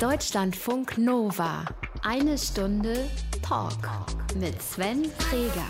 Deutschlandfunk 0.00 0.96
Nova. 0.96 1.64
Eine 2.04 2.38
Stunde 2.38 3.10
Talk 3.42 3.72
mit 4.36 4.62
Sven 4.62 5.06
Freger. 5.06 5.66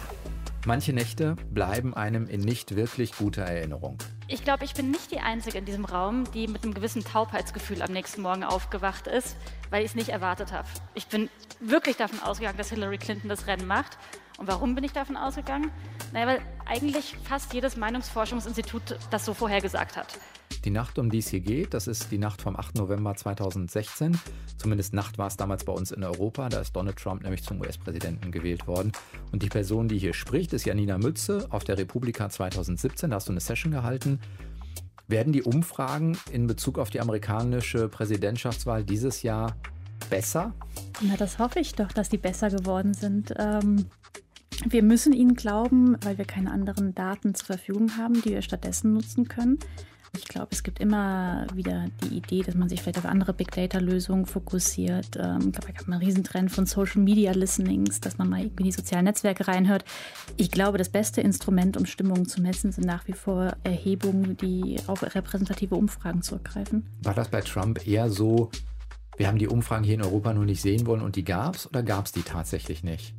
Manche 0.67 0.93
Nächte 0.93 1.35
bleiben 1.51 1.95
einem 1.95 2.27
in 2.27 2.43
nicht 2.43 2.77
wirklich 2.77 3.17
guter 3.17 3.45
Erinnerung. 3.45 3.97
Ich 4.27 4.45
glaube, 4.45 4.67
ich 4.67 4.75
bin 4.75 4.91
nicht 4.91 5.13
die 5.13 5.21
Einzige 5.21 5.57
in 5.57 5.65
diesem 5.65 5.87
Raum, 5.87 6.31
die 6.35 6.47
mit 6.47 6.63
einem 6.63 6.75
gewissen 6.75 7.03
Taubheitsgefühl 7.03 7.81
am 7.81 7.91
nächsten 7.91 8.21
Morgen 8.21 8.45
aufgewacht 8.45 9.07
ist, 9.07 9.35
weil 9.71 9.83
ich 9.83 9.93
es 9.93 9.95
nicht 9.95 10.11
erwartet 10.11 10.53
habe. 10.53 10.69
Ich 10.93 11.07
bin 11.07 11.31
wirklich 11.61 11.97
davon 11.97 12.21
ausgegangen, 12.21 12.59
dass 12.59 12.69
Hillary 12.69 12.99
Clinton 12.99 13.31
das 13.31 13.47
Rennen 13.47 13.67
macht. 13.67 13.97
Und 14.37 14.47
warum 14.47 14.75
bin 14.75 14.85
ich 14.85 14.93
davon 14.93 15.17
ausgegangen? 15.17 15.71
Naja, 16.13 16.27
weil 16.27 16.43
eigentlich 16.67 17.17
fast 17.25 17.55
jedes 17.55 17.79
Meinungsforschungsinstitut 17.79 18.99
das 19.11 19.25
so 19.25 19.33
vorhergesagt 19.33 19.97
hat. 19.97 20.19
Die 20.65 20.71
Nacht, 20.71 20.99
um 20.99 21.11
die 21.11 21.19
es 21.19 21.29
hier 21.29 21.41
geht, 21.41 21.73
das 21.75 21.87
ist 21.87 22.11
die 22.11 22.19
Nacht 22.19 22.43
vom 22.43 22.57
8. 22.57 22.77
November 22.77 23.15
2016. 23.15 24.19
Zumindest 24.57 24.93
Nacht 24.93 25.19
war 25.19 25.29
es 25.29 25.37
damals 25.37 25.65
bei 25.65 25.73
uns 25.73 25.93
in 25.93 26.03
Europa. 26.03 26.49
Da 26.49 26.61
ist 26.61 26.75
Donald 26.75 26.97
Trump 26.97 27.23
nämlich 27.23 27.45
zum 27.45 27.61
US-Präsidenten 27.61 28.33
gewählt 28.33 28.67
worden. 28.67 28.93
Und 29.31 29.43
die 29.43 29.49
Person, 29.49 29.89
die 29.89 29.99
hier 29.99 30.15
spricht, 30.15 30.53
ist 30.53 30.65
Janina 30.65 30.99
Mütze 30.99 31.47
auf 31.51 31.65
der 31.65 31.79
Republika 31.79 32.29
2017. 32.29 33.11
Da 33.11 33.17
hast 33.17 33.29
du 33.29 33.33
eine 33.33 33.41
Session 33.41 33.73
gehalten. 33.73 34.21
Werden 35.07 35.33
die 35.33 35.43
Umfragen 35.43 36.19
in 36.33 36.47
Bezug 36.47 36.79
auf 36.79 36.91
die 36.91 37.01
amerikanische 37.01 37.89
Präsidentschaftswahl 37.89 38.85
dieses 38.85 39.23
Jahr 39.23 39.57
besser? 40.11 40.53
Na, 41.01 41.17
das 41.17 41.39
hoffe 41.39 41.61
ich 41.61 41.75
doch, 41.75 41.93
dass 41.93 42.09
die 42.09 42.19
besser 42.19 42.51
geworden 42.51 42.95
sind. 42.95 43.33
Ähm, 43.39 43.87
wir 44.67 44.83
müssen 44.83 45.13
ihnen 45.13 45.35
glauben, 45.35 45.97
weil 46.03 46.19
wir 46.19 46.25
keine 46.25 46.51
anderen 46.51 46.95
Daten 46.95 47.35
zur 47.35 47.47
Verfügung 47.47 47.97
haben, 47.97 48.21
die 48.23 48.31
wir 48.31 48.43
stattdessen 48.43 48.93
nutzen 48.93 49.29
können. 49.29 49.59
Ich 50.17 50.27
glaube, 50.27 50.49
es 50.51 50.63
gibt 50.63 50.81
immer 50.81 51.47
wieder 51.55 51.87
die 52.03 52.17
Idee, 52.17 52.43
dass 52.43 52.55
man 52.55 52.69
sich 52.69 52.81
vielleicht 52.81 52.99
auf 52.99 53.05
andere 53.05 53.33
Big 53.35 53.51
Data-Lösungen 53.51 54.27
fokussiert. 54.27 55.17
Ähm, 55.17 55.39
ich 55.47 55.53
glaube, 55.53 55.69
es 55.69 55.75
gab 55.75 55.89
einen 55.89 56.01
Riesentrend 56.01 56.51
von 56.51 56.67
Social 56.67 57.03
Media 57.03 57.33
Listenings, 57.33 58.01
dass 58.01 58.19
man 58.19 58.29
mal 58.29 58.41
irgendwie 58.41 58.65
in 58.65 58.71
die 58.71 58.77
sozialen 58.77 59.05
Netzwerke 59.05 59.47
reinhört. 59.49 59.85
Ich 60.37 60.51
glaube, 60.51 60.79
das 60.79 60.89
beste 60.89 61.21
Instrument, 61.21 61.77
um 61.77 61.87
Stimmungen 61.87 62.27
zu 62.27 62.41
messen, 62.41 62.73
sind 62.73 62.87
nach 62.87 63.07
wie 63.07 63.13
vor 63.13 63.57
Erhebungen, 63.65 64.37
die 64.37 64.79
auf 64.87 65.03
repräsentative 65.03 65.75
Umfragen 65.75 66.23
zurückgreifen. 66.23 66.87
War 67.03 67.15
das 67.15 67.29
bei 67.29 67.41
Trump 67.41 67.87
eher 67.87 68.11
so, 68.11 68.51
wir 69.17 69.29
haben 69.29 69.39
die 69.39 69.49
Umfragen 69.49 69.85
hier 69.85 69.95
in 69.95 70.03
Europa 70.03 70.33
nur 70.33 70.45
nicht 70.45 70.63
sehen 70.63 70.87
wollen 70.87 71.03
und 71.03 71.17
die 71.17 71.25
gab 71.25 71.57
es 71.57 71.69
oder 71.69 71.83
gab 71.83 72.07
es 72.07 72.13
die 72.13 72.23
tatsächlich 72.23 72.83
nicht? 72.83 73.15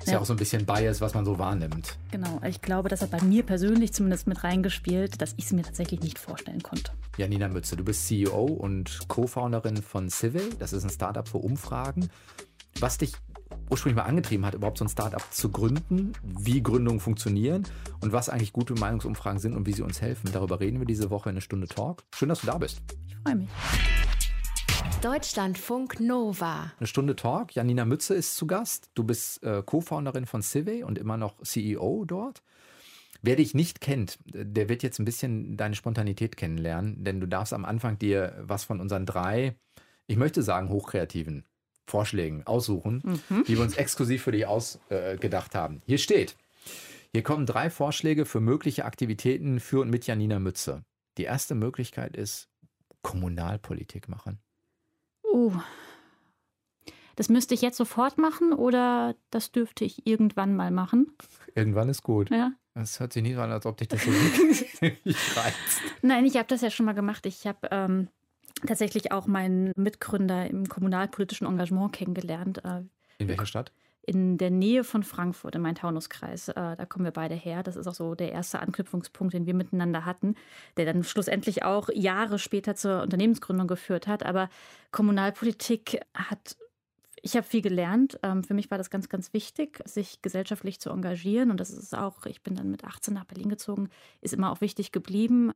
Ist 0.00 0.08
ja. 0.08 0.14
ja. 0.14 0.20
auch 0.20 0.24
so 0.24 0.32
ein 0.32 0.38
bisschen 0.38 0.64
Bias, 0.64 1.00
was 1.00 1.14
man 1.14 1.24
so 1.24 1.38
wahrnimmt. 1.38 1.96
Genau, 2.10 2.40
ich 2.46 2.62
glaube, 2.62 2.88
das 2.88 3.02
hat 3.02 3.10
bei 3.10 3.22
mir 3.22 3.42
persönlich 3.42 3.92
zumindest 3.92 4.26
mit 4.26 4.42
reingespielt, 4.42 5.20
dass 5.20 5.34
ich 5.36 5.44
es 5.44 5.52
mir 5.52 5.62
tatsächlich 5.62 6.00
nicht 6.00 6.18
vorstellen 6.18 6.62
konnte. 6.62 6.92
Janina 7.16 7.48
Mütze, 7.48 7.76
du 7.76 7.84
bist 7.84 8.06
CEO 8.06 8.44
und 8.44 9.00
Co-Founderin 9.08 9.82
von 9.82 10.08
Civil. 10.08 10.54
Das 10.58 10.72
ist 10.72 10.84
ein 10.84 10.90
Startup 10.90 11.28
für 11.28 11.38
Umfragen. 11.38 12.08
Was 12.78 12.98
dich 12.98 13.12
ursprünglich 13.68 13.96
mal 13.96 14.08
angetrieben 14.08 14.46
hat, 14.46 14.54
überhaupt 14.54 14.78
so 14.78 14.84
ein 14.84 14.88
Startup 14.88 15.22
zu 15.30 15.50
gründen, 15.50 16.12
wie 16.22 16.62
Gründungen 16.62 17.00
funktionieren 17.00 17.64
und 18.00 18.12
was 18.12 18.28
eigentlich 18.28 18.52
gute 18.52 18.74
Meinungsumfragen 18.74 19.40
sind 19.40 19.54
und 19.54 19.66
wie 19.66 19.72
sie 19.72 19.82
uns 19.82 20.00
helfen. 20.00 20.30
Darüber 20.32 20.60
reden 20.60 20.78
wir 20.78 20.86
diese 20.86 21.10
Woche 21.10 21.28
in 21.28 21.34
eine 21.34 21.40
Stunde 21.40 21.68
Talk. 21.68 22.04
Schön, 22.14 22.28
dass 22.28 22.40
du 22.40 22.46
da 22.46 22.58
bist. 22.58 22.80
Ich 23.06 23.16
freue 23.16 23.36
mich. 23.36 23.48
Deutschlandfunk 25.02 25.98
Nova. 25.98 26.72
Eine 26.78 26.86
Stunde 26.86 27.16
Talk. 27.16 27.54
Janina 27.54 27.86
Mütze 27.86 28.14
ist 28.14 28.36
zu 28.36 28.46
Gast. 28.46 28.90
Du 28.94 29.02
bist 29.02 29.42
äh, 29.42 29.62
Co-Founderin 29.64 30.26
von 30.26 30.42
Civey 30.42 30.84
und 30.84 30.98
immer 30.98 31.16
noch 31.16 31.40
CEO 31.42 32.04
dort. 32.04 32.42
Wer 33.22 33.36
dich 33.36 33.54
nicht 33.54 33.80
kennt, 33.80 34.18
der 34.26 34.68
wird 34.68 34.82
jetzt 34.82 34.98
ein 34.98 35.06
bisschen 35.06 35.56
deine 35.56 35.74
Spontanität 35.74 36.36
kennenlernen, 36.36 37.02
denn 37.02 37.18
du 37.18 37.26
darfst 37.26 37.54
am 37.54 37.64
Anfang 37.64 37.98
dir 37.98 38.42
was 38.42 38.64
von 38.64 38.78
unseren 38.78 39.06
drei, 39.06 39.56
ich 40.06 40.18
möchte 40.18 40.42
sagen, 40.42 40.68
hochkreativen 40.68 41.46
Vorschlägen 41.86 42.46
aussuchen, 42.46 43.02
mhm. 43.30 43.44
die 43.44 43.56
wir 43.56 43.62
uns 43.62 43.78
exklusiv 43.78 44.22
für 44.22 44.32
dich 44.32 44.46
ausgedacht 44.46 45.54
äh, 45.54 45.58
haben. 45.58 45.80
Hier 45.86 45.98
steht, 45.98 46.36
hier 47.14 47.22
kommen 47.22 47.46
drei 47.46 47.70
Vorschläge 47.70 48.26
für 48.26 48.40
mögliche 48.40 48.84
Aktivitäten 48.84 49.60
für 49.60 49.80
und 49.80 49.88
mit 49.88 50.06
Janina 50.06 50.38
Mütze. 50.38 50.84
Die 51.16 51.24
erste 51.24 51.54
Möglichkeit 51.54 52.18
ist 52.18 52.50
Kommunalpolitik 53.00 54.06
machen. 54.06 54.40
Uh. 55.32 55.52
Das 57.16 57.28
müsste 57.28 57.54
ich 57.54 57.60
jetzt 57.60 57.76
sofort 57.76 58.18
machen 58.18 58.52
oder 58.52 59.14
das 59.30 59.52
dürfte 59.52 59.84
ich 59.84 60.06
irgendwann 60.06 60.56
mal 60.56 60.70
machen? 60.70 61.14
Irgendwann 61.54 61.88
ist 61.88 62.02
gut. 62.02 62.30
Ja. 62.30 62.52
Das 62.74 62.98
hört 63.00 63.12
sich 63.12 63.22
nicht 63.22 63.34
so 63.34 63.42
an, 63.42 63.50
als 63.50 63.66
ob 63.66 63.76
dich 63.76 63.88
das 63.88 64.02
so 64.02 64.10
reizt. 64.80 65.82
Nein, 66.02 66.24
ich 66.24 66.36
habe 66.36 66.46
das 66.48 66.62
ja 66.62 66.70
schon 66.70 66.86
mal 66.86 66.94
gemacht. 66.94 67.26
Ich 67.26 67.46
habe 67.46 67.68
ähm, 67.70 68.08
tatsächlich 68.66 69.12
auch 69.12 69.26
meinen 69.26 69.72
Mitgründer 69.76 70.48
im 70.48 70.68
kommunalpolitischen 70.68 71.46
Engagement 71.46 71.92
kennengelernt. 71.92 72.64
Äh, 72.64 72.82
In 73.18 73.28
welcher 73.28 73.46
Stadt? 73.46 73.72
In 74.02 74.38
der 74.38 74.50
Nähe 74.50 74.84
von 74.84 75.02
Frankfurt, 75.02 75.54
in 75.54 75.62
Main-Taunus-Kreis. 75.62 76.48
Äh, 76.48 76.54
da 76.54 76.86
kommen 76.86 77.04
wir 77.04 77.12
beide 77.12 77.34
her. 77.34 77.62
Das 77.62 77.76
ist 77.76 77.86
auch 77.86 77.94
so 77.94 78.14
der 78.14 78.32
erste 78.32 78.60
Anknüpfungspunkt, 78.60 79.34
den 79.34 79.46
wir 79.46 79.54
miteinander 79.54 80.04
hatten, 80.04 80.34
der 80.76 80.86
dann 80.86 81.04
schlussendlich 81.04 81.62
auch 81.64 81.88
Jahre 81.92 82.38
später 82.38 82.74
zur 82.74 83.02
Unternehmensgründung 83.02 83.66
geführt 83.66 84.06
hat. 84.06 84.24
Aber 84.24 84.48
Kommunalpolitik 84.90 86.00
hat 86.14 86.56
ich 87.22 87.36
habe 87.36 87.46
viel 87.46 87.62
gelernt. 87.62 88.18
Ähm, 88.22 88.44
für 88.44 88.54
mich 88.54 88.70
war 88.70 88.78
das 88.78 88.90
ganz, 88.90 89.08
ganz 89.08 89.32
wichtig, 89.32 89.82
sich 89.84 90.22
gesellschaftlich 90.22 90.80
zu 90.80 90.90
engagieren. 90.90 91.50
Und 91.50 91.60
das 91.60 91.70
ist 91.70 91.94
auch, 91.94 92.26
ich 92.26 92.42
bin 92.42 92.54
dann 92.54 92.70
mit 92.70 92.84
18 92.84 93.14
nach 93.14 93.24
Berlin 93.24 93.48
gezogen, 93.48 93.90
ist 94.20 94.34
immer 94.34 94.50
auch 94.50 94.60
wichtig 94.60 94.92
geblieben. 94.92 95.52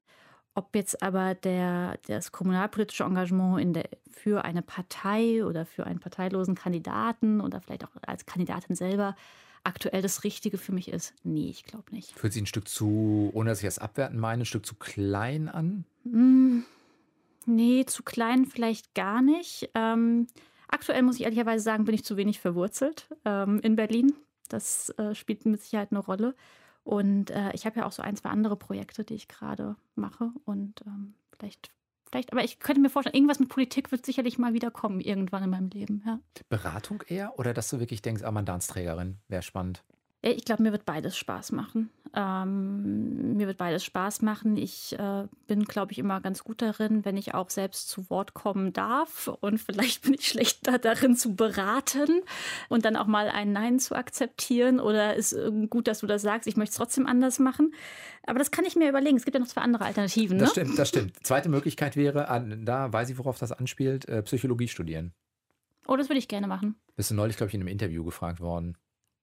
Ob 0.54 0.74
jetzt 0.76 1.02
aber 1.02 1.34
der, 1.34 1.98
das 2.06 2.30
kommunalpolitische 2.30 3.04
Engagement 3.04 3.60
in 3.60 3.72
der, 3.72 3.88
für 4.10 4.44
eine 4.44 4.62
Partei 4.62 5.44
oder 5.44 5.66
für 5.66 5.84
einen 5.84 5.98
parteilosen 5.98 6.54
Kandidaten 6.54 7.40
oder 7.40 7.60
vielleicht 7.60 7.84
auch 7.84 7.90
als 8.06 8.24
Kandidatin 8.24 8.76
selber 8.76 9.16
aktuell 9.64 10.02
das 10.02 10.24
Richtige 10.24 10.58
für 10.58 10.72
mich 10.72 10.88
ist, 10.88 11.14
nee, 11.24 11.48
ich 11.48 11.64
glaube 11.64 11.90
nicht. 11.90 12.12
Fühlt 12.12 12.32
sich 12.32 12.42
ein 12.42 12.46
Stück 12.46 12.68
zu, 12.68 13.30
ohne 13.32 13.50
dass 13.50 13.60
ich 13.60 13.64
das 13.64 13.78
abwerten 13.78 14.20
meine, 14.20 14.42
ein 14.42 14.46
Stück 14.46 14.66
zu 14.66 14.74
klein 14.74 15.48
an? 15.48 15.84
Mm, 16.04 16.60
nee, 17.46 17.84
zu 17.86 18.02
klein 18.02 18.44
vielleicht 18.44 18.94
gar 18.94 19.22
nicht. 19.22 19.70
Ähm, 19.74 20.26
aktuell 20.68 21.02
muss 21.02 21.16
ich 21.16 21.22
ehrlicherweise 21.22 21.64
sagen, 21.64 21.84
bin 21.84 21.94
ich 21.94 22.04
zu 22.04 22.16
wenig 22.16 22.40
verwurzelt 22.40 23.08
ähm, 23.24 23.58
in 23.60 23.74
Berlin. 23.74 24.12
Das 24.48 24.90
äh, 24.98 25.14
spielt 25.14 25.46
mit 25.46 25.62
Sicherheit 25.62 25.90
eine 25.90 26.00
Rolle. 26.00 26.34
Und 26.84 27.30
äh, 27.30 27.50
ich 27.54 27.66
habe 27.66 27.80
ja 27.80 27.86
auch 27.86 27.92
so 27.92 28.02
ein, 28.02 28.16
zwei 28.16 28.28
andere 28.28 28.56
Projekte, 28.56 29.04
die 29.04 29.14
ich 29.14 29.26
gerade 29.26 29.76
mache. 29.94 30.30
Und 30.44 30.82
ähm, 30.86 31.14
vielleicht, 31.32 31.70
vielleicht, 32.10 32.32
aber 32.32 32.44
ich 32.44 32.60
könnte 32.60 32.80
mir 32.80 32.90
vorstellen, 32.90 33.14
irgendwas 33.14 33.40
mit 33.40 33.48
Politik 33.48 33.90
wird 33.90 34.04
sicherlich 34.04 34.38
mal 34.38 34.52
wieder 34.52 34.70
kommen, 34.70 35.00
irgendwann 35.00 35.42
in 35.42 35.50
meinem 35.50 35.68
Leben. 35.70 36.02
Ja. 36.06 36.20
Beratung 36.50 37.02
eher 37.08 37.38
oder 37.38 37.54
dass 37.54 37.70
du 37.70 37.80
wirklich 37.80 38.02
denkst, 38.02 38.22
ah, 38.22 38.30
Mandansträgerin 38.30 39.18
wäre 39.28 39.42
spannend? 39.42 39.82
Ich 40.32 40.46
glaube, 40.46 40.62
mir 40.62 40.72
wird 40.72 40.86
beides 40.86 41.18
Spaß 41.18 41.52
machen. 41.52 41.90
Ähm, 42.14 43.36
mir 43.36 43.46
wird 43.46 43.58
beides 43.58 43.84
Spaß 43.84 44.22
machen. 44.22 44.56
Ich 44.56 44.98
äh, 44.98 45.24
bin, 45.46 45.64
glaube 45.64 45.92
ich, 45.92 45.98
immer 45.98 46.22
ganz 46.22 46.44
gut 46.44 46.62
darin, 46.62 47.04
wenn 47.04 47.18
ich 47.18 47.34
auch 47.34 47.50
selbst 47.50 47.90
zu 47.90 48.08
Wort 48.08 48.32
kommen 48.32 48.72
darf. 48.72 49.28
Und 49.40 49.58
vielleicht 49.58 50.02
bin 50.04 50.14
ich 50.14 50.28
schlechter 50.28 50.78
darin 50.78 51.14
zu 51.14 51.34
beraten 51.34 52.22
und 52.70 52.86
dann 52.86 52.96
auch 52.96 53.06
mal 53.06 53.28
ein 53.28 53.52
Nein 53.52 53.78
zu 53.78 53.94
akzeptieren. 53.94 54.80
Oder 54.80 55.14
ist 55.14 55.36
gut, 55.68 55.88
dass 55.88 55.98
du 55.98 56.06
das 56.06 56.22
sagst, 56.22 56.48
ich 56.48 56.56
möchte 56.56 56.70
es 56.70 56.76
trotzdem 56.78 57.06
anders 57.06 57.38
machen. 57.38 57.74
Aber 58.26 58.38
das 58.38 58.50
kann 58.50 58.64
ich 58.64 58.76
mir 58.76 58.88
überlegen. 58.88 59.18
Es 59.18 59.26
gibt 59.26 59.34
ja 59.34 59.40
noch 59.40 59.48
zwei 59.48 59.60
andere 59.60 59.84
Alternativen. 59.84 60.38
Das 60.38 60.56
ne? 60.56 60.62
stimmt, 60.62 60.78
das 60.78 60.88
stimmt. 60.88 61.26
Zweite 61.26 61.50
Möglichkeit 61.50 61.96
wäre, 61.96 62.24
da 62.62 62.90
weiß 62.90 63.10
ich, 63.10 63.18
worauf 63.18 63.38
das 63.38 63.52
anspielt, 63.52 64.08
äh, 64.08 64.22
Psychologie 64.22 64.68
studieren. 64.68 65.12
Oh, 65.86 65.96
das 65.96 66.08
würde 66.08 66.18
ich 66.18 66.28
gerne 66.28 66.46
machen. 66.46 66.76
Bist 66.96 67.10
du 67.10 67.14
neulich, 67.14 67.36
glaube 67.36 67.48
ich, 67.48 67.54
in 67.54 67.60
einem 67.60 67.68
Interview 67.68 68.04
gefragt 68.04 68.40
worden 68.40 68.78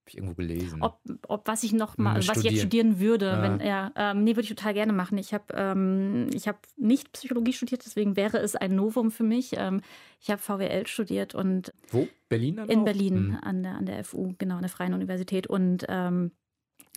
ich 0.10 0.18
irgendwo 0.18 0.36
gelesen. 0.36 0.82
Ob, 0.82 1.00
ob 1.28 1.48
was 1.48 1.64
ich 1.64 1.74
noch 1.74 1.98
mal, 1.98 2.16
was 2.28 2.38
ich 2.38 2.44
jetzt 2.44 2.60
studieren 2.60 3.00
würde, 3.00 3.28
ja. 3.28 3.42
wenn 3.42 3.60
ja, 3.60 3.92
ähm, 3.96 4.24
nee, 4.24 4.32
würde 4.32 4.42
ich 4.42 4.50
total 4.50 4.74
gerne 4.74 4.94
machen. 4.94 5.18
Ich 5.18 5.34
habe 5.34 5.46
ähm, 5.54 6.30
ich 6.34 6.48
habe 6.48 6.60
nicht 6.78 7.12
Psychologie 7.14 7.54
studiert, 7.54 7.86
deswegen 7.86 8.16
wäre 8.16 8.38
es 8.40 8.56
ein 8.56 8.76
Novum 8.76 9.12
für 9.12 9.24
mich. 9.24 9.54
Ähm, 9.58 9.82
ich 10.20 10.30
habe 10.30 10.42
VWL 10.42 10.88
studiert 10.88 11.36
und 11.36 11.74
wo 11.90 12.08
Berlin 12.30 12.58
dann 12.58 12.70
in 12.70 12.80
auch? 12.80 12.86
Berlin 12.86 13.28
mhm. 13.30 13.40
an 13.42 13.64
der 13.64 13.76
an 13.76 13.86
der 13.86 14.04
FU 14.04 14.34
genau 14.38 14.56
an 14.56 14.62
der 14.62 14.70
Freien 14.70 14.94
Universität 14.94 15.48
und 15.48 15.86
ähm, 15.90 16.32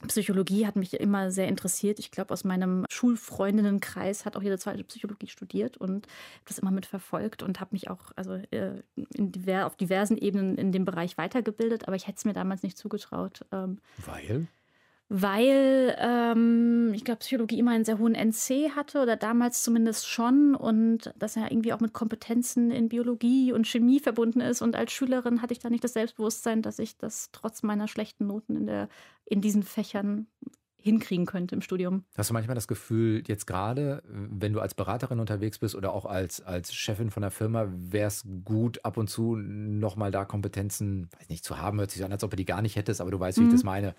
Psychologie 0.09 0.67
hat 0.67 0.77
mich 0.77 0.95
immer 0.95 1.31
sehr 1.31 1.49
interessiert. 1.49 1.99
Ich 1.99 2.11
glaube, 2.11 2.33
aus 2.33 2.45
meinem 2.45 2.85
Schulfreundinnenkreis 2.91 4.25
hat 4.25 4.37
auch 4.37 4.43
jede 4.43 4.59
zweite 4.59 4.85
Psychologie 4.85 5.29
studiert 5.29 5.77
und 5.77 6.07
das 6.45 6.59
immer 6.59 6.71
mitverfolgt 6.71 7.43
und 7.43 7.61
habe 7.61 7.71
mich 7.73 7.89
auch 7.89 8.11
also 8.17 8.35
äh, 8.51 8.83
diver 8.97 9.67
auf 9.67 9.77
diversen 9.77 10.19
Ebenen 10.19 10.57
in 10.57 10.73
dem 10.73 10.85
Bereich 10.85 11.17
weitergebildet, 11.17 11.87
aber 11.87 11.97
ich 11.97 12.07
hätte 12.07 12.19
es 12.19 12.25
mir 12.25 12.35
damals 12.35 12.63
nicht 12.63 12.77
zugetraut. 12.77 13.47
Ähm, 13.53 13.79
Weil? 14.05 14.49
Weil 15.09 15.95
ähm, 15.99 16.93
ich 16.95 17.05
glaube, 17.05 17.19
Psychologie 17.19 17.59
immer 17.59 17.73
einen 17.73 17.85
sehr 17.85 17.99
hohen 17.99 18.15
NC 18.15 18.71
hatte 18.75 19.03
oder 19.03 19.17
damals 19.17 19.63
zumindest 19.63 20.09
schon 20.09 20.55
und 20.55 21.13
dass 21.19 21.37
er 21.37 21.51
irgendwie 21.51 21.73
auch 21.73 21.81
mit 21.81 21.93
Kompetenzen 21.93 22.71
in 22.71 22.89
Biologie 22.89 23.53
und 23.53 23.67
Chemie 23.67 24.01
verbunden 24.01 24.41
ist. 24.41 24.63
Und 24.63 24.77
als 24.77 24.93
Schülerin 24.93 25.43
hatte 25.43 25.53
ich 25.53 25.59
da 25.59 25.69
nicht 25.69 25.85
das 25.85 25.93
Selbstbewusstsein, 25.93 26.63
dass 26.63 26.79
ich 26.79 26.97
das 26.97 27.29
trotz 27.33 27.63
meiner 27.63 27.87
schlechten 27.87 28.27
Noten 28.27 28.57
in, 28.57 28.67
der, 28.67 28.89
in 29.27 29.41
diesen 29.41 29.63
Fächern 29.63 30.27
hinkriegen 30.85 31.25
könnte 31.25 31.55
im 31.55 31.63
Studium. 31.63 32.05
Hast 32.15 32.29
du 32.29 32.35
manchmal 32.35 32.55
das 32.55 32.69
Gefühl, 32.69 33.23
jetzt 33.27 33.47
gerade, 33.47 34.03
wenn 34.07 34.53
du 34.53 34.61
als 34.61 34.75
Beraterin 34.75 35.19
unterwegs 35.19 35.59
bist 35.59 35.75
oder 35.75 35.95
auch 35.95 36.05
als, 36.05 36.43
als 36.43 36.75
Chefin 36.75 37.11
von 37.11 37.23
der 37.23 37.31
Firma, 37.31 37.69
wäre 37.71 38.09
es 38.09 38.23
gut, 38.45 38.85
ab 38.85 38.99
und 38.99 39.09
zu 39.09 39.35
nochmal 39.37 40.11
da 40.11 40.27
Kompetenzen, 40.27 41.09
weiß 41.19 41.31
nicht, 41.31 41.43
zu 41.43 41.59
haben, 41.59 41.79
hört 41.79 41.91
sich 41.91 42.01
so 42.01 42.05
an, 42.05 42.13
als 42.13 42.23
ob 42.23 42.31
du 42.31 42.37
die 42.37 42.45
gar 42.45 42.61
nicht 42.61 42.77
hättest, 42.77 43.01
aber 43.01 43.11
du 43.11 43.19
weißt, 43.19 43.39
wie 43.39 43.43
mhm. 43.43 43.49
ich 43.49 43.55
das 43.55 43.65
meine. 43.65 43.95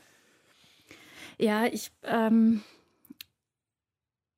Ja, 1.38 1.66
ich, 1.66 1.92
ähm, 2.04 2.62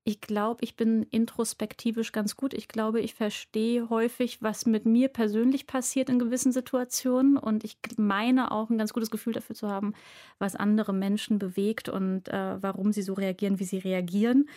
ich 0.03 0.21
glaube, 0.21 0.63
ich 0.63 0.75
bin 0.77 1.03
introspektivisch 1.03 2.13
ganz 2.13 2.37
gut. 2.37 2.53
Ich 2.53 2.69
glaube, 2.69 3.01
ich 3.01 3.13
verstehe 3.13 3.89
häufig, 3.89 4.41
was 4.41 4.65
mit 4.65 4.85
mir 4.85 5.09
persönlich 5.09 5.67
passiert 5.67 6.09
in 6.09 6.17
gewissen 6.17 6.51
Situationen. 6.53 7.37
Und 7.37 7.63
ich 7.65 7.77
meine 7.97 8.51
auch 8.51 8.69
ein 8.69 8.77
ganz 8.77 8.93
gutes 8.93 9.11
Gefühl 9.11 9.33
dafür 9.33 9.55
zu 9.55 9.69
haben, 9.69 9.93
was 10.39 10.55
andere 10.55 10.93
Menschen 10.93 11.39
bewegt 11.39 11.89
und 11.89 12.29
äh, 12.29 12.61
warum 12.63 12.93
sie 12.93 13.01
so 13.01 13.13
reagieren, 13.13 13.59
wie 13.59 13.65
sie 13.65 13.79
reagieren. 13.79 14.47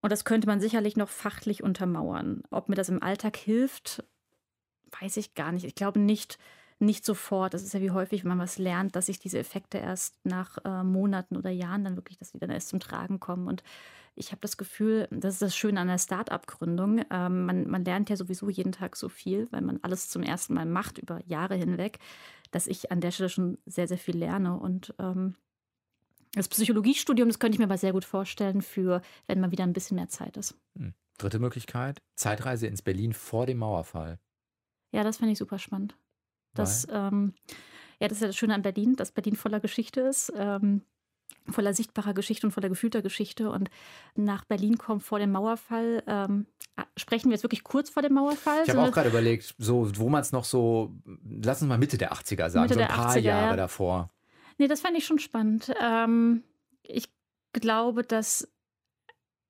Und 0.00 0.10
das 0.10 0.24
könnte 0.24 0.46
man 0.46 0.60
sicherlich 0.60 0.96
noch 0.96 1.10
fachlich 1.10 1.62
untermauern. 1.62 2.42
Ob 2.50 2.70
mir 2.70 2.76
das 2.76 2.88
im 2.88 3.02
Alltag 3.02 3.36
hilft, 3.36 4.02
weiß 5.00 5.18
ich 5.18 5.34
gar 5.34 5.52
nicht. 5.52 5.64
Ich 5.64 5.74
glaube 5.74 6.00
nicht, 6.00 6.38
nicht 6.78 7.04
sofort. 7.04 7.54
Das 7.54 7.62
ist 7.62 7.74
ja 7.74 7.80
wie 7.80 7.90
häufig, 7.90 8.24
wenn 8.24 8.30
man 8.30 8.38
was 8.38 8.58
lernt, 8.58 8.96
dass 8.96 9.06
sich 9.06 9.18
diese 9.18 9.38
Effekte 9.38 9.78
erst 9.78 10.18
nach 10.24 10.58
äh, 10.64 10.82
Monaten 10.82 11.36
oder 11.36 11.50
Jahren 11.50 11.84
dann 11.84 11.96
wirklich, 11.96 12.18
dass 12.18 12.32
die 12.32 12.38
dann 12.38 12.50
erst 12.50 12.68
zum 12.68 12.80
Tragen 12.80 13.20
kommen. 13.20 13.46
Und 13.46 13.62
ich 14.16 14.30
habe 14.30 14.40
das 14.40 14.56
Gefühl, 14.56 15.08
das 15.10 15.34
ist 15.34 15.42
das 15.42 15.56
Schöne 15.56 15.80
an 15.80 15.88
der 15.88 15.98
Start-up-Gründung. 15.98 17.04
Ähm, 17.10 17.46
man, 17.46 17.68
man 17.68 17.84
lernt 17.84 18.10
ja 18.10 18.16
sowieso 18.16 18.48
jeden 18.48 18.72
Tag 18.72 18.96
so 18.96 19.08
viel, 19.08 19.48
weil 19.50 19.62
man 19.62 19.80
alles 19.82 20.08
zum 20.08 20.22
ersten 20.22 20.54
Mal 20.54 20.66
macht 20.66 20.98
über 20.98 21.20
Jahre 21.26 21.56
hinweg, 21.56 21.98
dass 22.50 22.66
ich 22.66 22.92
an 22.92 23.00
der 23.00 23.10
Stelle 23.10 23.28
schon 23.28 23.58
sehr, 23.66 23.88
sehr 23.88 23.98
viel 23.98 24.16
lerne. 24.16 24.58
Und 24.58 24.94
ähm, 24.98 25.34
das 26.34 26.48
Psychologiestudium, 26.48 27.28
das 27.28 27.38
könnte 27.38 27.56
ich 27.56 27.58
mir 27.58 27.66
aber 27.66 27.78
sehr 27.78 27.92
gut 27.92 28.04
vorstellen, 28.04 28.62
für 28.62 29.02
wenn 29.26 29.40
mal 29.40 29.52
wieder 29.52 29.64
ein 29.64 29.72
bisschen 29.72 29.96
mehr 29.96 30.08
Zeit 30.08 30.36
ist. 30.36 30.54
Hm. 30.76 30.94
Dritte 31.18 31.38
Möglichkeit: 31.38 32.02
Zeitreise 32.16 32.66
ins 32.66 32.82
Berlin 32.82 33.12
vor 33.12 33.46
dem 33.46 33.58
Mauerfall. 33.58 34.18
Ja, 34.92 35.02
das 35.04 35.18
fände 35.18 35.32
ich 35.32 35.38
super 35.38 35.58
spannend. 35.58 35.96
Das, 36.54 36.86
ähm, 36.90 37.34
ja, 38.00 38.08
das 38.08 38.18
ist 38.18 38.22
ja 38.22 38.26
das 38.28 38.36
Schöne 38.36 38.54
an 38.54 38.62
Berlin, 38.62 38.96
dass 38.96 39.12
Berlin 39.12 39.36
voller 39.36 39.60
Geschichte 39.60 40.00
ist. 40.00 40.32
Ähm, 40.36 40.82
voller 41.50 41.74
sichtbarer 41.74 42.14
Geschichte 42.14 42.46
und 42.46 42.52
voller 42.52 42.68
gefühlter 42.68 43.02
Geschichte. 43.02 43.50
Und 43.50 43.70
nach 44.14 44.44
Berlin 44.44 44.78
kommt 44.78 45.02
vor 45.02 45.18
dem 45.18 45.32
Mauerfall. 45.32 46.02
Ähm, 46.06 46.46
sprechen 46.96 47.28
wir 47.28 47.32
jetzt 47.32 47.42
wirklich 47.42 47.64
kurz 47.64 47.90
vor 47.90 48.02
dem 48.02 48.14
Mauerfall? 48.14 48.62
Ich 48.64 48.70
habe 48.70 48.82
auch 48.82 48.92
gerade 48.92 49.10
überlegt, 49.10 49.54
so, 49.58 49.90
wo 49.96 50.08
man 50.08 50.22
es 50.22 50.32
noch 50.32 50.44
so, 50.44 50.94
lass 51.42 51.60
uns 51.60 51.68
mal 51.68 51.78
Mitte 51.78 51.98
der 51.98 52.12
80er 52.12 52.48
sagen, 52.48 52.62
Mitte 52.62 52.74
so 52.74 52.80
ein 52.80 52.88
paar 52.88 53.14
80er, 53.14 53.20
Jahre 53.20 53.50
ja. 53.50 53.56
davor. 53.56 54.10
Nee, 54.58 54.68
das 54.68 54.80
fand 54.80 54.96
ich 54.96 55.04
schon 55.04 55.18
spannend. 55.18 55.72
Ähm, 55.82 56.44
ich 56.82 57.08
glaube, 57.52 58.02
dass, 58.02 58.48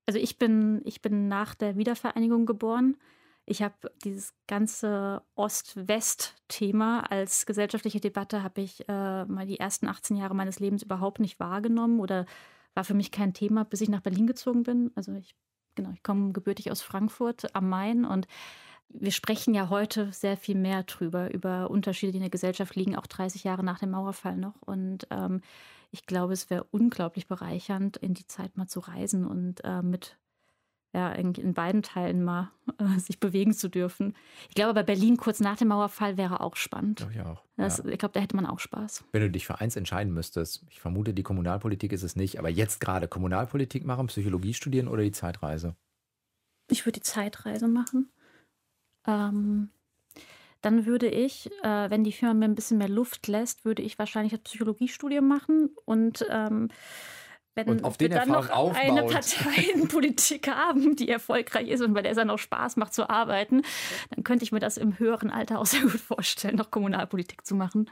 also 0.06 0.18
ich 0.18 0.38
bin, 0.38 0.82
ich 0.84 1.00
bin 1.02 1.28
nach 1.28 1.54
der 1.54 1.76
Wiedervereinigung 1.76 2.46
geboren. 2.46 2.96
Ich 3.46 3.62
habe 3.62 3.74
dieses 4.04 4.34
ganze 4.46 5.22
Ost-West-Thema 5.34 7.00
als 7.10 7.44
gesellschaftliche 7.44 8.00
Debatte 8.00 8.42
habe 8.42 8.62
ich 8.62 8.88
äh, 8.88 9.24
mal 9.26 9.46
die 9.46 9.60
ersten 9.60 9.86
18 9.86 10.16
Jahre 10.16 10.34
meines 10.34 10.60
Lebens 10.60 10.82
überhaupt 10.82 11.20
nicht 11.20 11.38
wahrgenommen 11.40 12.00
oder 12.00 12.24
war 12.74 12.84
für 12.84 12.94
mich 12.94 13.10
kein 13.10 13.34
Thema, 13.34 13.64
bis 13.64 13.82
ich 13.82 13.88
nach 13.88 14.00
Berlin 14.00 14.26
gezogen 14.26 14.62
bin. 14.62 14.90
Also 14.94 15.12
ich 15.12 15.34
genau, 15.74 15.90
ich 15.92 16.02
komme 16.02 16.32
gebürtig 16.32 16.70
aus 16.70 16.82
Frankfurt 16.82 17.54
am 17.54 17.68
Main 17.68 18.04
und 18.04 18.26
wir 18.88 19.12
sprechen 19.12 19.54
ja 19.54 19.70
heute 19.70 20.12
sehr 20.12 20.36
viel 20.36 20.56
mehr 20.56 20.84
drüber, 20.84 21.32
über 21.32 21.70
Unterschiede, 21.70 22.12
die 22.12 22.18
in 22.18 22.22
der 22.22 22.30
Gesellschaft 22.30 22.76
liegen, 22.76 22.96
auch 22.96 23.06
30 23.06 23.42
Jahre 23.44 23.64
nach 23.64 23.80
dem 23.80 23.90
Mauerfall 23.90 24.36
noch. 24.36 24.54
Und 24.62 25.06
ähm, 25.10 25.40
ich 25.90 26.06
glaube, 26.06 26.32
es 26.32 26.48
wäre 26.48 26.64
unglaublich 26.70 27.26
bereichernd, 27.26 27.96
in 27.96 28.14
die 28.14 28.26
Zeit 28.26 28.56
mal 28.56 28.68
zu 28.68 28.80
reisen 28.80 29.26
und 29.26 29.64
äh, 29.64 29.82
mit 29.82 30.16
ja, 30.94 31.10
in 31.10 31.54
beiden 31.54 31.82
Teilen 31.82 32.22
mal 32.22 32.52
äh, 32.78 32.98
sich 33.00 33.18
bewegen 33.18 33.52
zu 33.52 33.68
dürfen. 33.68 34.14
Ich 34.48 34.54
glaube, 34.54 34.74
bei 34.74 34.84
Berlin 34.84 35.16
kurz 35.16 35.40
nach 35.40 35.56
dem 35.56 35.68
Mauerfall 35.68 36.16
wäre 36.16 36.40
auch 36.40 36.54
spannend. 36.54 36.98
Glaube 36.98 37.12
ich 37.12 37.20
auch. 37.20 37.42
Das, 37.56 37.78
ja. 37.78 37.86
Ich 37.86 37.98
glaube, 37.98 38.12
da 38.12 38.20
hätte 38.20 38.36
man 38.36 38.46
auch 38.46 38.60
Spaß. 38.60 39.04
Wenn 39.10 39.22
du 39.22 39.30
dich 39.30 39.44
für 39.44 39.60
eins 39.60 39.74
entscheiden 39.74 40.14
müsstest, 40.14 40.64
ich 40.70 40.80
vermute, 40.80 41.12
die 41.12 41.24
Kommunalpolitik 41.24 41.92
ist 41.92 42.04
es 42.04 42.14
nicht, 42.14 42.38
aber 42.38 42.48
jetzt 42.48 42.80
gerade 42.80 43.08
Kommunalpolitik 43.08 43.84
machen, 43.84 44.06
Psychologie 44.06 44.54
studieren 44.54 44.86
oder 44.86 45.02
die 45.02 45.12
Zeitreise? 45.12 45.74
Ich 46.70 46.86
würde 46.86 47.00
die 47.00 47.04
Zeitreise 47.04 47.66
machen. 47.66 48.08
Ähm, 49.06 49.70
dann 50.60 50.86
würde 50.86 51.08
ich, 51.08 51.50
äh, 51.62 51.90
wenn 51.90 52.04
die 52.04 52.12
Firma 52.12 52.34
mir 52.34 52.44
ein 52.46 52.54
bisschen 52.54 52.78
mehr 52.78 52.88
Luft 52.88 53.26
lässt, 53.26 53.64
würde 53.64 53.82
ich 53.82 53.98
wahrscheinlich 53.98 54.32
das 54.32 54.42
Psychologiestudium 54.42 55.26
machen 55.26 55.70
und 55.84 56.24
ähm, 56.30 56.68
wenn 57.54 57.68
und 57.68 57.84
auf 57.84 57.96
den 57.96 58.10
wir 58.10 58.18
dann 58.18 58.28
noch 58.28 58.50
aufbaut. 58.50 58.82
eine 58.82 59.04
Parteienpolitik 59.04 60.48
haben, 60.48 60.96
die 60.96 61.08
erfolgreich 61.08 61.68
ist 61.68 61.82
und 61.82 61.94
bei 61.94 62.02
der 62.02 62.12
es 62.12 62.16
dann 62.16 62.30
auch 62.30 62.38
Spaß 62.38 62.76
macht 62.76 62.94
zu 62.94 63.08
arbeiten, 63.08 63.62
dann 64.10 64.24
könnte 64.24 64.44
ich 64.44 64.52
mir 64.52 64.60
das 64.60 64.76
im 64.76 64.98
höheren 64.98 65.30
Alter 65.30 65.60
auch 65.60 65.66
sehr 65.66 65.82
gut 65.82 66.00
vorstellen, 66.00 66.56
noch 66.56 66.70
Kommunalpolitik 66.70 67.46
zu 67.46 67.54
machen. 67.54 67.88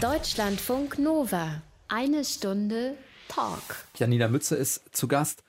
Deutschlandfunk 0.00 0.98
Nova. 0.98 1.62
Eine 1.88 2.24
Stunde 2.24 2.96
Talk. 3.28 3.84
Janina 3.96 4.28
Mütze 4.28 4.56
ist 4.56 4.94
zu 4.94 5.08
Gast. 5.08 5.44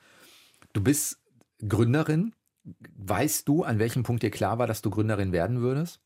Du 0.73 0.81
bist 0.81 1.19
Gründerin. 1.67 2.33
Weißt 2.95 3.47
du, 3.47 3.63
an 3.63 3.79
welchem 3.79 4.03
Punkt 4.03 4.21
dir 4.21 4.29
klar 4.29 4.59
war, 4.59 4.67
dass 4.67 4.81
du 4.81 4.91
Gründerin 4.91 5.31
werden 5.31 5.61
würdest? 5.61 5.99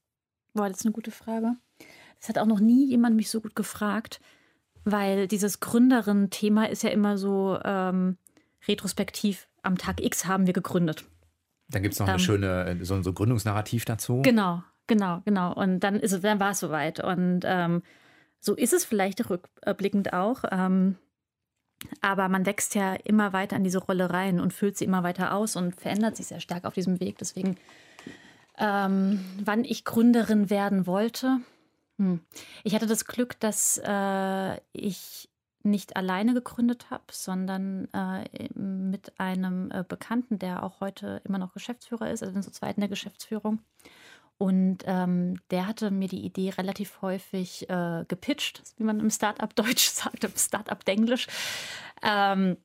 Boah, 0.53 0.69
das 0.69 0.79
ist 0.79 0.85
eine 0.85 0.93
gute 0.93 1.11
Frage. 1.11 1.55
Das 2.19 2.29
hat 2.29 2.37
auch 2.37 2.45
noch 2.45 2.61
nie 2.61 2.87
jemand 2.87 3.15
mich 3.17 3.29
so 3.29 3.41
gut 3.41 3.55
gefragt. 3.55 4.21
Weil 4.85 5.27
dieses 5.27 5.59
Gründerin-Thema 5.59 6.69
ist 6.69 6.83
ja 6.83 6.91
immer 6.91 7.17
so 7.17 7.59
ähm, 7.63 8.17
retrospektiv. 8.67 9.47
Am 9.63 9.77
Tag 9.77 10.01
X 10.01 10.25
haben 10.27 10.45
wir 10.45 10.53
gegründet. 10.53 11.05
Dann 11.69 11.81
gibt 11.81 11.93
es 11.93 11.99
noch 11.99 12.07
ähm, 12.07 12.13
eine 12.13 12.19
schöne, 12.19 12.65
äh, 12.65 12.85
so, 12.85 13.01
so 13.01 13.09
ein 13.09 13.15
Gründungsnarrativ 13.15 13.85
dazu. 13.85 14.21
Genau, 14.21 14.63
genau, 14.87 15.21
genau. 15.25 15.53
Und 15.53 15.79
dann, 15.79 15.99
ist, 15.99 16.23
dann 16.23 16.39
war 16.39 16.51
es 16.51 16.59
soweit. 16.59 17.03
Und 17.03 17.41
ähm, 17.43 17.81
so 18.39 18.53
ist 18.53 18.73
es 18.73 18.85
vielleicht 18.85 19.27
rückblickend 19.29 20.13
auch. 20.13 20.43
Ähm, 20.51 20.97
aber 22.01 22.29
man 22.29 22.45
wächst 22.45 22.75
ja 22.75 22.93
immer 22.93 23.33
weiter 23.33 23.55
in 23.55 23.63
diese 23.63 23.79
Rolle 23.79 24.11
rein 24.11 24.39
und 24.39 24.53
füllt 24.53 24.77
sie 24.77 24.85
immer 24.85 25.03
weiter 25.03 25.33
aus 25.33 25.55
und 25.55 25.79
verändert 25.79 26.15
sich 26.15 26.27
sehr 26.27 26.39
stark 26.39 26.65
auf 26.65 26.73
diesem 26.73 26.99
Weg. 26.99 27.17
Deswegen, 27.17 27.57
ähm, 28.57 29.19
wann 29.43 29.63
ich 29.63 29.83
Gründerin 29.83 30.49
werden 30.49 30.87
wollte, 30.87 31.39
hm. 31.97 32.21
Ich 32.63 32.75
hatte 32.75 32.87
das 32.87 33.05
Glück, 33.05 33.39
dass 33.39 33.81
äh, 33.83 34.59
ich 34.73 35.29
nicht 35.63 35.97
alleine 35.97 36.33
gegründet 36.33 36.91
habe, 36.91 37.05
sondern 37.11 37.87
äh, 37.91 38.49
mit 38.53 39.19
einem 39.19 39.71
äh, 39.71 39.83
Bekannten, 39.87 40.37
der 40.37 40.63
auch 40.63 40.79
heute 40.79 41.21
immer 41.25 41.39
noch 41.39 41.53
Geschäftsführer 41.53 42.11
ist, 42.11 42.21
also 42.21 42.35
in 42.35 42.43
so 42.43 42.51
zweiten 42.51 42.81
der 42.81 42.89
Geschäftsführung. 42.89 43.59
Und 44.37 44.83
ähm, 44.85 45.39
der 45.49 45.65
hatte 45.65 45.91
mir 45.91 46.09
die 46.09 46.25
Idee 46.25 46.49
relativ 46.49 47.01
häufig 47.01 47.69
äh, 47.69 48.03
gepitcht, 48.07 48.63
wie 48.77 48.83
man 48.83 48.99
im 48.99 49.09
Startup-Deutsch 49.09 49.89
sagt, 49.89 50.23
im 50.23 50.35
Startup-Denglisch. 50.35 51.27
Ähm, 52.03 52.57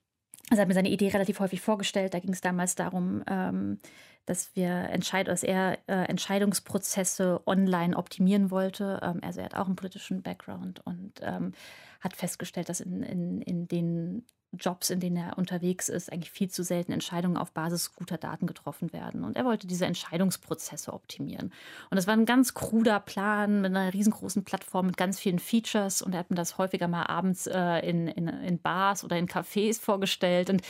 also 0.50 0.62
hat 0.62 0.68
mir 0.68 0.75
seine 0.75 0.90
Idee 0.90 1.08
relativ 1.08 1.38
häufig 1.38 1.60
vorgestellt. 1.60 2.12
Da 2.12 2.18
ging 2.18 2.32
es 2.32 2.40
damals 2.40 2.75
darum, 2.75 3.22
ähm, 3.28 3.78
dass 4.26 4.54
wir 4.54 4.70
entscheid 4.70 5.28
dass 5.28 5.42
er 5.42 5.78
äh, 5.86 6.04
Entscheidungsprozesse 6.04 7.40
online 7.46 7.96
optimieren 7.96 8.50
wollte. 8.50 9.00
Ähm, 9.02 9.20
also 9.22 9.40
er 9.40 9.46
hat 9.46 9.54
auch 9.54 9.66
einen 9.66 9.76
politischen 9.76 10.22
Background 10.22 10.80
und 10.86 11.14
ähm, 11.22 11.52
hat 12.00 12.16
festgestellt, 12.16 12.68
dass 12.68 12.80
in, 12.80 13.02
in, 13.02 13.42
in 13.42 13.68
den 13.68 14.24
Jobs, 14.52 14.90
in 14.90 14.98
denen 14.98 15.16
er 15.16 15.38
unterwegs 15.38 15.88
ist, 15.88 16.12
eigentlich 16.12 16.32
viel 16.32 16.50
zu 16.50 16.64
selten 16.64 16.92
Entscheidungen 16.92 17.36
auf 17.36 17.52
Basis 17.52 17.94
guter 17.94 18.18
Daten 18.18 18.46
getroffen 18.46 18.92
werden. 18.92 19.22
Und 19.22 19.36
er 19.36 19.44
wollte 19.44 19.68
diese 19.68 19.86
Entscheidungsprozesse 19.86 20.92
optimieren. 20.92 21.52
Und 21.88 21.96
das 21.96 22.08
war 22.08 22.14
ein 22.14 22.26
ganz 22.26 22.54
kruder 22.54 22.98
Plan 22.98 23.60
mit 23.60 23.70
einer 23.70 23.92
riesengroßen 23.92 24.44
Plattform 24.44 24.86
mit 24.86 24.96
ganz 24.96 25.20
vielen 25.20 25.38
Features. 25.38 26.02
Und 26.02 26.14
er 26.14 26.20
hat 26.20 26.30
mir 26.30 26.36
das 26.36 26.58
häufiger 26.58 26.88
mal 26.88 27.04
abends 27.04 27.46
äh, 27.46 27.88
in, 27.88 28.08
in, 28.08 28.26
in 28.26 28.58
Bars 28.58 29.04
oder 29.04 29.18
in 29.18 29.28
Cafés 29.28 29.80
vorgestellt. 29.80 30.50
Und 30.50 30.62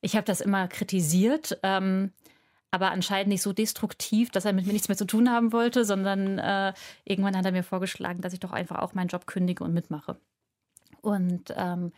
ich 0.00 0.16
habe 0.16 0.24
das 0.24 0.40
immer 0.40 0.66
kritisiert. 0.66 1.58
Ähm, 1.62 2.12
aber 2.70 2.90
anscheinend 2.90 3.28
nicht 3.28 3.42
so 3.42 3.52
destruktiv, 3.52 4.30
dass 4.30 4.44
er 4.44 4.52
mit 4.52 4.66
mir 4.66 4.72
nichts 4.72 4.88
mehr 4.88 4.96
zu 4.96 5.06
tun 5.06 5.30
haben 5.30 5.52
wollte, 5.52 5.84
sondern 5.84 6.38
äh, 6.38 6.72
irgendwann 7.04 7.36
hat 7.36 7.44
er 7.44 7.52
mir 7.52 7.64
vorgeschlagen, 7.64 8.20
dass 8.20 8.32
ich 8.32 8.40
doch 8.40 8.52
einfach 8.52 8.78
auch 8.78 8.94
meinen 8.94 9.08
Job 9.08 9.26
kündige 9.26 9.64
und 9.64 9.74
mitmache. 9.74 10.16
Und 11.00 11.52
ähm, 11.56 11.92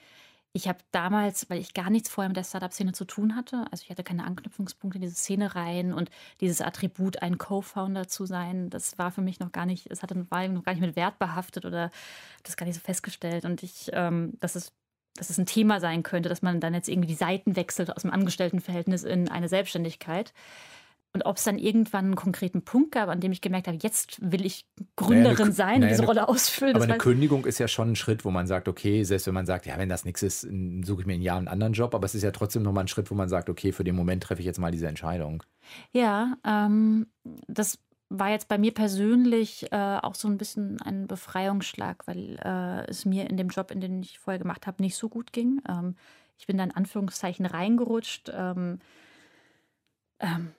ich 0.54 0.68
habe 0.68 0.78
damals, 0.90 1.48
weil 1.48 1.60
ich 1.60 1.72
gar 1.72 1.88
nichts 1.88 2.10
vorher 2.10 2.28
mit 2.28 2.36
der 2.36 2.44
Startup-Szene 2.44 2.92
zu 2.92 3.06
tun 3.06 3.36
hatte, 3.36 3.64
also 3.70 3.84
ich 3.84 3.90
hatte 3.90 4.04
keine 4.04 4.24
Anknüpfungspunkte 4.24 4.98
in 4.98 5.02
diese 5.02 5.14
Szene 5.14 5.54
rein 5.54 5.94
und 5.94 6.10
dieses 6.42 6.60
Attribut, 6.60 7.22
ein 7.22 7.38
Co-Founder 7.38 8.06
zu 8.06 8.26
sein, 8.26 8.68
das 8.68 8.98
war 8.98 9.10
für 9.12 9.22
mich 9.22 9.40
noch 9.40 9.50
gar 9.50 9.64
nicht, 9.64 9.90
es 9.90 10.02
hatte 10.02 10.30
war 10.30 10.46
noch 10.48 10.62
gar 10.62 10.72
nicht 10.72 10.82
mit 10.82 10.94
Wert 10.94 11.18
behaftet 11.18 11.64
oder 11.64 11.90
das 12.42 12.58
gar 12.58 12.66
nicht 12.66 12.74
so 12.74 12.82
festgestellt. 12.82 13.46
Und 13.46 13.62
ich, 13.62 13.90
ähm, 13.94 14.34
dass 14.40 14.54
es, 14.54 14.72
dass 15.16 15.30
es 15.30 15.38
ein 15.38 15.46
Thema 15.46 15.80
sein 15.80 16.02
könnte, 16.02 16.28
dass 16.28 16.42
man 16.42 16.60
dann 16.60 16.74
jetzt 16.74 16.88
irgendwie 16.88 17.08
die 17.08 17.14
Seiten 17.14 17.56
wechselt 17.56 17.94
aus 17.94 18.02
dem 18.02 18.10
Angestelltenverhältnis 18.10 19.04
in 19.04 19.28
eine 19.28 19.48
Selbstständigkeit. 19.48 20.32
Und 21.14 21.26
ob 21.26 21.36
es 21.36 21.44
dann 21.44 21.58
irgendwann 21.58 22.06
einen 22.06 22.14
konkreten 22.16 22.62
Punkt 22.62 22.92
gab, 22.92 23.10
an 23.10 23.20
dem 23.20 23.32
ich 23.32 23.42
gemerkt 23.42 23.66
habe, 23.68 23.76
jetzt 23.82 24.16
will 24.22 24.46
ich 24.46 24.64
Gründerin 24.96 25.34
Naja, 25.34 25.44
eine- 25.44 25.52
sein, 25.52 25.80
naja, 25.80 25.88
diese 25.90 26.00
eine- 26.02 26.06
Rolle 26.08 26.28
ausfüllen. 26.28 26.74
Aber 26.74 26.84
eine 26.84 26.96
Kündigung 26.96 27.44
ist 27.44 27.58
ja 27.58 27.68
schon 27.68 27.90
ein 27.92 27.96
Schritt, 27.96 28.24
wo 28.24 28.30
man 28.30 28.46
sagt, 28.46 28.66
okay, 28.66 29.04
selbst 29.04 29.26
wenn 29.26 29.34
man 29.34 29.44
sagt, 29.44 29.66
ja, 29.66 29.76
wenn 29.76 29.90
das 29.90 30.06
nichts 30.06 30.22
ist, 30.22 30.40
suche 30.40 31.02
ich 31.02 31.06
mir 31.06 31.12
ein 31.12 31.20
Jahr 31.20 31.36
einen 31.36 31.48
anderen 31.48 31.74
Job, 31.74 31.94
aber 31.94 32.06
es 32.06 32.14
ist 32.14 32.22
ja 32.22 32.30
trotzdem 32.30 32.62
nochmal 32.62 32.84
ein 32.84 32.88
Schritt, 32.88 33.10
wo 33.10 33.14
man 33.14 33.28
sagt, 33.28 33.50
okay, 33.50 33.72
für 33.72 33.84
den 33.84 33.94
Moment 33.94 34.22
treffe 34.22 34.40
ich 34.40 34.46
jetzt 34.46 34.58
mal 34.58 34.70
diese 34.72 34.86
Entscheidung. 34.86 35.42
Ja, 35.92 36.38
ähm, 36.46 37.06
das 37.46 37.78
war 38.18 38.30
jetzt 38.30 38.48
bei 38.48 38.58
mir 38.58 38.72
persönlich 38.72 39.72
äh, 39.72 39.98
auch 40.02 40.14
so 40.14 40.28
ein 40.28 40.38
bisschen 40.38 40.80
ein 40.82 41.06
Befreiungsschlag, 41.06 42.06
weil 42.06 42.38
äh, 42.44 42.90
es 42.90 43.04
mir 43.04 43.28
in 43.28 43.36
dem 43.36 43.48
Job, 43.48 43.70
in 43.70 43.80
den 43.80 44.02
ich 44.02 44.18
vorher 44.18 44.38
gemacht 44.38 44.66
habe, 44.66 44.82
nicht 44.82 44.96
so 44.96 45.08
gut 45.08 45.32
ging. 45.32 45.60
Ähm, 45.68 45.96
ich 46.38 46.46
bin 46.46 46.58
da 46.58 46.64
in 46.64 46.72
Anführungszeichen 46.72 47.46
reingerutscht. 47.46 48.30
Ähm, 48.34 48.80
ähm, 50.20 50.52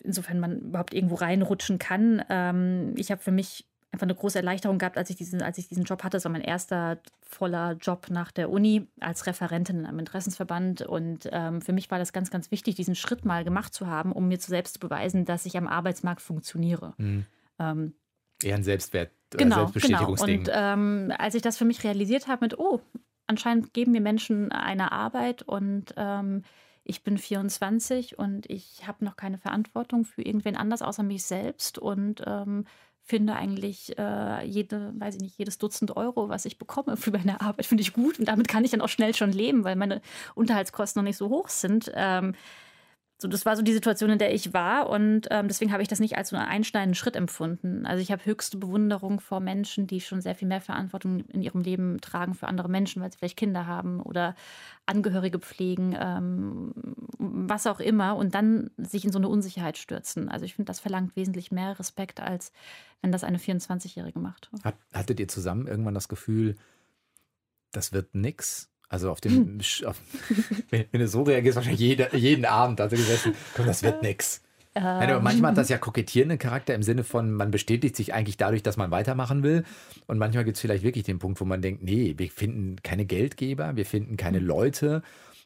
insofern 0.00 0.40
man 0.40 0.60
überhaupt 0.60 0.94
irgendwo 0.94 1.16
reinrutschen 1.16 1.78
kann. 1.78 2.22
Ähm, 2.28 2.94
ich 2.96 3.10
habe 3.10 3.20
für 3.20 3.32
mich 3.32 3.66
einfach 3.92 4.06
eine 4.06 4.14
große 4.14 4.38
Erleichterung 4.38 4.78
gehabt, 4.78 4.96
als 4.96 5.10
ich 5.10 5.16
diesen, 5.16 5.42
als 5.42 5.58
ich 5.58 5.68
diesen 5.68 5.84
Job 5.84 6.02
hatte. 6.02 6.16
Das 6.16 6.24
war 6.24 6.32
mein 6.32 6.40
erster 6.40 6.98
voller 7.20 7.74
Job 7.74 8.06
nach 8.10 8.32
der 8.32 8.50
Uni 8.50 8.88
als 9.00 9.26
Referentin 9.26 9.80
in 9.80 9.86
einem 9.86 9.98
Interessensverband. 9.98 10.82
Und 10.82 11.28
ähm, 11.30 11.60
für 11.60 11.74
mich 11.74 11.90
war 11.90 11.98
das 11.98 12.14
ganz, 12.14 12.30
ganz 12.30 12.50
wichtig, 12.50 12.74
diesen 12.74 12.94
Schritt 12.94 13.26
mal 13.26 13.44
gemacht 13.44 13.74
zu 13.74 13.86
haben, 13.86 14.12
um 14.12 14.28
mir 14.28 14.40
zu 14.40 14.50
selbst 14.50 14.74
zu 14.74 14.80
beweisen, 14.80 15.26
dass 15.26 15.44
ich 15.44 15.58
am 15.58 15.68
Arbeitsmarkt 15.68 16.22
funktioniere. 16.22 16.94
Mhm. 16.96 17.26
Ähm, 17.58 17.94
Eher 18.42 18.56
ein 18.56 18.64
Selbstwert, 18.64 19.10
äh, 19.34 19.36
genau, 19.36 19.56
genau. 19.56 19.66
Selbstbestätigungsding. 19.66 20.38
Und 20.40 20.50
ähm, 20.52 21.12
als 21.18 21.34
ich 21.34 21.42
das 21.42 21.58
für 21.58 21.66
mich 21.66 21.84
realisiert 21.84 22.28
habe 22.28 22.46
mit, 22.46 22.58
oh, 22.58 22.80
anscheinend 23.26 23.74
geben 23.74 23.92
mir 23.92 24.00
Menschen 24.00 24.52
eine 24.52 24.90
Arbeit 24.90 25.42
und 25.42 25.94
ähm, 25.96 26.42
ich 26.84 27.04
bin 27.04 27.18
24 27.18 28.18
und 28.18 28.50
ich 28.50 28.86
habe 28.86 29.04
noch 29.04 29.16
keine 29.16 29.38
Verantwortung 29.38 30.04
für 30.04 30.22
irgendwen 30.22 30.56
anders 30.56 30.82
außer 30.82 31.02
mich 31.02 31.22
selbst 31.22 31.78
und 31.78 32.22
ähm, 32.26 32.64
finde 33.04 33.34
eigentlich 33.34 33.98
äh, 33.98 34.44
jede, 34.44 34.92
weiß 34.96 35.16
ich 35.16 35.20
nicht, 35.20 35.38
jedes 35.38 35.58
Dutzend 35.58 35.96
Euro, 35.96 36.28
was 36.28 36.44
ich 36.44 36.58
bekomme 36.58 36.96
für 36.96 37.10
meine 37.10 37.40
Arbeit, 37.40 37.66
finde 37.66 37.82
ich 37.82 37.92
gut 37.92 38.18
und 38.18 38.26
damit 38.26 38.48
kann 38.48 38.64
ich 38.64 38.70
dann 38.70 38.80
auch 38.80 38.88
schnell 38.88 39.14
schon 39.14 39.32
leben, 39.32 39.64
weil 39.64 39.76
meine 39.76 40.00
Unterhaltskosten 40.34 41.00
noch 41.00 41.08
nicht 41.08 41.16
so 41.16 41.28
hoch 41.28 41.48
sind. 41.48 41.90
Ähm, 41.94 42.34
so, 43.22 43.28
das 43.28 43.46
war 43.46 43.56
so 43.56 43.62
die 43.62 43.72
Situation, 43.72 44.10
in 44.10 44.18
der 44.18 44.34
ich 44.34 44.52
war 44.52 44.90
und 44.90 45.28
ähm, 45.30 45.48
deswegen 45.48 45.72
habe 45.72 45.82
ich 45.82 45.88
das 45.88 46.00
nicht 46.00 46.18
als 46.18 46.30
so 46.30 46.36
einen 46.36 46.46
einschneidenden 46.46 46.94
Schritt 46.94 47.16
empfunden. 47.16 47.86
Also 47.86 48.02
ich 48.02 48.12
habe 48.12 48.26
höchste 48.26 48.58
Bewunderung 48.58 49.20
vor 49.20 49.40
Menschen, 49.40 49.86
die 49.86 50.00
schon 50.00 50.20
sehr 50.20 50.34
viel 50.34 50.48
mehr 50.48 50.60
Verantwortung 50.60 51.20
in 51.28 51.42
ihrem 51.42 51.62
Leben 51.62 52.00
tragen 52.00 52.34
für 52.34 52.48
andere 52.48 52.68
Menschen, 52.68 53.00
weil 53.00 53.10
sie 53.10 53.18
vielleicht 53.18 53.38
Kinder 53.38 53.66
haben 53.66 54.00
oder 54.00 54.34
Angehörige 54.84 55.38
pflegen, 55.38 55.96
ähm, 55.98 56.72
was 57.18 57.66
auch 57.66 57.80
immer 57.80 58.16
und 58.16 58.34
dann 58.34 58.70
sich 58.76 59.04
in 59.04 59.12
so 59.12 59.18
eine 59.18 59.28
Unsicherheit 59.28 59.78
stürzen. 59.78 60.28
Also 60.28 60.44
ich 60.44 60.54
finde, 60.54 60.68
das 60.68 60.80
verlangt 60.80 61.14
wesentlich 61.14 61.52
mehr 61.52 61.78
Respekt, 61.78 62.20
als 62.20 62.52
wenn 63.00 63.12
das 63.12 63.24
eine 63.24 63.38
24-Jährige 63.38 64.18
macht. 64.18 64.50
Hat, 64.64 64.76
hattet 64.92 65.20
ihr 65.20 65.28
zusammen 65.28 65.68
irgendwann 65.68 65.94
das 65.94 66.08
Gefühl, 66.08 66.56
das 67.70 67.92
wird 67.92 68.14
nix? 68.14 68.71
Also 68.92 69.10
auf 69.10 69.18
Hm. 69.24 69.46
dem, 69.46 69.58
Sch- 69.60 69.86
auf, 69.86 70.00
wenn, 70.70 70.86
du 70.92 71.08
so 71.08 71.22
reagierst, 71.22 71.56
wahrscheinlich 71.56 71.80
jede, 71.80 72.14
jeden 72.14 72.44
Abend 72.44 72.78
hast 72.78 72.92
du 72.92 72.96
gesessen, 72.96 73.32
komm, 73.56 73.66
das 73.66 73.82
wird 73.82 74.02
nix. 74.02 74.42
Nein, 74.74 75.10
aber 75.10 75.20
manchmal 75.20 75.50
hat 75.50 75.58
das 75.58 75.68
ja 75.70 75.78
kokettierenden 75.78 76.38
Charakter 76.38 76.74
im 76.74 76.82
Sinne 76.82 77.02
von, 77.04 77.32
man 77.32 77.50
bestätigt 77.50 77.96
sich 77.96 78.12
eigentlich 78.14 78.36
dadurch, 78.36 78.62
dass 78.62 78.76
man 78.76 78.90
weitermachen 78.90 79.42
will. 79.42 79.64
Und 80.06 80.18
manchmal 80.18 80.44
gibt 80.44 80.56
es 80.56 80.60
vielleicht 80.60 80.82
wirklich 80.84 81.04
den 81.04 81.18
Punkt, 81.18 81.40
wo 81.40 81.44
man 81.46 81.60
denkt, 81.62 81.82
nee, 81.82 82.14
wir 82.18 82.30
finden 82.30 82.76
keine 82.82 83.04
Geldgeber, 83.06 83.76
wir 83.76 83.84
finden 83.86 84.16
keine 84.16 84.38
Leute. 84.38 85.02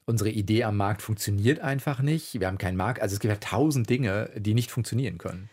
Unsere 0.07 0.31
Idee 0.31 0.65
am 0.65 0.77
Markt 0.77 1.03
funktioniert 1.03 1.59
einfach 1.61 2.01
nicht. 2.01 2.39
Wir 2.39 2.47
haben 2.49 2.59
keinen 2.59 2.77
Markt. 2.77 3.01
Also 3.03 3.15
es 3.15 3.21
gibt 3.21 3.33
ja 3.33 3.41
tausend 3.41 3.89
Dinge, 3.91 4.31
die 4.37 4.55
nicht 4.55 4.71
funktionieren 4.71 5.19
können. 5.19 5.49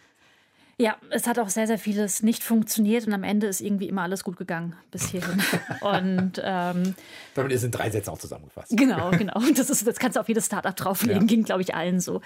Ja, 0.84 0.98
es 1.12 1.28
hat 1.28 1.40
auch 1.40 1.48
sehr, 1.48 1.66
sehr 1.66 1.78
vieles 1.80 2.24
nicht 2.24 2.44
funktioniert 2.44 3.08
und 3.08 3.14
am 3.14 3.24
Ende 3.24 3.48
ist 3.48 3.62
irgendwie 3.62 3.88
immer 3.88 4.02
alles 4.02 4.26
gut 4.26 4.36
gegangen 4.36 4.76
bis 4.92 5.08
hierhin. 5.08 5.42
und 5.82 6.42
ähm, 6.44 6.94
Damit 7.36 7.54
ist 7.54 7.64
in 7.64 7.72
drei 7.72 7.90
Sätzen 7.90 8.10
auch 8.10 8.18
zusammengefasst. 8.18 8.76
Genau, 8.76 9.12
genau. 9.12 9.38
Und 9.38 9.58
Das, 9.58 9.70
ist, 9.70 9.88
das 9.88 9.98
kannst 9.98 10.18
du 10.18 10.20
auf 10.20 10.28
jedes 10.28 10.48
Startup 10.48 10.76
drauflegen, 10.76 11.22
Ja. 11.22 11.26
ging, 11.28 11.44
glaube 11.46 11.62
ich, 11.62 11.74
allen 11.74 12.02
so. 12.02 12.20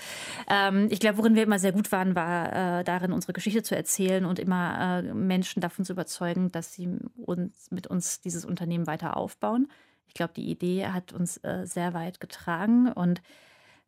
Ähm, 0.50 0.88
ich 0.90 1.00
glaube, 1.00 1.20
worin 1.20 1.36
wir 1.36 1.44
immer 1.44 1.60
sehr 1.60 1.72
gut 1.72 1.92
waren, 1.92 2.16
war 2.16 2.80
äh, 2.80 2.84
darin, 2.84 3.12
unsere 3.12 3.32
Geschichte 3.34 3.62
zu 3.62 3.76
erzählen 3.76 4.26
und 4.26 4.40
immer 4.40 5.04
äh, 5.06 5.14
Menschen 5.14 5.62
davon 5.62 5.86
zu 5.86 5.94
überzeugen, 5.94 6.52
dass 6.52 6.74
sie 6.74 6.90
uns, 7.16 7.70
mit 7.70 7.86
uns 7.86 8.22
dieses 8.22 8.44
Unternehmen 8.44 8.88
weiter 8.88 9.18
aufbauen. 9.18 9.68
Ich 10.08 10.16
glaube, 10.16 10.34
die 10.36 10.50
Idee 10.50 10.88
hat 10.88 11.14
uns 11.14 11.38
äh, 11.44 11.66
sehr 11.66 11.94
weit 11.94 12.20
getragen 12.20 12.92
und 12.92 13.22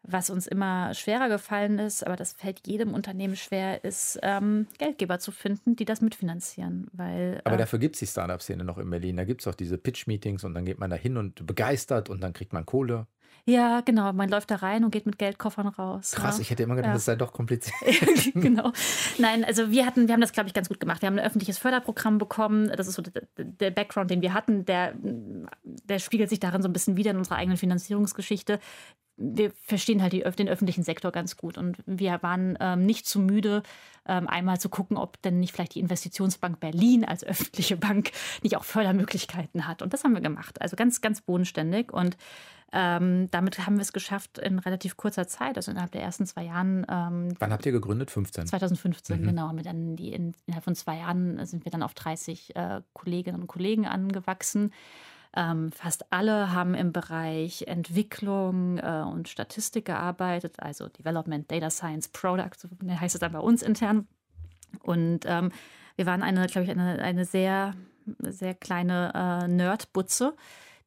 was 0.04 0.30
uns 0.30 0.48
immer 0.48 0.94
schwerer 0.94 1.30
gefallen 1.30 1.78
ist, 1.78 2.06
aber 2.06 2.16
das 2.16 2.34
fällt 2.34 2.66
jedem 2.68 2.94
Unternehmen 2.94 3.36
schwer, 3.36 3.84
ist 3.84 4.18
ähm, 4.24 4.68
Geldgeber 4.78 5.20
zu 5.20 5.32
finden, 5.32 5.76
die 5.76 5.86
das 5.86 6.02
mitfinanzieren. 6.02 6.88
Weil, 6.94 7.42
Aber 7.44 7.56
äh, 7.56 7.60
dafür 7.60 7.80
gibt 7.80 7.96
es 7.96 8.00
die 8.00 8.08
Startup-Szene 8.08 8.64
noch 8.64 8.78
in 8.78 8.90
Berlin. 8.90 9.18
Da 9.18 9.24
gibt 9.26 9.42
es 9.42 9.48
auch 9.48 9.56
diese 9.56 9.78
Pitch-Meetings 9.78 10.44
und 10.44 10.54
dann 10.54 10.66
geht 10.66 10.80
man 10.80 10.90
da 10.90 10.96
hin 10.96 11.18
und 11.18 11.46
begeistert 11.46 12.10
und 12.10 12.22
dann 12.22 12.34
kriegt 12.34 12.54
man 12.54 12.66
Kohle. 12.66 13.08
ja, 13.46 13.82
genau, 13.82 14.14
man 14.14 14.30
läuft 14.30 14.52
da 14.52 14.56
rein 14.56 14.84
und 14.84 14.92
geht 14.92 15.06
mit 15.06 15.18
Geldkoffern 15.18 15.68
raus. 15.68 16.12
Krass, 16.12 16.38
ja. 16.38 16.42
ich 16.42 16.50
hätte 16.50 16.64
immer 16.64 16.76
gedacht, 16.76 16.90
Ja. 16.90 16.94
das 16.94 17.06
sei 17.06 17.16
doch 17.16 17.34
kompliziert. 17.34 17.76
genau. 18.36 18.72
Nein, 19.18 19.44
also 19.44 19.70
wir 19.72 19.86
hatten, 19.86 20.08
wir 20.08 20.14
haben 20.14 20.22
das, 20.22 20.32
glaube 20.32 20.48
ich, 20.48 20.54
ganz 20.54 20.70
gut 20.70 20.80
gemacht. 20.80 21.02
Wir 21.02 21.08
haben 21.08 21.20
ein 21.20 21.26
öffentliches 21.26 21.58
Förderprogramm 21.58 22.18
bekommen. 22.20 22.72
Das 22.76 22.88
ist 22.88 22.96
so 22.96 23.02
der, 23.02 23.24
der 23.38 23.72
Background, 23.72 24.12
den 24.12 24.22
wir 24.22 24.34
hatten, 24.34 24.66
der, 24.66 24.94
der 25.64 26.00
spiegelt 26.00 26.30
sich 26.30 26.40
darin 26.40 26.62
so 26.62 26.70
ein 26.70 26.74
bisschen 26.74 26.96
wieder 26.96 27.12
in 27.12 27.18
unserer 27.18 27.36
eigenen 27.38 27.58
Finanzierungsgeschichte. 27.58 28.60
Wir 29.22 29.52
verstehen 29.64 30.02
halt 30.02 30.14
die, 30.14 30.22
den 30.22 30.48
öffentlichen 30.48 30.84
Sektor 30.84 31.12
ganz 31.12 31.36
gut 31.36 31.58
und 31.58 31.78
wir 31.86 32.24
waren 32.24 32.58
ähm, 32.60 32.86
nicht 32.86 33.06
zu 33.06 33.20
müde, 33.20 33.64
ähm, 34.06 34.28
einmal 34.28 34.60
zu 34.60 34.70
gucken, 34.70 34.98
ob 34.98 35.22
denn 35.22 35.40
nicht 35.40 35.52
vielleicht 35.54 35.76
die 35.76 35.82
Investitionsbank 35.82 36.60
Berlin 36.60 37.04
als 37.04 37.24
öffentliche 37.24 37.76
Bank 37.78 38.12
nicht 38.44 38.56
auch 38.58 38.64
Fördermöglichkeiten 38.64 39.68
hat. 39.68 39.82
Und 39.82 39.94
das 39.94 40.04
haben 40.04 40.14
wir 40.14 40.22
gemacht. 40.22 40.62
Also 40.62 40.76
ganz, 40.76 41.02
ganz 41.02 41.22
bodenständig 41.22 41.92
und 41.92 42.18
ähm, 42.72 43.30
damit 43.32 43.66
haben 43.66 43.78
wir 43.78 43.82
es 43.82 43.94
geschafft 43.94 44.38
in 44.38 44.60
relativ 44.60 44.96
kurzer 44.96 45.28
Zeit, 45.28 45.58
also 45.58 45.72
innerhalb 45.72 45.92
der 45.92 46.04
ersten 46.04 46.28
zwei 46.28 46.44
Jahren, 46.44 46.86
ähm, 46.88 47.34
Wann 47.40 47.52
habt 47.52 47.66
ihr 47.66 47.72
gegründet? 47.72 48.12
15. 48.12 48.46
2015, 48.46 49.22
Mhm. 49.22 49.26
genau. 49.26 49.52
Wir 49.56 49.64
dann 49.64 49.96
die 49.96 50.14
in, 50.14 50.34
innerhalb 50.46 50.64
von 50.66 50.76
zwei 50.76 50.98
Jahren 51.00 51.44
sind 51.48 51.66
wir 51.66 51.72
dann 51.72 51.82
auf 51.82 51.96
30 51.96 52.56
äh, 52.56 52.82
Kolleginnen 52.94 53.42
und 53.42 53.48
Kollegen 53.48 53.88
angewachsen. 53.88 54.72
Ähm, 55.36 55.72
fast 55.72 56.12
alle 56.12 56.52
haben 56.54 56.74
im 56.74 56.92
Bereich 56.92 57.64
Entwicklung 57.68 58.80
äh, 58.80 59.04
und 59.06 59.30
Statistik 59.30 59.86
gearbeitet, 59.86 60.56
also 60.60 60.88
Development, 60.88 61.50
Data 61.50 61.70
Science, 61.70 62.08
Product, 62.08 62.52
so 62.58 62.68
heißt 62.88 63.16
es 63.16 63.22
dann 63.22 63.34
bei 63.34 63.40
uns 63.40 63.62
intern. 63.62 64.08
Und 64.82 65.26
ähm, 65.26 65.52
wir 65.96 66.06
waren 66.06 66.24
eine, 66.24 66.48
glaube 66.48 66.66
ich, 66.66 66.72
eine, 66.72 67.00
eine 67.00 67.26
sehr, 67.26 67.76
sehr 68.20 68.56
kleine 68.56 69.12
äh, 69.14 69.48
Nerdbutze, 69.48 70.36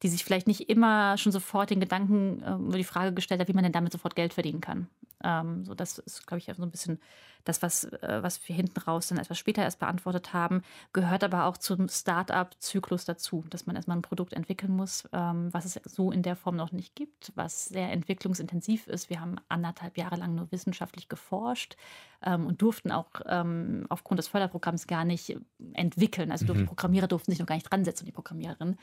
die 0.02 0.09
sich 0.09 0.25
vielleicht 0.25 0.47
nicht 0.47 0.68
immer 0.68 1.16
schon 1.16 1.32
sofort 1.32 1.71
den 1.71 1.80
Gedanken 1.80 2.42
äh, 2.42 2.54
über 2.54 2.78
die 2.78 2.85
Frage 2.85 3.12
gestellt 3.12 3.40
hat, 3.40 3.49
wie 3.49 3.52
man 3.52 3.64
denn 3.64 3.73
damit 3.73 3.92
sofort 3.92 4.16
Geld 4.16 4.35
verdienen 4.35 4.61
kann. 4.61 4.88
Ähm, 5.23 5.64
so, 5.64 5.75
das 5.75 5.99
ist, 5.99 6.26
glaube 6.26 6.38
ich, 6.38 6.50
so 6.56 6.62
ein 6.62 6.71
bisschen 6.71 6.99
das, 7.44 7.62
was, 7.62 7.85
äh, 7.85 8.18
was 8.23 8.47
wir 8.49 8.54
hinten 8.54 8.78
raus 8.80 9.09
dann 9.09 9.18
etwas 9.18 9.38
später 9.38 9.62
erst 9.62 9.80
beantwortet 9.80 10.32
haben, 10.32 10.62
gehört 10.92 11.25
aber 11.25 11.47
auch 11.47 11.56
zum 11.56 11.88
Start-up-Zyklus 11.88 13.04
dazu, 13.04 13.44
dass 13.50 13.66
man 13.66 13.76
erstmal 13.76 13.97
ein 13.97 14.02
Produkt 14.02 14.32
entwickeln 14.32 14.75
muss, 14.75 15.09
ähm, 15.12 15.49
was 15.52 15.64
es 15.64 15.80
so 15.85 16.12
in 16.12 16.23
der 16.23 16.37
Form 16.37 16.56
noch 16.56 16.73
nicht 16.73 16.94
gibt, 16.94 17.32
was 17.35 17.66
sehr 17.66 17.90
entwicklungsintensiv 17.90 18.87
ist. 18.87 19.11
Wir 19.11 19.21
haben 19.21 19.37
anderthalb 19.49 19.99
Jahre 19.99 20.16
lang 20.16 20.35
nur 20.35 20.50
wissenschaftlich 20.52 21.09
geforscht 21.09 21.76
ähm, 22.23 22.47
und 22.47 22.62
durften 22.62 22.92
auch 22.92 23.11
ähm, 23.26 23.87
aufgrund 23.88 24.18
des 24.18 24.28
Förderprogramms 24.28 24.87
gar 24.87 25.04
nicht 25.04 25.37
entwickeln. 25.75 26.30
Also 26.30 26.47
durften, 26.47 26.66
Programmierer 26.66 27.09
durften 27.09 27.32
sich 27.32 27.40
noch 27.40 27.47
gar 27.47 27.56
nicht 27.56 27.71
dran 27.71 27.85
setzen, 27.85 28.06
die 28.06 28.12
Programmiererin. 28.12 28.76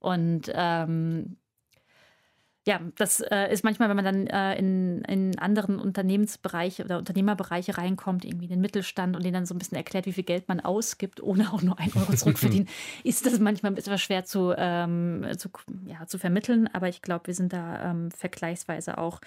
Und 0.00 0.50
ähm, 0.52 1.36
ja, 2.66 2.78
das 2.96 3.20
äh, 3.20 3.50
ist 3.50 3.64
manchmal, 3.64 3.88
wenn 3.88 3.96
man 3.96 4.04
dann 4.04 4.26
äh, 4.26 4.58
in, 4.58 5.02
in 5.02 5.38
anderen 5.38 5.78
Unternehmensbereiche 5.78 6.84
oder 6.84 6.98
Unternehmerbereiche 6.98 7.78
reinkommt, 7.78 8.24
irgendwie 8.24 8.44
in 8.44 8.50
den 8.50 8.60
Mittelstand 8.60 9.16
und 9.16 9.24
denen 9.24 9.34
dann 9.34 9.46
so 9.46 9.54
ein 9.54 9.58
bisschen 9.58 9.78
erklärt, 9.78 10.04
wie 10.04 10.12
viel 10.12 10.24
Geld 10.24 10.46
man 10.46 10.60
ausgibt, 10.60 11.22
ohne 11.22 11.52
auch 11.52 11.62
nur 11.62 11.78
ein 11.78 11.90
Euro 11.96 12.12
zurückverdienen, 12.12 12.68
ist 13.04 13.24
das 13.24 13.38
manchmal 13.38 13.72
ein 13.72 13.76
bisschen 13.76 13.96
schwer 13.98 14.24
zu, 14.24 14.52
ähm, 14.56 15.26
zu, 15.38 15.48
ja, 15.86 16.06
zu 16.06 16.18
vermitteln. 16.18 16.68
Aber 16.72 16.88
ich 16.88 17.00
glaube, 17.00 17.28
wir 17.28 17.34
sind 17.34 17.52
da 17.54 17.90
ähm, 17.90 18.10
vergleichsweise 18.10 18.98
auch 18.98 19.20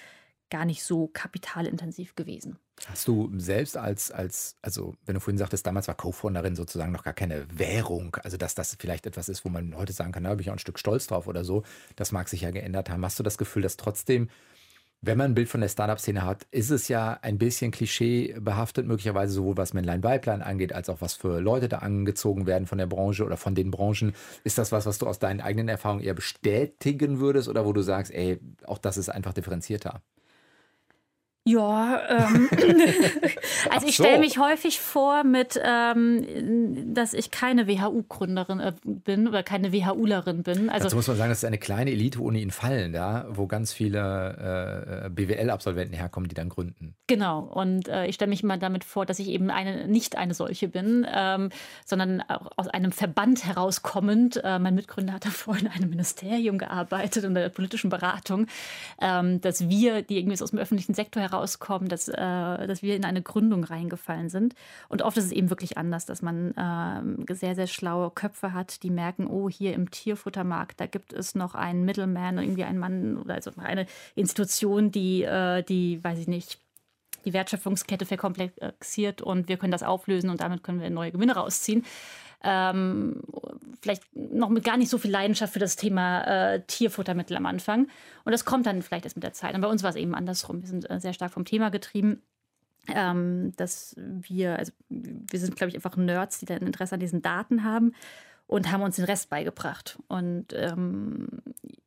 gar 0.54 0.66
nicht 0.66 0.84
so 0.84 1.08
kapitalintensiv 1.08 2.14
gewesen. 2.14 2.60
Hast 2.86 3.08
du 3.08 3.32
selbst 3.40 3.76
als, 3.76 4.12
als, 4.12 4.56
also 4.62 4.94
wenn 5.04 5.16
du 5.16 5.20
vorhin 5.20 5.40
sagtest, 5.40 5.66
damals 5.66 5.88
war 5.88 5.96
Co-Founderin 5.96 6.56
sozusagen 6.56 6.92
noch 6.92 7.04
gar 7.04 7.14
keine 7.14 7.48
Währung, 7.50 8.16
also 8.24 8.38
dass 8.38 8.54
das 8.54 8.78
vielleicht 8.80 9.08
etwas 9.08 9.30
ist, 9.30 9.44
wo 9.46 9.50
man 9.50 9.76
heute 9.76 9.94
sagen 9.94 10.12
kann, 10.12 10.26
da 10.26 10.30
habe 10.30 10.42
ich 10.42 10.50
auch 10.52 10.54
ein 10.54 10.60
Stück 10.60 10.78
Stolz 10.78 11.08
drauf 11.08 11.26
oder 11.26 11.44
so, 11.44 11.64
das 11.96 12.12
mag 12.12 12.30
sich 12.30 12.42
ja 12.42 12.52
geändert 12.52 12.92
haben. 12.92 13.04
Hast 13.04 13.18
du 13.18 13.24
das 13.24 13.40
Gefühl, 13.40 13.64
dass 13.64 13.78
trotzdem, 13.78 14.30
wenn 15.02 15.18
man 15.18 15.32
ein 15.32 15.34
Bild 15.34 15.50
von 15.50 15.60
der 15.60 15.70
Startup-Szene 15.70 16.24
hat, 16.24 16.46
ist 16.52 16.70
es 16.70 16.88
ja 16.88 17.18
ein 17.24 17.40
bisschen 17.40 17.72
Klischee 17.72 18.36
behaftet, 18.40 18.86
möglicherweise 18.86 19.34
sowohl 19.34 19.58
was 19.58 19.74
Männlein-Weiblein 19.74 20.44
angeht, 20.44 20.74
als 20.74 20.88
auch 20.88 21.02
was 21.02 21.16
für 21.16 21.40
Leute 21.40 21.68
da 21.68 21.80
angezogen 21.80 22.46
werden 22.46 22.68
von 22.68 22.78
der 22.78 22.86
Branche 22.86 23.26
oder 23.26 23.38
von 23.38 23.56
den 23.56 23.72
Branchen. 23.72 24.14
Ist 24.44 24.60
das 24.60 24.72
was, 24.72 24.86
was 24.86 25.00
du 25.00 25.08
aus 25.08 25.18
deinen 25.18 25.42
eigenen 25.42 25.68
Erfahrungen 25.68 26.04
eher 26.04 26.14
bestätigen 26.14 27.20
würdest 27.20 27.50
oder 27.50 27.66
wo 27.66 27.74
du 27.74 27.82
sagst, 27.82 28.14
ey, 28.14 28.40
auch 28.68 28.78
das 28.78 28.98
ist 28.98 29.10
einfach 29.10 29.34
differenzierter? 29.34 30.04
Ja, 31.46 32.02
ähm, 32.08 32.50
also 33.70 33.86
ich 33.86 33.96
stelle 33.96 34.20
mich 34.20 34.38
häufig 34.38 34.80
vor 34.80 35.26
mit, 35.26 35.60
ähm, 35.62 36.94
dass 36.94 37.14
ich 37.14 37.32
keine 37.32 37.68
WHU-Gründerin 37.68 38.62
äh, 38.62 38.72
bin 38.86 39.28
oder 39.28 39.44
keine 39.44 39.74
WHUlerin 39.74 40.44
bin. 40.44 40.70
Also 40.70 40.86
Dazu 40.86 40.96
muss 40.96 41.08
man 41.10 41.18
sagen, 41.18 41.30
das 41.30 41.40
ist 41.40 41.46
eine 41.46 41.58
kleine 41.58 41.92
Elite-Uni 41.92 42.42
in 42.42 42.52
Fallen, 42.52 42.94
ja, 42.94 43.26
wo 43.30 43.48
ganz 43.48 43.74
viele 43.74 45.04
äh, 45.06 45.10
BWL-Absolventen 45.10 45.94
herkommen, 45.94 46.30
die 46.30 46.36
dann 46.36 46.48
gründen. 46.48 46.96
Genau, 47.08 47.40
und 47.40 47.90
äh, 47.90 48.06
ich 48.06 48.16
stelle 48.16 48.30
mich 48.30 48.42
immer 48.42 48.58
damit 48.58 48.86
vor, 48.86 49.06
dass 49.06 49.20
ich 49.20 49.28
eben 49.28 49.52
eine, 49.52 49.86
nicht 49.86 50.18
eine 50.18 50.34
solche 50.34 50.70
bin, 50.70 51.06
ähm, 51.14 51.50
sondern 51.86 52.22
auch 52.22 52.52
aus 52.56 52.70
einem 52.70 52.94
Verband 52.94 53.46
herauskommend. 53.46 54.40
Äh, 54.42 54.60
mein 54.60 54.76
Mitgründer 54.76 55.12
hat 55.12 55.26
davor 55.26 55.58
in 55.60 55.68
einem 55.68 55.90
Ministerium 55.90 56.58
gearbeitet, 56.58 57.26
in 57.26 57.34
der 57.34 57.50
politischen 57.50 57.90
Beratung, 57.90 58.48
ähm, 59.02 59.42
dass 59.42 59.68
wir, 59.68 60.04
die 60.04 60.18
irgendwie 60.20 60.42
aus 60.42 60.52
dem 60.52 60.60
öffentlichen 60.60 60.94
Sektor 60.94 61.33
herauskommen, 61.34 61.90
dass, 61.90 62.08
äh, 62.08 62.16
dass 62.16 62.82
wir 62.82 62.96
in 62.96 63.06
eine 63.06 63.22
Gründung 63.22 63.64
reingefallen 63.64 64.30
sind. 64.30 64.56
Und 64.90 65.02
oft 65.02 65.18
ist 65.18 65.26
es 65.26 65.32
eben 65.32 65.50
wirklich 65.50 65.78
anders, 65.78 66.06
dass 66.06 66.22
man 66.22 66.54
ähm, 66.58 67.26
sehr, 67.30 67.56
sehr 67.56 67.68
schlaue 67.68 68.12
Köpfe 68.12 68.54
hat, 68.54 68.84
die 68.84 68.90
merken, 68.90 69.28
oh, 69.28 69.50
hier 69.50 69.74
im 69.74 69.92
Tierfuttermarkt, 69.92 70.80
da 70.80 70.86
gibt 70.86 71.14
es 71.14 71.36
noch 71.36 71.56
einen 71.56 71.86
Middleman, 71.86 72.38
irgendwie 72.38 72.64
einen 72.64 72.80
Mann 72.80 73.18
oder 73.18 73.36
also 73.36 73.52
eine 73.58 73.86
Institution, 74.16 74.92
die, 74.92 75.24
äh, 75.24 75.64
die, 75.64 76.04
weiß 76.04 76.20
ich 76.20 76.28
nicht, 76.28 76.60
die 77.26 77.34
Wertschöpfungskette 77.34 78.06
verkomplexiert 78.06 79.22
und 79.22 79.48
wir 79.48 79.58
können 79.58 79.72
das 79.72 79.84
auflösen 79.84 80.30
und 80.30 80.42
damit 80.42 80.64
können 80.64 80.82
wir 80.82 80.90
neue 80.90 81.12
Gewinne 81.12 81.36
rausziehen. 81.36 81.86
Ähm, 82.44 83.22
vielleicht 83.82 84.04
noch 84.16 84.50
mit 84.50 84.64
gar 84.64 84.78
nicht 84.78 84.90
so 84.90 84.98
viel 84.98 85.12
Leidenschaft 85.12 85.54
für 85.54 85.60
das 85.60 85.76
Thema 85.76 86.24
äh, 86.24 86.62
Tierfuttermittel 86.68 87.36
am 87.38 87.46
Anfang. 87.46 87.88
Und 88.26 88.32
das 88.32 88.46
kommt 88.46 88.66
dann 88.66 88.82
vielleicht 88.82 89.06
erst 89.06 89.16
mit 89.16 89.24
der 89.24 89.34
Zeit. 89.34 89.56
Und 89.56 89.62
bei 89.62 89.68
uns 89.68 89.84
war 89.84 89.90
es 89.90 89.96
eben 89.96 90.16
andersrum. 90.16 90.62
Wir 90.62 90.68
sind 90.68 90.90
äh, 90.90 91.00
sehr 91.00 91.14
stark 91.14 91.32
vom 91.32 91.46
Thema 91.46 91.70
getrieben. 91.70 92.22
Ähm, 92.94 93.54
dass 93.56 93.96
wir, 93.98 94.60
also 94.60 94.74
wir 94.90 95.40
sind, 95.40 95.56
glaube 95.56 95.70
ich, 95.70 95.76
einfach 95.76 95.96
Nerds, 95.96 96.40
die 96.40 96.46
dann 96.46 96.64
Interesse 96.64 96.96
an 96.96 97.00
diesen 97.00 97.22
Daten 97.22 97.64
haben 97.64 97.94
und 98.46 98.72
haben 98.72 98.82
uns 98.82 98.98
den 98.98 99.06
Rest 99.06 99.30
beigebracht. 99.30 99.98
Und 100.10 100.48
ähm, 100.52 101.30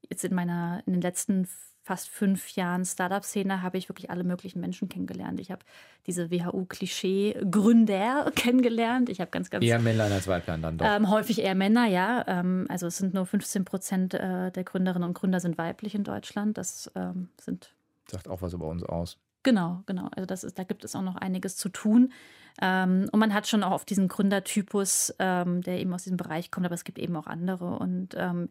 jetzt 0.08 0.24
in 0.24 0.34
meiner, 0.34 0.82
in 0.86 0.94
den 0.94 1.02
letzten 1.02 1.46
fast 1.86 2.08
fünf 2.08 2.56
Jahren 2.56 2.84
Startup-Szene 2.84 3.62
habe 3.62 3.78
ich 3.78 3.88
wirklich 3.88 4.10
alle 4.10 4.24
möglichen 4.24 4.60
Menschen 4.60 4.88
kennengelernt. 4.88 5.38
Ich 5.38 5.52
habe 5.52 5.64
diese 6.08 6.32
WHU-Klischee-Gründer 6.32 8.32
kennengelernt. 8.34 9.08
Ich 9.08 9.20
habe 9.20 9.30
ganz, 9.30 9.50
ganz. 9.50 9.64
Eher 9.64 9.78
Männlein 9.78 10.10
als 10.10 10.26
Weiblein 10.26 10.62
dann 10.62 10.78
doch. 10.78 10.84
Ähm, 10.84 11.08
häufig 11.08 11.40
eher 11.40 11.54
Männer, 11.54 11.86
ja. 11.86 12.24
Ähm, 12.26 12.66
also 12.68 12.88
es 12.88 12.96
sind 12.96 13.14
nur 13.14 13.24
15 13.24 13.64
Prozent 13.64 14.14
äh, 14.14 14.50
der 14.50 14.64
Gründerinnen 14.64 15.08
und 15.08 15.14
Gründer 15.14 15.38
sind 15.38 15.58
weiblich 15.58 15.94
in 15.94 16.02
Deutschland. 16.02 16.58
Das 16.58 16.90
ähm, 16.96 17.28
sind. 17.40 17.72
Sagt 18.10 18.26
auch 18.26 18.42
was 18.42 18.52
über 18.52 18.66
uns 18.66 18.82
aus. 18.82 19.18
Genau, 19.44 19.84
genau. 19.86 20.08
Also 20.10 20.26
das 20.26 20.42
ist, 20.42 20.58
da 20.58 20.64
gibt 20.64 20.84
es 20.84 20.96
auch 20.96 21.02
noch 21.02 21.14
einiges 21.14 21.56
zu 21.56 21.68
tun. 21.68 22.12
Ähm, 22.60 23.08
und 23.12 23.20
man 23.20 23.32
hat 23.32 23.46
schon 23.46 23.62
auch 23.62 23.70
auf 23.70 23.84
diesen 23.84 24.08
Gründertypus, 24.08 25.14
ähm, 25.20 25.62
der 25.62 25.78
eben 25.78 25.94
aus 25.94 26.02
diesem 26.02 26.16
Bereich 26.16 26.50
kommt, 26.50 26.66
aber 26.66 26.74
es 26.74 26.82
gibt 26.82 26.98
eben 26.98 27.14
auch 27.14 27.28
andere. 27.28 27.78
Und 27.78 28.16
ähm, 28.16 28.48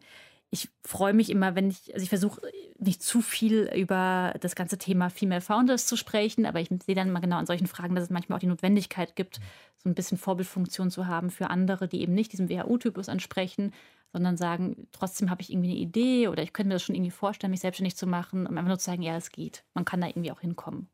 ich 0.50 0.68
freue 0.84 1.12
mich 1.12 1.30
immer, 1.30 1.54
wenn 1.54 1.70
ich, 1.70 1.92
also 1.92 2.02
ich 2.02 2.08
versuche 2.08 2.40
nicht 2.78 3.02
zu 3.02 3.20
viel 3.20 3.70
über 3.74 4.34
das 4.40 4.54
ganze 4.54 4.78
Thema 4.78 5.10
Female 5.10 5.40
Founders 5.40 5.86
zu 5.86 5.96
sprechen, 5.96 6.46
aber 6.46 6.60
ich 6.60 6.68
sehe 6.84 6.94
dann 6.94 7.10
mal 7.10 7.20
genau 7.20 7.36
an 7.36 7.46
solchen 7.46 7.66
Fragen, 7.66 7.94
dass 7.94 8.04
es 8.04 8.10
manchmal 8.10 8.36
auch 8.36 8.40
die 8.40 8.46
Notwendigkeit 8.46 9.16
gibt, 9.16 9.40
so 9.76 9.88
ein 9.88 9.94
bisschen 9.94 10.18
Vorbildfunktion 10.18 10.90
zu 10.90 11.06
haben 11.06 11.30
für 11.30 11.50
andere, 11.50 11.88
die 11.88 12.00
eben 12.00 12.14
nicht 12.14 12.32
diesem 12.32 12.48
WHU-Typus 12.48 13.08
ansprechen, 13.08 13.72
sondern 14.12 14.36
sagen, 14.36 14.86
trotzdem 14.92 15.30
habe 15.30 15.42
ich 15.42 15.52
irgendwie 15.52 15.70
eine 15.70 15.78
Idee 15.78 16.28
oder 16.28 16.42
ich 16.42 16.52
könnte 16.52 16.68
mir 16.68 16.74
das 16.74 16.82
schon 16.82 16.94
irgendwie 16.94 17.10
vorstellen, 17.10 17.50
mich 17.50 17.60
selbstständig 17.60 17.96
zu 17.96 18.06
machen, 18.06 18.46
um 18.46 18.56
einfach 18.56 18.68
nur 18.68 18.78
zu 18.78 18.86
sagen, 18.86 19.02
ja, 19.02 19.16
es 19.16 19.30
geht. 19.30 19.64
Man 19.74 19.84
kann 19.84 20.00
da 20.00 20.06
irgendwie 20.06 20.32
auch 20.32 20.40
hinkommen. 20.40 20.88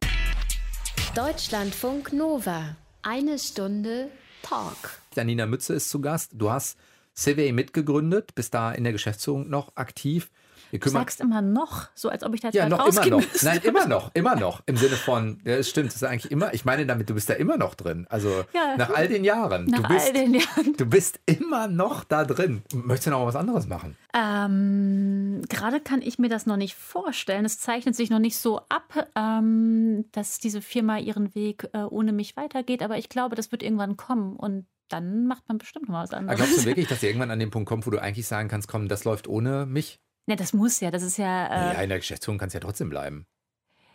Deutschlandfunk 1.15 2.13
Nova. 2.13 2.77
Eine 3.03 3.39
Stunde 3.39 4.09
Talk. 4.43 5.01
Janina 5.15 5.47
Mütze 5.47 5.75
ist 5.75 5.91
zu 5.91 6.01
Gast. 6.01 6.33
Du 6.35 6.51
hast 6.51 6.79
Civey 7.17 7.53
mitgegründet, 7.53 8.35
bist 8.35 8.55
da 8.55 8.73
in 8.73 8.85
der 8.85 8.93
Geschäftsführung 8.93 9.49
noch 9.49 9.77
aktiv. 9.77 10.31
Du 10.73 10.89
sagst 10.89 11.21
immer 11.21 11.43
noch, 11.43 11.89
so 11.95 12.09
als 12.09 12.25
ob 12.25 12.35
ich 12.35 12.41
da 12.41 12.49
jetzt 12.49 12.55
ja, 12.55 12.67
noch 12.67 12.87
immer 12.87 13.05
noch. 13.07 13.23
Nein, 13.43 13.61
immer 13.63 13.87
noch, 13.87 14.11
immer 14.15 14.37
noch. 14.37 14.63
Im 14.65 14.79
Sinne 14.79 14.97
von, 14.97 15.39
ja, 15.45 15.57
es 15.57 15.69
stimmt, 15.69 15.89
das 15.89 15.97
ist 15.97 16.05
eigentlich 16.05 16.33
immer, 16.33 16.55
ich 16.55 16.65
meine 16.65 16.87
damit, 16.87 17.11
du 17.11 17.15
bist 17.15 17.29
da 17.29 17.35
immer 17.35 17.59
noch 17.59 17.75
drin. 17.75 18.07
Also 18.09 18.45
Ja. 18.55 18.77
nach 18.79 18.89
all 18.89 19.07
den 19.07 19.23
Jahren. 19.23 19.67
Nach 19.67 19.83
du 19.83 19.89
bist, 19.89 20.07
all 20.07 20.13
den 20.15 20.33
Jahren. 20.35 20.73
Du 20.79 20.87
bist 20.87 21.21
immer 21.27 21.69
noch 21.69 22.05
da 22.05 22.25
drin. 22.25 22.63
Möchtest 22.73 23.09
du 23.09 23.11
noch 23.11 23.27
was 23.27 23.37
anderes 23.37 23.67
machen? 23.67 23.99
Ähm, 24.15 25.43
Gerade 25.51 25.81
kann 25.81 26.01
ich 26.01 26.19
mir 26.19 26.31
das 26.31 26.47
noch 26.47 26.57
nicht 26.57 26.75
vorstellen. 26.75 27.45
Es 27.45 27.59
zeichnet 27.61 27.95
sich 27.95 28.09
noch 28.09 28.19
nicht 28.19 28.39
so 28.39 28.61
ab, 28.71 29.09
ähm, 29.15 30.07
dass 30.13 30.39
diese 30.39 30.63
Firma 30.63 30.97
ihren 30.99 31.35
Weg 31.35 31.69
äh, 31.75 31.83
ohne 31.83 32.13
mich 32.13 32.37
weitergeht. 32.39 32.83
Aber 32.83 32.97
ich 32.97 33.11
glaube, 33.11 33.37
das 33.37 33.53
wird 33.53 33.63
irgendwann 33.63 33.99
kommen 33.99 34.37
und 34.37 34.65
dann 34.93 35.27
macht 35.27 35.49
man 35.49 35.59
bestimmt 35.59 35.89
noch 35.89 35.93
mal 35.93 36.03
was 36.03 36.11
Aber 36.11 36.19
anderes. 36.21 36.39
glaubst 36.39 36.59
du 36.59 36.65
wirklich, 36.65 36.87
dass 36.89 37.03
ihr 37.03 37.09
irgendwann 37.09 37.31
an 37.31 37.39
den 37.39 37.51
Punkt 37.51 37.69
kommt, 37.69 37.87
wo 37.87 37.91
du 37.91 38.01
eigentlich 38.01 38.27
sagen 38.27 38.49
kannst, 38.49 38.69
komm, 38.69 38.89
das 38.89 39.05
läuft 39.05 39.29
ohne 39.29 39.67
mich? 39.67 40.01
Ne, 40.27 40.37
das 40.37 40.53
muss 40.53 40.81
ja. 40.81 40.91
Das 40.91 41.03
ist 41.03 41.17
ja. 41.17 41.47
Äh, 41.47 41.75
ja, 41.75 41.83
in 41.83 41.89
der 41.89 41.99
Geschäftsführung 41.99 42.39
kannst 42.39 42.55
du 42.55 42.59
ja 42.59 42.61
trotzdem 42.61 42.91
bleiben. 42.91 43.27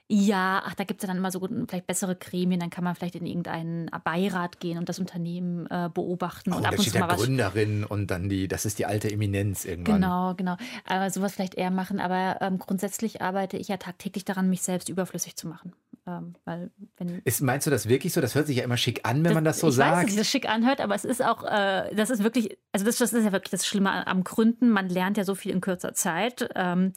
Ja, 0.10 0.64
ach, 0.66 0.74
da 0.74 0.86
gibt 0.86 1.02
es 1.02 1.04
ja 1.06 1.08
dann 1.08 1.18
immer 1.18 1.32
so 1.32 1.42
gut, 1.42 1.52
vielleicht 1.68 1.86
bessere 1.86 2.16
Gremien, 2.16 2.62
dann 2.62 2.70
kann 2.70 2.86
man 2.86 2.96
vielleicht 2.96 3.16
in 3.16 3.26
irgendeinen 3.26 3.90
Beirat 4.06 4.62
gehen 4.62 4.78
und 4.78 4.88
das 4.88 5.00
Unternehmen 5.00 5.68
äh, 5.68 5.90
beobachten 5.94 6.54
Oh, 6.54 6.56
und 6.56 6.64
da 6.64 6.70
ab 6.70 6.76
und 6.78 6.82
steht 6.82 6.94
zu 6.94 7.00
da 7.00 7.08
mal 7.08 7.14
was. 7.14 7.22
Gründerin 7.24 7.84
und 7.84 8.10
dann 8.10 8.30
die, 8.30 8.48
das 8.48 8.66
ist 8.66 8.80
die 8.80 8.86
alte 8.86 9.12
Eminenz 9.12 9.66
irgendwann. 9.66 9.96
Genau, 9.96 10.34
genau. 10.36 10.56
Aber 10.86 11.10
sowas 11.10 11.34
vielleicht 11.34 11.56
eher 11.56 11.72
machen. 11.72 12.00
Aber 12.00 12.38
ähm, 12.42 12.58
grundsätzlich 12.58 13.22
arbeite 13.22 13.58
ich 13.58 13.68
ja 13.68 13.76
tagtäglich 13.76 14.24
daran, 14.24 14.50
mich 14.50 14.62
selbst 14.62 14.88
überflüssig 14.88 15.36
zu 15.36 15.46
machen. 15.46 15.74
Ähm, 16.08 16.36
weil, 16.46 16.72
wenn. 16.96 17.22
Ist, 17.26 17.42
meinst 17.42 17.68
du 17.68 17.72
das 17.72 17.90
wirklich 17.90 18.14
so? 18.14 18.22
Das 18.22 18.34
hört 18.34 18.48
sich 18.48 18.58
ja 18.58 18.64
immer 18.64 18.78
schick 18.78 19.02
an, 19.04 19.26
wenn 19.26 19.34
man 19.34 19.44
das 19.44 19.60
so 19.60 19.68
ich 19.68 19.78
weiß, 19.78 19.78
dass 19.78 19.96
sagt. 19.96 20.10
sich 20.10 20.18
das 20.18 20.30
schick 20.30 20.50
anhört, 20.50 20.80
aber 20.80 20.96
es 20.96 21.04
ist 21.04 21.24
auch, 21.24 21.44
äh, 21.44 21.94
das 21.94 22.10
ist 22.10 22.24
wirklich, 22.24 22.58
also 22.72 22.86
das, 22.86 22.98
das 22.98 23.12
ist 23.12 23.26
ja 23.26 23.34
wirklich 23.34 23.52
das 23.52 23.68
Schlimme 23.68 24.08
am 24.08 24.24
Gründen. 24.24 24.70
Man 24.70 24.88
lernt 24.88 25.18
ja 25.18 25.26
so 25.26 25.36
viel 25.36 25.52
in 25.52 25.60
kürzer 25.60 25.94
Zeit. 25.94 26.50
Ähm, 26.56 26.94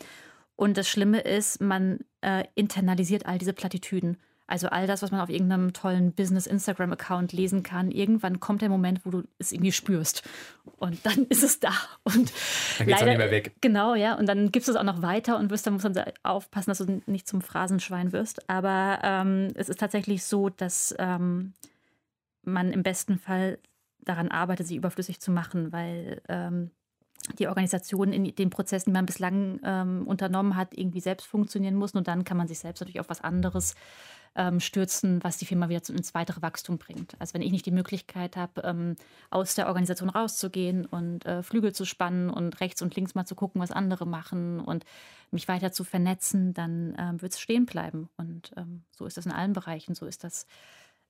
und 0.55 0.77
das 0.77 0.88
Schlimme 0.88 1.20
ist, 1.20 1.61
man 1.61 2.01
äh, 2.20 2.44
internalisiert 2.55 3.27
all 3.27 3.38
diese 3.38 3.53
Plattitüden. 3.53 4.16
Also 4.51 4.69
all 4.69 4.87
das, 4.87 5.01
was 5.03 5.13
man 5.13 5.21
auf 5.21 5.29
irgendeinem 5.29 5.73
tollen 5.73 6.13
Business-Instagram-Account 6.13 7.33
lesen 7.33 7.63
kann. 7.63 7.91
Irgendwann 7.91 8.41
kommt 8.41 8.63
der 8.63 8.69
Moment, 8.69 9.07
wo 9.07 9.11
du 9.11 9.23
es 9.39 9.53
irgendwie 9.53 9.71
spürst. 9.71 10.23
Und 10.79 11.07
dann 11.07 11.27
ist 11.29 11.45
es 11.45 11.61
da. 11.61 11.73
Und 12.03 12.33
Dann 12.79 12.87
geht's 12.89 13.01
auch 13.01 13.07
nicht 13.07 13.19
mehr 13.19 13.31
weg. 13.31 13.55
Genau, 13.61 13.95
ja. 13.95 14.15
Und 14.15 14.27
dann 14.27 14.51
gibst 14.51 14.69
du 14.69 14.73
es 14.73 14.77
auch 14.77 14.83
noch 14.83 15.03
weiter 15.03 15.39
und 15.39 15.51
wirst, 15.51 15.67
dann 15.67 15.75
muss 15.75 15.85
man 15.85 15.95
aufpassen, 16.25 16.71
dass 16.71 16.79
du 16.79 17.01
nicht 17.07 17.29
zum 17.29 17.43
Phrasenschwein 17.43 18.13
wirst. 18.13 18.51
Aber 18.51 18.99
ähm, 19.05 19.49
es 19.55 19.69
ist 19.69 19.79
tatsächlich 19.79 20.25
so, 20.25 20.49
dass 20.49 20.95
ähm, 20.99 21.55
man 22.43 22.73
im 22.73 22.83
besten 22.83 23.19
Fall 23.19 23.59
daran 24.01 24.29
arbeitet, 24.29 24.67
sie 24.67 24.77
überflüssig 24.77 25.21
zu 25.21 25.31
machen, 25.31 25.73
weil 25.73 26.23
ähm, 26.29 26.73
die 27.39 27.47
Organisation 27.47 28.13
in 28.13 28.35
den 28.35 28.51
Prozessen, 28.51 28.91
die 28.91 28.95
man 28.95 29.07
bislang 29.07 29.61
ähm, 29.63 30.07
unternommen 30.07 30.57
hat, 30.57 30.77
irgendwie 30.77 31.01
selbst 31.01 31.27
funktionieren 31.27 31.77
muss. 31.77 31.93
Und 31.93 32.09
dann 32.09 32.25
kann 32.25 32.37
man 32.37 32.49
sich 32.49 32.59
selbst 32.59 32.81
natürlich 32.81 33.01
auf 33.01 33.09
was 33.09 33.21
anderes 33.21 33.75
ähm, 34.37 34.61
stürzen, 34.61 35.23
was 35.25 35.38
die 35.38 35.47
Firma 35.47 35.69
wieder 35.69 35.83
zu, 35.83 35.93
ins 35.93 36.14
weitere 36.14 36.40
Wachstum 36.43 36.79
bringt. 36.79 37.14
Also 37.19 37.35
wenn 37.35 37.43
ich 37.43 37.51
nicht 37.51 37.66
die 37.66 37.73
Möglichkeit 37.73 38.37
habe, 38.37 38.62
ähm, 38.62 38.97
aus 39.31 39.55
der 39.55 39.66
Organisation 39.66 40.09
rauszugehen 40.09 40.87
und 40.87 41.27
äh, 41.27 41.43
Flügel 41.43 41.73
zu 41.73 41.85
spannen 41.85 42.31
und 42.31 42.61
rechts 42.61 42.81
und 42.81 42.95
links 42.95 43.14
mal 43.14 43.27
zu 43.27 43.35
gucken, 43.35 43.61
was 43.61 43.73
andere 43.73 44.07
machen 44.07 44.61
und 44.61 44.85
mich 45.31 45.49
weiter 45.49 45.73
zu 45.73 45.85
vernetzen, 45.85 46.55
dann 46.55 46.95
ähm, 46.99 47.21
wird 47.21 47.33
es 47.33 47.40
stehen 47.40 47.66
bleiben. 47.66 48.09
Und 48.16 48.53
ähm, 48.57 48.85
so 48.97 49.07
ist 49.07 49.16
das 49.16 49.27
in 49.27 49.33
allen 49.33 49.53
Bereichen. 49.53 49.95
So 49.95 50.07
ist 50.07 50.23
das. 50.23 50.47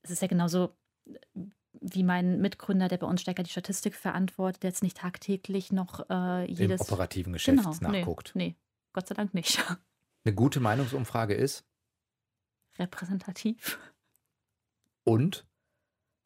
Es 0.02 0.10
ist 0.10 0.22
ja 0.22 0.28
genauso 0.28 0.74
wie 1.80 2.02
mein 2.02 2.40
Mitgründer, 2.40 2.88
der 2.88 2.98
bei 2.98 3.06
uns 3.06 3.20
stärker 3.20 3.42
die 3.42 3.50
Statistik 3.50 3.94
verantwortet, 3.94 4.62
der 4.62 4.70
jetzt 4.70 4.82
nicht 4.82 4.96
tagtäglich 4.96 5.72
noch 5.72 6.08
äh, 6.10 6.46
Im 6.46 6.54
jedes 6.54 6.80
operativen 6.80 7.32
Geschäft 7.32 7.58
genau, 7.58 7.92
nachguckt. 7.92 8.32
Nee, 8.34 8.48
nee, 8.48 8.56
Gott 8.92 9.08
sei 9.08 9.14
Dank 9.14 9.34
nicht. 9.34 9.62
Eine 10.24 10.34
gute 10.34 10.60
Meinungsumfrage 10.60 11.34
ist 11.34 11.64
Repräsentativ. 12.80 13.78
und? 15.04 15.46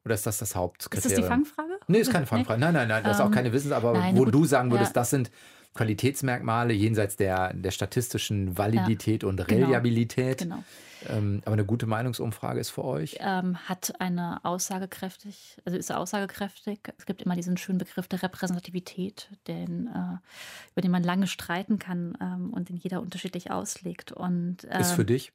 Oder 0.04 0.14
ist 0.14 0.26
das 0.26 0.38
das 0.38 0.50
Ist 0.50 0.56
Hauptkriterium? 0.56 1.10
das 1.10 1.24
die 1.24 1.26
Fangfrage? 1.26 1.80
Nee, 1.88 1.98
ist 1.98 2.12
keine 2.12 2.26
Fangfrage. 2.26 2.60
Nein, 2.60 2.74
nein, 2.74 2.88
nein, 2.88 3.02
das 3.04 3.16
ist 3.16 3.20
auch 3.22 3.26
Ähm, 3.26 3.32
keine 3.32 3.52
Wissens, 3.52 3.72
aber 3.72 3.94
nein, 3.94 4.14
wo 4.14 4.24
gut, 4.24 4.34
du 4.34 4.44
sagen 4.44 4.70
würdest, 4.70 4.90
ja. 4.90 5.00
das 5.00 5.10
sind 5.10 5.30
Qualitätsmerkmale 5.74 6.72
jenseits 6.72 7.16
der, 7.16 7.52
der 7.54 7.70
statistischen 7.70 8.56
Validität 8.56 9.24
und 9.24 9.36
genau, 9.38 9.64
Reliabilität. 9.64 10.38
Genau. 10.38 10.62
Ähm, 11.08 11.42
aber 11.44 11.54
eine 11.54 11.64
gute 11.64 11.86
Meinungsumfrage 11.86 12.60
ist 12.60 12.70
für 12.70 12.84
euch. 12.84 13.16
Ähm, 13.20 13.56
hat 13.68 13.94
eine 13.98 14.44
aussagekräftig, 14.44 15.58
also 15.64 15.76
ist 15.76 15.90
aussagekräftig. 15.92 16.80
Es 16.96 17.06
gibt 17.06 17.22
immer 17.22 17.34
diesen 17.34 17.56
schönen 17.56 17.78
Begriff 17.78 18.06
der 18.08 18.22
Repräsentativität, 18.22 19.30
den, 19.48 19.88
äh, 19.88 20.18
über 20.72 20.80
den 20.82 20.90
man 20.90 21.02
lange 21.02 21.26
streiten 21.26 21.78
kann 21.78 22.16
ähm, 22.20 22.52
und 22.52 22.68
den 22.68 22.76
jeder 22.76 23.00
unterschiedlich 23.00 23.50
auslegt. 23.50 24.12
Und 24.12 24.64
Ist 24.64 24.90
ähm, 24.90 24.96
für 24.96 25.04
dich? 25.04 25.32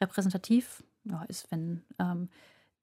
Repräsentativ 0.00 0.82
ja, 1.04 1.22
ist, 1.24 1.50
wenn 1.50 1.82
ähm, 1.98 2.28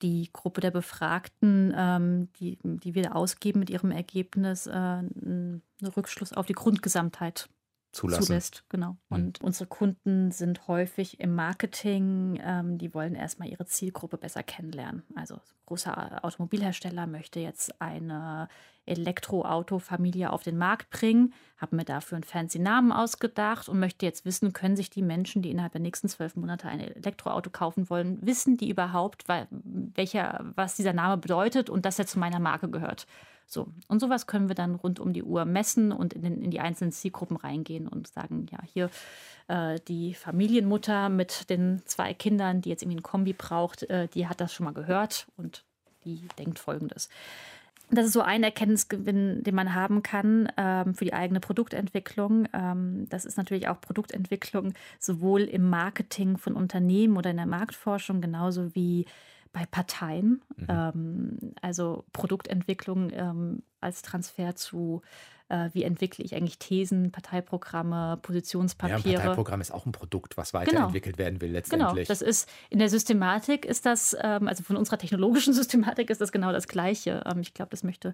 die 0.01 0.29
Gruppe 0.31 0.61
der 0.61 0.71
Befragten, 0.71 1.73
ähm, 1.75 2.29
die, 2.39 2.57
die 2.63 2.93
wir 2.93 3.15
ausgeben 3.15 3.59
mit 3.59 3.69
ihrem 3.69 3.91
Ergebnis, 3.91 4.67
äh, 4.67 4.71
einen 4.71 5.61
Rückschluss 5.95 6.33
auf 6.33 6.45
die 6.45 6.53
Grundgesamtheit 6.53 7.49
zulassen. 7.97 8.25
zulässt. 8.25 8.63
Genau. 8.69 8.97
Und 9.09 9.41
unsere 9.41 9.67
Kunden 9.67 10.31
sind 10.31 10.67
häufig 10.67 11.19
im 11.19 11.33
Marketing, 11.35 12.39
ähm, 12.43 12.77
die 12.77 12.93
wollen 12.93 13.15
erstmal 13.15 13.49
ihre 13.49 13.65
Zielgruppe 13.65 14.17
besser 14.17 14.43
kennenlernen. 14.43 15.03
Also 15.15 15.35
ein 15.35 15.41
großer 15.65 16.23
Automobilhersteller 16.23 17.07
möchte 17.07 17.39
jetzt 17.39 17.81
eine 17.81 18.47
Elektroautofamilie 18.85 20.31
auf 20.31 20.43
den 20.43 20.57
Markt 20.57 20.89
bringen, 20.91 21.33
habe 21.57 21.75
mir 21.75 21.83
dafür 21.83 22.17
einen 22.17 22.23
fancy 22.23 22.59
Namen 22.59 22.91
ausgedacht 22.91 23.67
und 23.67 23.79
möchte 23.79 24.05
jetzt 24.05 24.23
wissen, 24.23 24.53
können 24.53 24.77
sich 24.77 24.89
die 24.89 25.01
Menschen, 25.01 25.41
die 25.41 25.51
innerhalb 25.51 25.73
der 25.73 25.81
nächsten 25.81 26.07
zwölf 26.07 26.35
Monate 26.35 26.69
ein 26.69 26.79
Elektroauto 26.79 27.49
kaufen 27.49 27.89
wollen, 27.89 28.25
wissen 28.25 28.57
die 28.57 28.69
überhaupt, 28.69 29.25
welcher, 29.27 30.45
was 30.55 30.75
dieser 30.75 30.93
Name 30.93 31.17
bedeutet 31.17 31.69
und 31.69 31.85
dass 31.85 31.99
er 31.99 32.07
zu 32.07 32.19
meiner 32.19 32.39
Marke 32.39 32.69
gehört. 32.69 33.07
So, 33.49 33.69
und 33.87 34.01
sowas 34.01 34.27
können 34.27 34.49
wir 34.49 34.55
dann 34.55 34.75
rund 34.75 34.99
um 34.99 35.13
die 35.13 35.23
Uhr 35.23 35.45
messen 35.45 35.93
und 35.93 36.13
in, 36.13 36.21
den, 36.21 36.41
in 36.41 36.51
die 36.51 36.59
einzelnen 36.59 36.91
Zielgruppen 36.91 37.37
reingehen 37.37 37.87
und 37.87 38.07
sagen, 38.07 38.45
ja, 38.51 38.59
hier 38.73 38.89
äh, 39.47 39.79
die 39.87 40.13
Familienmutter 40.13 41.07
mit 41.07 41.49
den 41.49 41.81
zwei 41.85 42.13
Kindern, 42.13 42.59
die 42.59 42.69
jetzt 42.69 42.83
irgendwie 42.83 42.99
ein 42.99 43.03
Kombi 43.03 43.31
braucht, 43.31 43.83
äh, 43.83 44.09
die 44.09 44.27
hat 44.27 44.41
das 44.41 44.53
schon 44.53 44.65
mal 44.65 44.73
gehört 44.73 45.27
und 45.37 45.63
die 46.03 46.27
denkt 46.37 46.59
folgendes. 46.59 47.09
Das 47.89 48.05
ist 48.05 48.11
so 48.11 48.21
ein 48.21 48.43
Erkenntnisgewinn, 48.43 49.43
den 49.43 49.55
man 49.55 49.73
haben 49.73 50.03
kann 50.03 50.51
ähm, 50.57 50.93
für 50.93 51.05
die 51.05 51.13
eigene 51.13 51.39
Produktentwicklung. 51.39 52.49
Ähm, 52.51 53.07
das 53.07 53.23
ist 53.23 53.37
natürlich 53.37 53.69
auch 53.69 53.79
Produktentwicklung 53.79 54.73
sowohl 54.99 55.43
im 55.43 55.69
Marketing 55.69 56.37
von 56.37 56.55
Unternehmen 56.55 57.15
oder 57.15 57.29
in 57.29 57.37
der 57.37 57.45
Marktforschung 57.45 58.19
genauso 58.19 58.75
wie 58.75 59.05
bei 59.57 59.65
Parteien. 59.65 60.41
Mhm. 60.55 60.65
Ähm, 60.69 61.37
also 61.61 62.05
Produktentwicklung 62.13 63.09
ähm, 63.11 63.63
als 63.81 64.03
Transfer 64.03 64.55
zu 64.55 65.01
äh, 65.49 65.69
wie 65.73 65.83
entwickle 65.83 66.23
ich 66.23 66.35
eigentlich 66.35 66.59
Thesen, 66.59 67.11
Parteiprogramme, 67.11 68.19
Positionspapiere. 68.21 68.99
Ja, 68.99 69.05
ein 69.07 69.15
Parteiprogramm 69.15 69.61
ist 69.61 69.71
auch 69.71 69.85
ein 69.85 69.91
Produkt, 69.91 70.37
was 70.37 70.51
genau. 70.51 70.61
weiterentwickelt 70.61 71.17
genau. 71.17 71.25
werden 71.25 71.41
will 71.41 71.51
letztendlich. 71.51 71.89
Genau, 71.89 72.07
das 72.07 72.21
ist 72.21 72.49
in 72.69 72.79
der 72.79 72.89
Systematik 72.89 73.65
ist 73.65 73.85
das, 73.85 74.15
ähm, 74.21 74.47
also 74.47 74.63
von 74.63 74.77
unserer 74.77 74.97
technologischen 74.97 75.53
Systematik 75.53 76.09
ist 76.09 76.21
das 76.21 76.31
genau 76.31 76.51
das 76.51 76.67
Gleiche. 76.67 77.23
Ähm, 77.25 77.39
ich 77.39 77.53
glaube, 77.53 77.69
das 77.71 77.83
möchte 77.83 78.13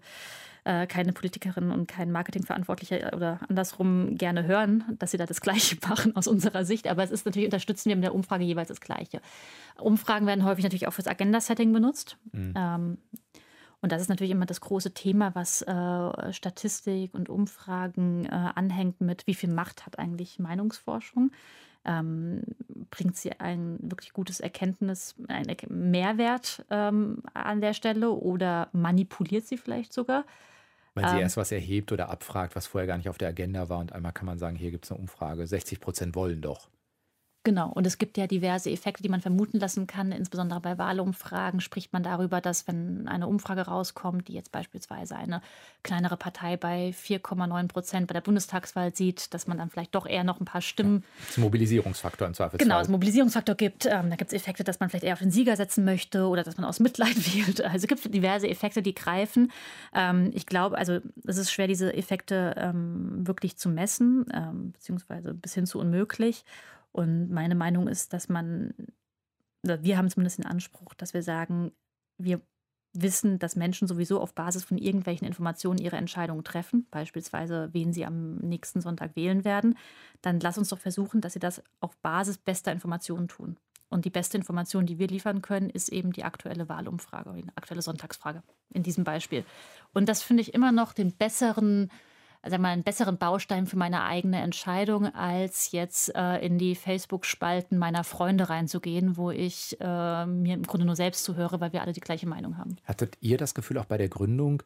äh, 0.63 0.87
keine 0.87 1.13
Politikerin 1.13 1.71
und 1.71 1.87
kein 1.87 2.11
Marketingverantwortlicher 2.11 3.13
oder 3.13 3.39
andersrum 3.49 4.15
gerne 4.15 4.45
hören, 4.45 4.83
dass 4.99 5.11
sie 5.11 5.17
da 5.17 5.25
das 5.25 5.41
Gleiche 5.41 5.77
machen 5.87 6.15
aus 6.15 6.27
unserer 6.27 6.65
Sicht. 6.65 6.87
Aber 6.87 7.03
es 7.03 7.11
ist 7.11 7.25
natürlich, 7.25 7.47
unterstützen 7.47 7.89
wir 7.89 7.95
mit 7.95 8.05
der 8.05 8.15
Umfrage 8.15 8.43
jeweils 8.43 8.69
das 8.69 8.81
Gleiche. 8.81 9.21
Umfragen 9.79 10.27
werden 10.27 10.45
häufig 10.45 10.63
natürlich 10.63 10.87
auch 10.87 10.93
fürs 10.93 11.07
Agenda-Setting 11.07 11.73
benutzt. 11.73 12.17
Mhm. 12.31 12.53
Ähm, 12.55 12.97
und 13.83 13.91
das 13.91 14.01
ist 14.01 14.07
natürlich 14.07 14.31
immer 14.31 14.45
das 14.45 14.61
große 14.61 14.93
Thema, 14.93 15.35
was 15.35 15.61
äh, 15.61 16.31
Statistik 16.33 17.13
und 17.13 17.27
Umfragen 17.27 18.25
äh, 18.25 18.29
anhängt 18.29 19.01
mit, 19.01 19.27
wie 19.27 19.33
viel 19.33 19.49
Macht 19.49 19.85
hat 19.85 19.99
eigentlich 19.99 20.39
Meinungsforschung? 20.39 21.31
Ähm, 21.83 22.43
bringt 22.91 23.17
sie 23.17 23.33
ein 23.41 23.77
wirklich 23.81 24.13
gutes 24.13 24.39
Erkenntnis, 24.39 25.15
einen 25.27 25.57
Mehrwert 25.67 26.63
ähm, 26.69 27.23
an 27.33 27.59
der 27.59 27.73
Stelle 27.73 28.11
oder 28.11 28.69
manipuliert 28.71 29.45
sie 29.45 29.57
vielleicht 29.57 29.91
sogar? 29.91 30.23
Weil 30.93 31.09
sie 31.09 31.15
ähm, 31.17 31.23
erst 31.23 31.35
was 31.35 31.51
erhebt 31.51 31.91
oder 31.91 32.09
abfragt, 32.09 32.55
was 32.55 32.67
vorher 32.67 32.87
gar 32.87 32.95
nicht 32.95 33.09
auf 33.09 33.17
der 33.17 33.27
Agenda 33.27 33.67
war 33.67 33.79
und 33.79 33.91
einmal 33.91 34.13
kann 34.13 34.27
man 34.27 34.39
sagen, 34.39 34.55
hier 34.55 34.71
gibt 34.71 34.85
es 34.85 34.93
eine 34.93 35.01
Umfrage, 35.01 35.45
60 35.45 35.81
Prozent 35.81 36.15
wollen 36.15 36.39
doch. 36.39 36.69
Genau, 37.45 37.69
und 37.69 37.85
es 37.85 37.97
gibt 37.97 38.17
ja 38.17 38.25
diverse 38.25 38.69
Effekte, 38.71 39.03
die 39.03 39.09
man 39.09 39.19
vermuten 39.19 39.59
lassen 39.59 39.85
kann. 39.85 40.13
Insbesondere 40.13 40.61
bei 40.61 40.77
Wahlumfragen 40.77 41.59
spricht 41.59 41.91
man 41.91 42.01
darüber, 42.01 42.39
dass 42.39 42.69
wenn 42.69 43.05
eine 43.09 43.27
Umfrage 43.27 43.63
rauskommt, 43.63 44.29
die 44.29 44.33
jetzt 44.33 44.53
beispielsweise 44.53 45.17
eine 45.17 45.41
kleinere 45.83 46.15
Partei 46.15 46.55
bei 46.55 46.91
4,9 46.91 47.67
Prozent 47.67 48.07
bei 48.07 48.13
der 48.13 48.21
Bundestagswahl 48.21 48.95
sieht, 48.95 49.33
dass 49.33 49.45
man 49.45 49.57
dann 49.57 49.69
vielleicht 49.69 49.93
doch 49.93 50.05
eher 50.05 50.23
noch 50.23 50.39
ein 50.39 50.45
paar 50.45 50.61
Stimmen. 50.61 51.03
Ja, 51.19 51.25
das 51.27 51.37
Mobilisierungsfaktor 51.37 52.27
im 52.27 52.33
Zweifelsfall. 52.33 52.65
Genau, 52.65 52.79
es 52.79 52.87
Mobilisierungsfaktor 52.87 53.55
gibt. 53.55 53.87
Ähm, 53.87 54.09
da 54.09 54.15
gibt 54.15 54.31
es 54.31 54.33
Effekte, 54.33 54.63
dass 54.63 54.79
man 54.79 54.89
vielleicht 54.89 55.03
eher 55.03 55.13
auf 55.13 55.19
den 55.19 55.31
Sieger 55.31 55.57
setzen 55.57 55.83
möchte 55.83 56.27
oder 56.27 56.43
dass 56.43 56.55
man 56.55 56.65
aus 56.65 56.79
Mitleid 56.79 57.17
wählt. 57.35 57.59
Also 57.59 57.75
es 57.75 57.87
gibt 57.87 58.13
diverse 58.13 58.47
Effekte, 58.47 58.81
die 58.81 58.95
greifen. 58.95 59.51
Ähm, 59.93 60.31
ich 60.33 60.45
glaube, 60.45 60.77
also 60.77 60.99
es 61.27 61.37
ist 61.37 61.51
schwer, 61.51 61.67
diese 61.67 61.93
Effekte 61.93 62.55
ähm, 62.57 63.27
wirklich 63.27 63.57
zu 63.57 63.67
messen, 63.67 64.27
ähm, 64.33 64.71
beziehungsweise 64.71 65.33
bis 65.33 65.53
hin 65.53 65.65
zu 65.65 65.79
unmöglich. 65.79 66.45
Und 66.93 67.29
meine 67.29 67.55
Meinung 67.55 67.89
ist, 67.89 68.13
dass 68.13 68.29
man, 68.29 68.73
wir 69.63 69.97
haben 69.97 70.09
zumindest 70.09 70.37
den 70.37 70.45
Anspruch, 70.45 70.93
dass 70.93 71.13
wir 71.13 71.23
sagen, 71.23 71.73
wir 72.17 72.39
wissen, 72.93 73.39
dass 73.39 73.55
Menschen 73.55 73.87
sowieso 73.87 74.21
auf 74.21 74.35
Basis 74.35 74.63
von 74.63 74.77
irgendwelchen 74.77 75.27
Informationen 75.27 75.79
ihre 75.79 75.97
Entscheidungen 75.97 76.43
treffen, 76.43 76.87
beispielsweise 76.91 77.69
wen 77.73 77.91
sie 77.91 78.05
am 78.05 78.37
nächsten 78.37 78.81
Sonntag 78.81 79.15
wählen 79.15 79.43
werden, 79.43 79.75
dann 80.21 80.39
lass 80.39 80.59
uns 80.59 80.69
doch 80.69 80.77
versuchen, 80.77 81.19
dass 81.19 81.33
sie 81.33 81.39
das 81.39 81.63
auf 81.79 81.97
Basis 81.97 82.37
bester 82.37 82.71
Informationen 82.71 83.27
tun. 83.27 83.57
Und 83.89 84.05
die 84.05 84.09
beste 84.09 84.37
Information, 84.37 84.85
die 84.85 84.97
wir 84.97 85.07
liefern 85.07 85.41
können, 85.41 85.69
ist 85.69 85.89
eben 85.89 86.13
die 86.13 86.23
aktuelle 86.23 86.69
Wahlumfrage, 86.69 87.33
die 87.33 87.45
aktuelle 87.55 87.81
Sonntagsfrage 87.81 88.41
in 88.71 88.83
diesem 88.83 89.03
Beispiel. 89.03 89.43
Und 89.93 90.09
das 90.09 90.23
finde 90.23 90.41
ich 90.41 90.53
immer 90.53 90.71
noch 90.71 90.93
den 90.93 91.13
besseren 91.13 91.91
also 92.43 92.57
mal, 92.57 92.69
einen 92.69 92.83
besseren 92.83 93.17
Baustein 93.17 93.65
für 93.65 93.77
meine 93.77 94.03
eigene 94.03 94.41
Entscheidung, 94.41 95.07
als 95.15 95.71
jetzt 95.71 96.13
äh, 96.13 96.45
in 96.45 96.57
die 96.57 96.75
Facebook-Spalten 96.75 97.77
meiner 97.77 98.03
Freunde 98.03 98.49
reinzugehen, 98.49 99.15
wo 99.15 99.31
ich 99.31 99.77
äh, 99.79 100.25
mir 100.25 100.53
im 100.53 100.63
Grunde 100.63 100.85
nur 100.85 100.97
selbst 100.97 101.23
zuhöre, 101.23 101.61
weil 101.61 101.71
wir 101.71 101.81
alle 101.81 101.93
die 101.93 102.01
gleiche 102.01 102.27
Meinung 102.27 102.57
haben. 102.57 102.75
Hattet 102.83 103.17
ihr 103.21 103.37
das 103.37 103.55
Gefühl 103.55 103.77
auch 103.77 103.85
bei 103.85 103.97
der 103.97 104.09
Gründung, 104.09 104.61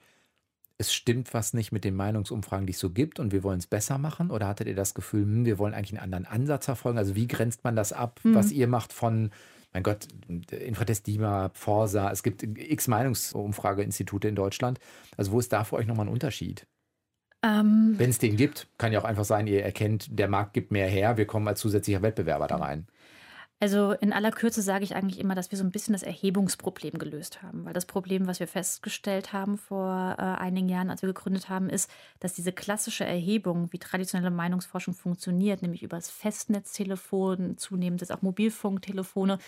es 0.80 0.92
stimmt 0.94 1.34
was 1.34 1.54
nicht 1.54 1.72
mit 1.72 1.84
den 1.84 1.96
Meinungsumfragen, 1.96 2.66
die 2.66 2.74
es 2.74 2.80
so 2.80 2.90
gibt 2.90 3.20
und 3.20 3.32
wir 3.32 3.44
wollen 3.44 3.60
es 3.60 3.68
besser 3.68 4.00
machen? 4.00 4.32
Oder 4.32 4.48
hattet 4.48 4.68
ihr 4.68 4.76
das 4.76 4.96
Gefühl, 4.96 5.24
hm, 5.24 5.46
wir 5.46 5.60
wollen 5.60 5.74
eigentlich 5.76 5.92
einen 5.92 6.14
anderen 6.14 6.26
Ansatz 6.26 6.66
verfolgen? 6.66 6.98
Also 6.98 7.16
wie 7.16 7.28
grenzt 7.28 7.64
man 7.64 7.76
das 7.76 7.94
ab, 7.94 8.20
mhm. 8.24 8.36
was 8.36 8.52
ihr 8.52 8.68
macht 8.68 8.92
von 8.92 9.32
mein 9.74 9.84
Gott, 9.84 10.08
Infratest 10.50 11.06
Dima, 11.06 11.52
Forsa, 11.54 12.10
es 12.10 12.24
gibt 12.24 12.42
x 12.42 12.88
Meinungsumfrageinstitute 12.88 14.28
in 14.28 14.36
Deutschland. 14.36 14.80
Also 15.18 15.32
wo 15.32 15.40
ist 15.40 15.54
da 15.54 15.64
für 15.66 15.76
euch 15.76 15.86
nochmal 15.86 16.08
ein 16.08 16.12
Unterschied? 16.12 16.66
Ähm, 17.44 17.96
Wenn 17.98 18.10
es 18.10 18.20
den 18.20 18.36
gibt, 18.36 18.68
kann 18.78 18.92
ja 18.92 19.00
auch 19.00 19.06
einfach 19.06 19.26
sein, 19.26 19.48
ihr 19.48 19.64
erkennt, 19.64 20.08
der 20.18 20.28
Markt 20.28 20.54
gibt 20.54 20.72
mehr 20.72 20.88
her, 20.88 21.18
wir 21.18 21.28
kommen 21.28 21.48
als 21.48 21.60
zusätzlicher 21.60 22.02
Wettbewerber 22.02 22.48
da 22.48 22.58
rein. 22.58 22.88
Also 23.60 23.94
in 23.94 24.14
aller 24.14 24.30
Kürze 24.30 24.62
sage 24.62 24.84
ich 24.84 24.96
eigentlich 24.96 25.20
immer, 25.20 25.34
dass 25.34 25.50
wir 25.50 25.58
so 25.58 25.64
ein 25.64 25.72
bisschen 25.72 25.94
das 25.94 26.04
Erhebungsproblem 26.04 27.00
gelöst 27.00 27.42
haben. 27.42 27.66
Weil 27.66 27.74
das 27.74 27.88
Problem, 27.88 28.28
was 28.28 28.40
wir 28.40 28.48
festgestellt 28.48 29.34
haben 29.34 29.58
vor 29.58 30.16
äh, 30.20 30.22
einigen 30.22 30.70
Jahren, 30.70 30.92
als 30.92 31.02
wir 31.02 31.08
gegründet 31.08 31.50
haben, 31.50 31.68
ist, 31.68 31.90
dass 32.20 32.34
diese 32.34 32.52
klassische 32.52 33.04
Erhebung, 33.04 33.74
wie 33.74 33.80
traditionelle 33.80 34.30
Meinungsforschung 34.30 34.94
funktioniert, 34.94 35.64
nämlich 35.64 35.82
über 35.82 35.98
das 35.98 36.12
Festnetztelefon, 36.12 37.58
zunehmend 37.58 38.02
jetzt 38.02 38.12
auch 38.12 38.22
Mobilfunktelefone, 38.22 39.40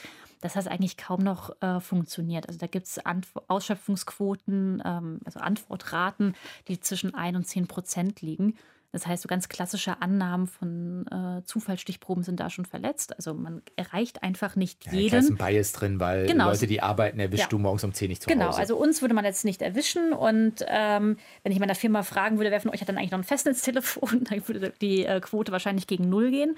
dass 0.42 0.54
das 0.54 0.66
eigentlich 0.66 0.98
kaum 0.98 1.20
noch 1.20 1.62
äh, 1.62 1.80
funktioniert. 1.80 2.48
Also 2.48 2.58
da 2.58 2.66
gibt 2.66 2.88
es 2.88 3.00
Ausschöpfungsquoten, 3.48 4.82
ähm, 4.84 5.20
also 5.24 5.40
Antwortraten, 5.40 6.34
die 6.68 6.80
zwischen 6.80 7.14
1 7.14 7.38
und 7.38 7.46
10 7.46 7.68
Prozent 7.68 8.22
liegen. 8.24 8.56
Das 8.92 9.06
heißt, 9.06 9.22
so 9.22 9.28
ganz 9.28 9.50
klassische 9.50 10.02
Annahmen 10.02 10.48
von 10.48 11.06
äh, 11.08 11.44
Zufallsstichproben 11.46 12.24
sind 12.24 12.40
da 12.40 12.50
schon 12.50 12.66
verletzt. 12.66 13.16
Also 13.16 13.36
man 13.36 13.62
erreicht 13.76 14.24
einfach 14.24 14.56
nicht 14.56 14.88
ja, 14.88 14.94
jeden. 14.94 15.12
Da 15.12 15.18
ist 15.20 15.30
ein 15.30 15.38
Bias 15.38 15.74
drin, 15.74 16.00
weil 16.00 16.26
genau. 16.26 16.50
Leute, 16.50 16.66
die 16.66 16.82
arbeiten, 16.82 17.20
erwischst 17.20 17.46
ja. 17.46 17.50
du 17.50 17.60
morgens 17.60 17.84
um 17.84 17.94
10 17.94 18.10
nicht 18.10 18.24
zu 18.24 18.28
genau. 18.28 18.46
Hause. 18.46 18.52
Genau, 18.54 18.62
also 18.62 18.78
uns 18.78 19.02
würde 19.02 19.14
man 19.14 19.26
jetzt 19.26 19.46
nicht 19.46 19.62
erwischen. 19.62 20.12
Und 20.12 20.66
ähm, 20.68 21.18
wenn 21.44 21.52
ich 21.52 21.60
meiner 21.60 21.76
Firma 21.76 22.02
fragen 22.02 22.38
würde, 22.38 22.50
wer 22.50 22.62
von 22.62 22.72
euch 22.72 22.82
hat 22.82 22.90
dann 22.90 22.98
eigentlich 22.98 23.12
noch 23.12 23.20
ein 23.20 23.24
Festnetztelefon, 23.24 24.24
dann 24.30 24.48
würde 24.48 24.74
die 24.82 25.06
äh, 25.06 25.20
Quote 25.20 25.52
wahrscheinlich 25.52 25.86
gegen 25.86 26.10
Null 26.10 26.32
gehen. 26.32 26.58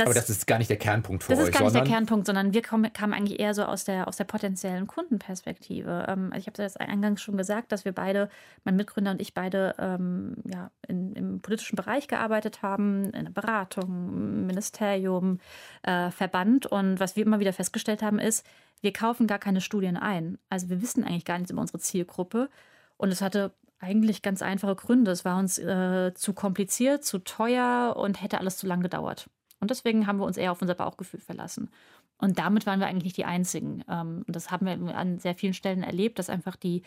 Das, 0.00 0.06
Aber 0.06 0.14
das 0.14 0.30
ist 0.30 0.46
gar 0.46 0.56
nicht 0.56 0.70
der 0.70 0.78
Kernpunkt 0.78 1.24
für 1.24 1.32
das 1.32 1.40
euch. 1.40 1.46
Das 1.46 1.54
ist 1.54 1.58
gar 1.58 1.64
nicht 1.66 1.76
der 1.76 1.84
Kernpunkt, 1.84 2.24
sondern 2.24 2.54
wir 2.54 2.62
kamen 2.62 3.12
eigentlich 3.12 3.38
eher 3.38 3.52
so 3.52 3.64
aus 3.64 3.84
der, 3.84 4.08
aus 4.08 4.16
der 4.16 4.24
potenziellen 4.24 4.86
Kundenperspektive. 4.86 6.06
Ähm, 6.08 6.30
also 6.32 6.38
ich 6.40 6.46
habe 6.46 6.62
es 6.62 6.78
eingangs 6.78 7.20
schon 7.20 7.36
gesagt, 7.36 7.70
dass 7.70 7.84
wir 7.84 7.92
beide, 7.92 8.30
mein 8.64 8.76
Mitgründer 8.76 9.10
und 9.10 9.20
ich 9.20 9.34
beide 9.34 9.74
ähm, 9.78 10.36
ja, 10.46 10.70
in, 10.88 11.12
im 11.12 11.40
politischen 11.40 11.76
Bereich 11.76 12.08
gearbeitet 12.08 12.62
haben, 12.62 13.10
in 13.12 13.26
der 13.26 13.32
Beratung, 13.32 14.46
Ministerium, 14.46 15.38
äh, 15.82 16.10
Verband. 16.10 16.64
Und 16.64 16.98
was 16.98 17.16
wir 17.16 17.26
immer 17.26 17.38
wieder 17.38 17.52
festgestellt 17.52 18.00
haben, 18.00 18.18
ist, 18.18 18.46
wir 18.80 18.94
kaufen 18.94 19.26
gar 19.26 19.38
keine 19.38 19.60
Studien 19.60 19.98
ein. 19.98 20.38
Also 20.48 20.70
wir 20.70 20.80
wissen 20.80 21.04
eigentlich 21.04 21.26
gar 21.26 21.36
nichts 21.36 21.50
über 21.50 21.60
unsere 21.60 21.78
Zielgruppe. 21.78 22.48
Und 22.96 23.10
es 23.10 23.20
hatte 23.20 23.52
eigentlich 23.80 24.22
ganz 24.22 24.40
einfache 24.40 24.76
Gründe. 24.76 25.10
Es 25.10 25.26
war 25.26 25.38
uns 25.38 25.58
äh, 25.58 26.14
zu 26.14 26.32
kompliziert, 26.32 27.04
zu 27.04 27.18
teuer 27.18 27.96
und 27.98 28.22
hätte 28.22 28.38
alles 28.38 28.56
zu 28.56 28.66
lang 28.66 28.80
gedauert. 28.80 29.28
Und 29.60 29.70
deswegen 29.70 30.06
haben 30.06 30.18
wir 30.18 30.24
uns 30.24 30.36
eher 30.36 30.52
auf 30.52 30.62
unser 30.62 30.74
Bauchgefühl 30.74 31.20
verlassen. 31.20 31.70
Und 32.18 32.38
damit 32.38 32.66
waren 32.66 32.80
wir 32.80 32.86
eigentlich 32.86 33.04
nicht 33.04 33.16
die 33.16 33.24
Einzigen. 33.24 33.84
Ähm, 33.88 34.24
und 34.26 34.34
das 34.34 34.50
haben 34.50 34.66
wir 34.66 34.96
an 34.96 35.18
sehr 35.18 35.34
vielen 35.34 35.54
Stellen 35.54 35.82
erlebt, 35.82 36.18
dass 36.18 36.30
einfach 36.30 36.56
die 36.56 36.82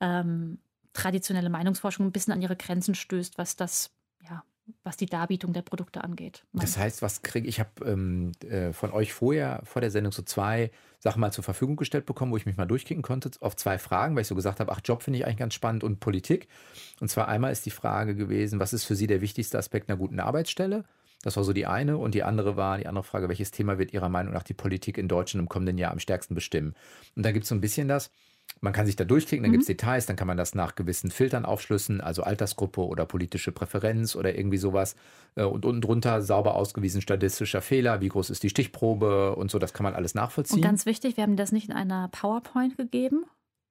ähm, 0.00 0.58
traditionelle 0.92 1.50
Meinungsforschung 1.50 2.06
ein 2.06 2.12
bisschen 2.12 2.32
an 2.32 2.42
ihre 2.42 2.56
Grenzen 2.56 2.94
stößt, 2.94 3.38
was 3.38 3.56
das, 3.56 3.90
ja, 4.28 4.44
was 4.84 4.96
die 4.96 5.06
Darbietung 5.06 5.52
der 5.52 5.62
Produkte 5.62 6.04
angeht. 6.04 6.44
Man 6.52 6.64
das 6.64 6.76
heißt, 6.76 7.02
was 7.02 7.22
kriege 7.22 7.48
ich? 7.48 7.60
habe 7.60 7.70
ähm, 7.84 8.32
äh, 8.48 8.72
von 8.72 8.92
euch 8.92 9.12
vorher, 9.12 9.60
vor 9.64 9.80
der 9.80 9.90
Sendung, 9.90 10.12
so 10.12 10.22
zwei 10.22 10.70
Sachen 10.98 11.20
mal 11.20 11.32
zur 11.32 11.44
Verfügung 11.44 11.76
gestellt 11.76 12.06
bekommen, 12.06 12.32
wo 12.32 12.36
ich 12.36 12.46
mich 12.46 12.56
mal 12.56 12.66
durchklicken 12.66 13.02
konnte, 13.02 13.30
auf 13.40 13.56
zwei 13.56 13.78
Fragen, 13.78 14.14
weil 14.14 14.22
ich 14.22 14.28
so 14.28 14.34
gesagt 14.34 14.60
habe, 14.60 14.72
ach, 14.72 14.80
Job 14.84 15.02
finde 15.02 15.18
ich 15.18 15.26
eigentlich 15.26 15.38
ganz 15.38 15.54
spannend 15.54 15.82
und 15.84 16.00
Politik. 16.00 16.48
Und 17.00 17.08
zwar 17.08 17.28
einmal 17.28 17.52
ist 17.52 17.66
die 17.66 17.70
Frage 17.70 18.14
gewesen, 18.14 18.60
was 18.60 18.72
ist 18.72 18.84
für 18.84 18.94
Sie 18.94 19.06
der 19.06 19.20
wichtigste 19.20 19.58
Aspekt 19.58 19.88
einer 19.88 19.98
guten 19.98 20.20
Arbeitsstelle? 20.20 20.84
Das 21.22 21.36
war 21.36 21.44
so 21.44 21.52
die 21.52 21.66
eine. 21.66 21.98
Und 21.98 22.14
die 22.14 22.22
andere 22.22 22.56
war, 22.56 22.78
die 22.78 22.86
andere 22.86 23.04
Frage, 23.04 23.28
welches 23.28 23.50
Thema 23.50 23.78
wird 23.78 23.92
Ihrer 23.92 24.08
Meinung 24.08 24.34
nach 24.34 24.42
die 24.42 24.54
Politik 24.54 24.98
in 24.98 25.08
Deutschland 25.08 25.42
im 25.42 25.48
kommenden 25.48 25.78
Jahr 25.78 25.92
am 25.92 25.98
stärksten 25.98 26.34
bestimmen? 26.34 26.74
Und 27.16 27.24
da 27.24 27.32
gibt 27.32 27.44
es 27.44 27.48
so 27.48 27.54
ein 27.54 27.60
bisschen 27.60 27.88
das, 27.88 28.10
man 28.60 28.72
kann 28.72 28.86
sich 28.86 28.96
da 28.96 29.04
durchklicken, 29.04 29.42
dann 29.42 29.50
mhm. 29.50 29.54
gibt 29.54 29.62
es 29.62 29.66
Details, 29.68 30.06
dann 30.06 30.16
kann 30.16 30.26
man 30.26 30.36
das 30.36 30.54
nach 30.54 30.74
gewissen 30.74 31.10
Filtern 31.10 31.44
aufschlüssen, 31.44 32.00
also 32.00 32.22
Altersgruppe 32.22 32.84
oder 32.84 33.06
politische 33.06 33.50
Präferenz 33.52 34.14
oder 34.14 34.36
irgendwie 34.36 34.58
sowas. 34.58 34.94
Äh, 35.36 35.44
und 35.44 35.64
unten 35.64 35.80
drunter 35.80 36.22
sauber 36.22 36.54
ausgewiesen 36.54 37.00
statistischer 37.00 37.62
Fehler, 37.62 38.00
wie 38.00 38.08
groß 38.08 38.30
ist 38.30 38.42
die 38.42 38.50
Stichprobe 38.50 39.36
und 39.36 39.50
so, 39.50 39.58
das 39.58 39.72
kann 39.72 39.84
man 39.84 39.94
alles 39.94 40.14
nachvollziehen. 40.14 40.56
Und 40.56 40.62
ganz 40.62 40.86
wichtig, 40.86 41.16
wir 41.16 41.22
haben 41.24 41.36
das 41.36 41.52
nicht 41.52 41.68
in 41.68 41.74
einer 41.74 42.08
PowerPoint 42.08 42.76
gegeben. 42.76 43.24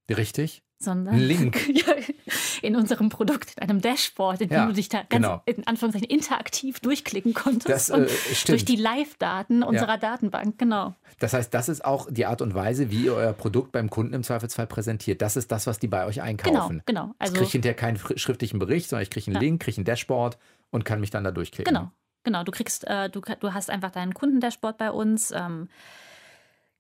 Richtig 0.10 0.64
sondern 0.84 1.18
Link. 1.18 1.58
in 2.62 2.76
unserem 2.76 3.10
Produkt, 3.10 3.54
in 3.58 3.70
einem 3.70 3.82
Dashboard, 3.82 4.42
in 4.42 4.50
dem 4.50 4.56
ja, 4.56 4.66
du 4.68 4.74
dich 4.74 4.90
da 4.90 5.00
ganz 5.00 5.10
genau. 5.10 5.42
in 5.46 5.66
Anführungszeichen 5.68 6.10
interaktiv 6.10 6.80
durchklicken 6.80 7.34
konntest. 7.34 7.70
Das, 7.70 7.90
äh, 7.90 8.08
durch 8.48 8.66
die 8.66 8.76
Live-Daten 8.76 9.64
unserer 9.64 9.92
ja. 9.92 9.98
Datenbank, 9.98 10.58
genau. 10.58 10.96
Das 11.20 11.34
heißt, 11.34 11.54
das 11.54 11.70
ist 11.70 11.86
auch 11.86 12.08
die 12.10 12.26
Art 12.26 12.42
und 12.42 12.56
Weise, 12.56 12.92
wie 12.92 13.06
ihr 13.06 13.14
euer 13.14 13.34
Produkt 13.34 13.72
beim 13.72 13.90
Kunden 13.90 14.14
im 14.14 14.24
Zweifelsfall 14.24 14.68
präsentiert. 14.68 15.22
Das 15.22 15.36
ist 15.36 15.52
das, 15.52 15.68
was 15.68 15.80
die 15.80 15.88
bei 15.88 16.06
euch 16.06 16.22
einkaufen. 16.22 16.82
Genau, 16.86 17.06
genau. 17.06 17.16
Also, 17.20 17.34
ich 17.34 17.40
kriege 17.40 17.52
hinterher 17.52 17.76
keinen 17.76 17.98
schriftlichen 17.98 18.60
Bericht, 18.60 18.90
sondern 18.90 19.04
ich 19.04 19.10
kriege 19.10 19.28
einen. 19.32 19.40
Link, 19.40 19.62
kriege 19.62 19.82
ein 19.82 19.86
Dashboard 19.86 20.38
und 20.72 20.86
kann 20.86 21.00
mich 21.00 21.10
dann 21.10 21.24
da 21.24 21.32
durchklicken. 21.32 21.74
Genau, 21.74 21.92
genau. 22.24 22.44
Du 22.44 22.52
kriegst, 22.52 22.88
äh, 22.88 23.10
du, 23.10 23.22
du 23.22 23.54
hast 23.54 23.70
einfach 23.70 23.92
deinen 23.92 24.14
Kundendashboard 24.14 24.78
bei 24.78 24.92
uns. 24.92 25.32
Ähm, 25.32 25.70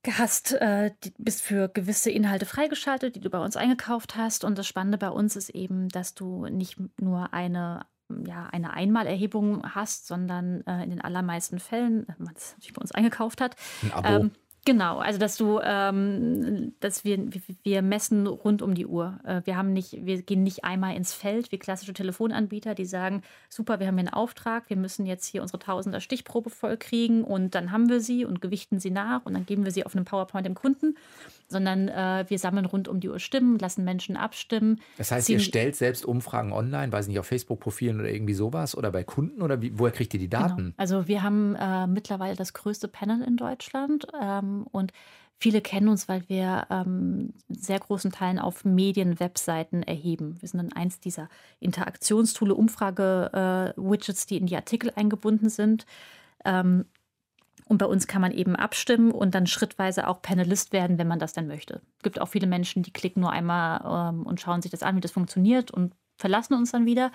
hast, 0.07 0.53
äh, 0.53 0.91
bist 1.17 1.41
für 1.41 1.69
gewisse 1.69 2.09
Inhalte 2.09 2.45
freigeschaltet, 2.45 3.15
die 3.15 3.19
du 3.19 3.29
bei 3.29 3.39
uns 3.39 3.55
eingekauft 3.55 4.15
hast. 4.15 4.43
Und 4.43 4.57
das 4.57 4.67
Spannende 4.67 4.97
bei 4.97 5.09
uns 5.09 5.35
ist 5.35 5.49
eben, 5.49 5.89
dass 5.89 6.13
du 6.13 6.45
nicht 6.47 6.77
nur 6.99 7.33
eine 7.33 7.85
ja, 8.25 8.47
eine 8.51 8.73
Einmalerhebung 8.73 9.63
hast, 9.73 10.07
sondern 10.07 10.67
äh, 10.67 10.83
in 10.83 10.89
den 10.89 11.01
allermeisten 11.01 11.59
Fällen, 11.59 12.05
wenn 12.07 12.25
man 12.25 12.33
es 12.35 12.51
natürlich 12.51 12.73
bei 12.73 12.81
uns 12.81 12.91
eingekauft 12.91 13.39
hat, 13.39 13.55
ein 13.83 13.91
Abo. 13.93 14.07
Ähm, 14.07 14.31
Genau, 14.63 14.99
also 14.99 15.17
dass 15.17 15.37
du, 15.37 15.59
ähm, 15.63 16.73
dass 16.81 17.03
wir, 17.03 17.17
wir 17.63 17.81
messen 17.81 18.27
rund 18.27 18.61
um 18.61 18.75
die 18.75 18.85
Uhr. 18.85 19.19
Äh, 19.23 19.41
wir 19.45 19.57
haben 19.57 19.73
nicht, 19.73 20.05
wir 20.05 20.21
gehen 20.21 20.43
nicht 20.43 20.63
einmal 20.63 20.95
ins 20.95 21.13
Feld 21.13 21.51
wie 21.51 21.57
klassische 21.57 21.93
Telefonanbieter, 21.93 22.75
die 22.75 22.85
sagen, 22.85 23.23
super, 23.49 23.79
wir 23.79 23.87
haben 23.87 23.97
hier 23.97 24.07
einen 24.07 24.13
Auftrag, 24.13 24.69
wir 24.69 24.77
müssen 24.77 25.07
jetzt 25.07 25.25
hier 25.25 25.41
unsere 25.41 25.57
Tausender 25.57 25.99
Stichprobe 25.99 26.51
vollkriegen 26.51 27.23
und 27.23 27.55
dann 27.55 27.71
haben 27.71 27.89
wir 27.89 28.01
sie 28.01 28.23
und 28.23 28.39
gewichten 28.39 28.79
sie 28.79 28.91
nach 28.91 29.25
und 29.25 29.33
dann 29.33 29.47
geben 29.47 29.65
wir 29.65 29.71
sie 29.71 29.83
auf 29.83 29.95
einem 29.95 30.05
PowerPoint 30.05 30.45
dem 30.45 30.53
Kunden, 30.53 30.95
sondern 31.51 31.89
äh, 31.89 32.25
wir 32.27 32.39
sammeln 32.39 32.65
rund 32.65 32.87
um 32.87 32.99
die 32.99 33.09
Uhr 33.09 33.19
Stimmen, 33.19 33.59
lassen 33.59 33.83
Menschen 33.83 34.17
abstimmen. 34.17 34.81
Das 34.97 35.11
heißt, 35.11 35.29
ihr 35.29 35.39
stellt 35.39 35.75
selbst 35.75 36.05
Umfragen 36.05 36.53
online, 36.53 36.91
weiß 36.91 37.07
nicht, 37.07 37.19
auf 37.19 37.27
Facebook-Profilen 37.27 37.99
oder 37.99 38.09
irgendwie 38.09 38.33
sowas 38.33 38.75
oder 38.75 38.91
bei 38.91 39.03
Kunden 39.03 39.41
oder 39.41 39.61
wie, 39.61 39.77
woher 39.77 39.91
kriegt 39.91 40.13
ihr 40.13 40.19
die 40.19 40.29
genau. 40.29 40.47
Daten? 40.47 40.63
Genau. 40.63 40.73
Also 40.77 41.07
wir 41.07 41.21
haben 41.21 41.55
äh, 41.55 41.85
mittlerweile 41.85 42.35
das 42.35 42.53
größte 42.53 42.87
Panel 42.87 43.21
in 43.21 43.37
Deutschland 43.37 44.07
ähm, 44.19 44.65
und 44.71 44.91
Viele 45.41 45.61
kennen 45.61 45.87
uns, 45.87 46.07
weil 46.07 46.21
wir 46.29 46.67
ähm, 46.69 47.33
sehr 47.49 47.79
großen 47.79 48.11
Teilen 48.11 48.37
auf 48.37 48.63
Medien-Webseiten 48.63 49.81
erheben. 49.81 50.37
Wir 50.39 50.47
sind 50.47 50.59
dann 50.59 50.71
eins 50.71 50.99
dieser 50.99 51.29
Interaktionstoole, 51.59 52.53
Umfrage-Widgets, 52.53 54.25
äh, 54.25 54.27
die 54.27 54.37
in 54.37 54.45
die 54.45 54.55
Artikel 54.55 54.91
eingebunden 54.95 55.49
sind. 55.49 55.87
Ähm, 56.45 56.85
und 57.71 57.77
bei 57.77 57.85
uns 57.85 58.05
kann 58.05 58.19
man 58.19 58.33
eben 58.33 58.57
abstimmen 58.57 59.11
und 59.11 59.33
dann 59.33 59.47
schrittweise 59.47 60.09
auch 60.09 60.21
Panelist 60.21 60.73
werden, 60.73 60.97
wenn 60.97 61.07
man 61.07 61.19
das 61.19 61.31
dann 61.31 61.47
möchte. 61.47 61.79
Es 61.99 62.03
gibt 62.03 62.19
auch 62.19 62.27
viele 62.27 62.45
Menschen, 62.45 62.83
die 62.83 62.91
klicken 62.91 63.21
nur 63.21 63.31
einmal 63.31 64.09
ähm, 64.11 64.25
und 64.25 64.41
schauen 64.41 64.61
sich 64.61 64.71
das 64.71 64.83
an, 64.83 64.97
wie 64.97 64.99
das 64.99 65.11
funktioniert 65.11 65.71
und 65.71 65.93
verlassen 66.17 66.53
uns 66.55 66.71
dann 66.71 66.85
wieder. 66.85 67.13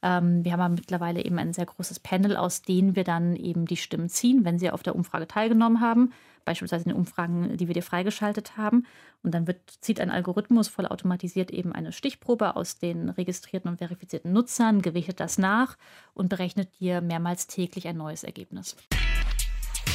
Ähm, 0.00 0.46
wir 0.46 0.52
haben 0.52 0.60
aber 0.62 0.74
mittlerweile 0.76 1.22
eben 1.22 1.38
ein 1.38 1.52
sehr 1.52 1.66
großes 1.66 2.00
Panel, 2.00 2.38
aus 2.38 2.62
denen 2.62 2.96
wir 2.96 3.04
dann 3.04 3.36
eben 3.36 3.66
die 3.66 3.76
Stimmen 3.76 4.08
ziehen, 4.08 4.46
wenn 4.46 4.58
sie 4.58 4.70
auf 4.70 4.82
der 4.82 4.96
Umfrage 4.96 5.28
teilgenommen 5.28 5.82
haben, 5.82 6.14
beispielsweise 6.46 6.84
in 6.84 6.92
den 6.92 6.98
Umfragen, 6.98 7.58
die 7.58 7.66
wir 7.66 7.74
dir 7.74 7.82
freigeschaltet 7.82 8.56
haben. 8.56 8.86
Und 9.22 9.34
dann 9.34 9.46
wird, 9.46 9.60
zieht 9.82 10.00
ein 10.00 10.10
Algorithmus 10.10 10.68
vollautomatisiert 10.68 11.50
eben 11.50 11.74
eine 11.74 11.92
Stichprobe 11.92 12.56
aus 12.56 12.78
den 12.78 13.10
registrierten 13.10 13.70
und 13.70 13.76
verifizierten 13.76 14.32
Nutzern, 14.32 14.80
gewichtet 14.80 15.20
das 15.20 15.36
nach 15.36 15.76
und 16.14 16.30
berechnet 16.30 16.80
dir 16.80 17.02
mehrmals 17.02 17.46
täglich 17.46 17.86
ein 17.86 17.98
neues 17.98 18.24
Ergebnis. 18.24 18.74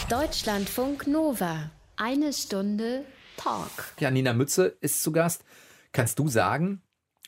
Deutschlandfunk 0.09 1.07
Nova. 1.07 1.71
Eine 1.95 2.33
Stunde 2.33 3.05
Talk. 3.37 3.93
Ja, 3.99 4.11
Nina 4.11 4.33
Mütze 4.33 4.75
ist 4.81 5.01
zu 5.01 5.13
Gast. 5.13 5.45
Kannst 5.93 6.19
du 6.19 6.27
sagen, 6.27 6.81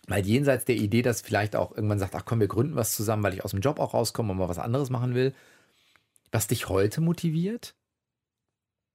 mal 0.07 0.25
jenseits 0.25 0.65
der 0.65 0.75
Idee, 0.75 1.01
dass 1.01 1.21
vielleicht 1.21 1.55
auch 1.55 1.71
irgendwann 1.71 1.99
sagt, 1.99 2.15
ach 2.15 2.25
komm, 2.25 2.41
wir 2.41 2.49
gründen 2.49 2.75
was 2.75 2.93
zusammen, 2.93 3.23
weil 3.23 3.33
ich 3.33 3.45
aus 3.45 3.51
dem 3.51 3.61
Job 3.61 3.79
auch 3.79 3.93
rauskomme 3.93 4.31
und 4.31 4.37
mal 4.39 4.49
was 4.49 4.59
anderes 4.59 4.89
machen 4.89 5.15
will, 5.15 5.33
was 6.31 6.47
dich 6.47 6.67
heute 6.67 6.99
motiviert? 6.99 7.75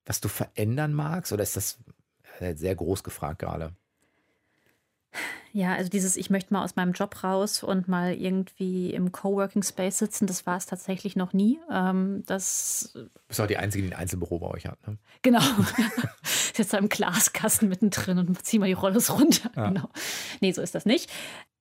Was 0.05 0.21
du 0.21 0.29
verändern 0.29 0.93
magst? 0.93 1.33
Oder 1.33 1.43
ist 1.43 1.57
das 1.57 1.79
sehr 2.39 2.75
groß 2.75 3.03
gefragt 3.03 3.39
gerade? 3.39 3.75
Ja, 5.53 5.75
also 5.75 5.91
dieses, 5.91 6.17
ich 6.17 6.31
möchte 6.31 6.53
mal 6.53 6.63
aus 6.63 6.77
meinem 6.77 6.93
Job 6.93 7.25
raus 7.25 7.65
und 7.65 7.89
mal 7.89 8.15
irgendwie 8.15 8.95
im 8.95 9.11
Coworking 9.11 9.65
Space 9.65 9.99
sitzen, 9.99 10.29
das 10.29 10.47
war 10.47 10.57
es 10.57 10.67
tatsächlich 10.67 11.17
noch 11.17 11.33
nie. 11.33 11.59
Ähm, 11.73 12.23
das 12.27 12.91
du 12.95 13.09
bist 13.27 13.41
auch 13.41 13.49
die 13.49 13.57
Einzige, 13.57 13.87
die 13.87 13.93
ein 13.93 13.99
Einzelbüro 13.99 14.39
bei 14.39 14.47
euch 14.47 14.67
hat, 14.67 14.87
ne? 14.87 14.97
Genau. 15.23 15.41
ich 16.23 16.31
sitze 16.55 16.73
da 16.73 16.79
im 16.79 16.89
Glaskasten 16.89 17.69
mittendrin 17.69 18.19
und 18.19 18.45
zieh 18.45 18.61
mal 18.61 18.67
die 18.67 18.75
Rollos 18.75 19.11
runter. 19.11 19.51
Ja. 19.57 19.69
Genau. 19.69 19.91
Nee, 20.41 20.53
so 20.53 20.63
ist 20.63 20.75
das 20.75 20.87
nicht. 20.87 21.11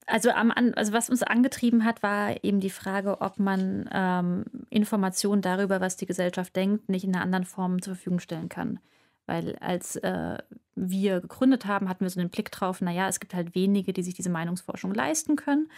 Also, 0.06 0.32
am, 0.32 0.52
also 0.76 0.94
was 0.94 1.10
uns 1.10 1.24
angetrieben 1.24 1.86
hat, 1.86 2.02
war 2.04 2.44
eben 2.44 2.60
die 2.60 2.72
Frage, 2.72 3.22
ob 3.22 3.40
man 3.40 3.90
ähm, 3.92 4.46
Informationen 4.70 5.42
darüber, 5.42 5.82
was 5.82 5.98
die 5.98 6.08
Gesellschaft 6.08 6.56
denkt, 6.56 6.90
nicht 6.90 7.06
in 7.06 7.16
einer 7.16 7.24
anderen 7.24 7.46
Form 7.46 7.82
zur 7.82 7.96
Verfügung 7.96 8.20
stellen 8.20 8.50
kann. 8.50 8.80
Weil 9.30 9.56
als 9.60 9.96
äh, 9.98 10.40
wir 10.76 11.22
gegründet 11.22 11.68
haben, 11.68 11.88
hatten 11.88 12.04
wir 12.04 12.10
so 12.10 12.20
einen 12.20 12.32
Blick 12.32 12.50
drauf, 12.52 12.82
naja, 12.82 13.08
es 13.08 13.20
gibt 13.20 13.36
halt 13.36 13.54
wenige, 13.54 13.94
die 13.94 14.02
sich 14.02 14.16
diese 14.16 14.32
Meinungsforschung 14.32 14.92
leisten 14.92 15.36
können, 15.36 15.70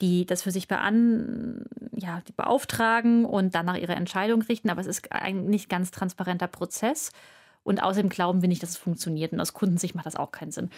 die 0.00 0.26
das 0.26 0.42
für 0.42 0.52
sich 0.52 0.68
bean 0.68 1.64
ja, 1.92 2.22
die 2.28 2.32
beauftragen 2.32 3.24
und 3.24 3.56
dann 3.56 3.66
nach 3.66 3.76
ihrer 3.76 3.96
Entscheidung 3.96 4.42
richten. 4.42 4.70
Aber 4.70 4.80
es 4.80 4.86
ist 4.86 5.10
ein 5.10 5.46
nicht 5.46 5.68
ganz 5.68 5.90
transparenter 5.90 6.46
Prozess. 6.46 7.10
Und 7.64 7.82
außerdem 7.82 8.10
glauben 8.10 8.42
wir 8.42 8.48
nicht, 8.48 8.62
dass 8.62 8.70
es 8.70 8.76
funktioniert. 8.76 9.32
Und 9.32 9.40
aus 9.40 9.54
Kundensicht 9.54 9.96
macht 9.96 10.06
das 10.06 10.16
auch 10.16 10.30
keinen 10.30 10.52
Sinn. 10.52 10.70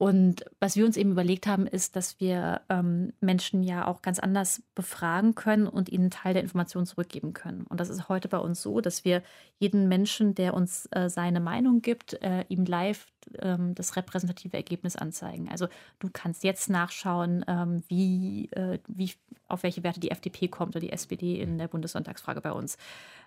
Und 0.00 0.46
was 0.60 0.76
wir 0.76 0.86
uns 0.86 0.96
eben 0.96 1.10
überlegt 1.10 1.46
haben, 1.46 1.66
ist, 1.66 1.94
dass 1.94 2.20
wir 2.20 2.62
ähm, 2.70 3.12
Menschen 3.20 3.62
ja 3.62 3.86
auch 3.86 4.00
ganz 4.00 4.18
anders 4.18 4.62
befragen 4.74 5.34
können 5.34 5.66
und 5.66 5.90
ihnen 5.90 6.08
Teil 6.10 6.32
der 6.32 6.42
Information 6.42 6.86
zurückgeben 6.86 7.34
können. 7.34 7.66
Und 7.68 7.80
das 7.80 7.90
ist 7.90 8.08
heute 8.08 8.26
bei 8.26 8.38
uns 8.38 8.62
so, 8.62 8.80
dass 8.80 9.04
wir 9.04 9.22
jeden 9.58 9.88
Menschen, 9.88 10.34
der 10.34 10.54
uns 10.54 10.88
äh, 10.92 11.10
seine 11.10 11.38
Meinung 11.40 11.82
gibt, 11.82 12.14
äh, 12.22 12.46
ihm 12.48 12.64
live 12.64 13.08
ähm, 13.40 13.74
das 13.74 13.94
repräsentative 13.94 14.56
Ergebnis 14.56 14.96
anzeigen. 14.96 15.50
Also 15.50 15.68
du 15.98 16.08
kannst 16.10 16.44
jetzt 16.44 16.70
nachschauen, 16.70 17.44
ähm, 17.46 17.82
wie, 17.88 18.48
äh, 18.52 18.78
wie, 18.88 19.12
auf 19.48 19.64
welche 19.64 19.82
Werte 19.82 20.00
die 20.00 20.12
FDP 20.12 20.48
kommt 20.48 20.76
oder 20.76 20.80
die 20.80 20.92
SPD 20.92 21.38
in 21.38 21.58
der 21.58 21.68
Bundessonntagsfrage 21.68 22.40
bei 22.40 22.52
uns. 22.52 22.78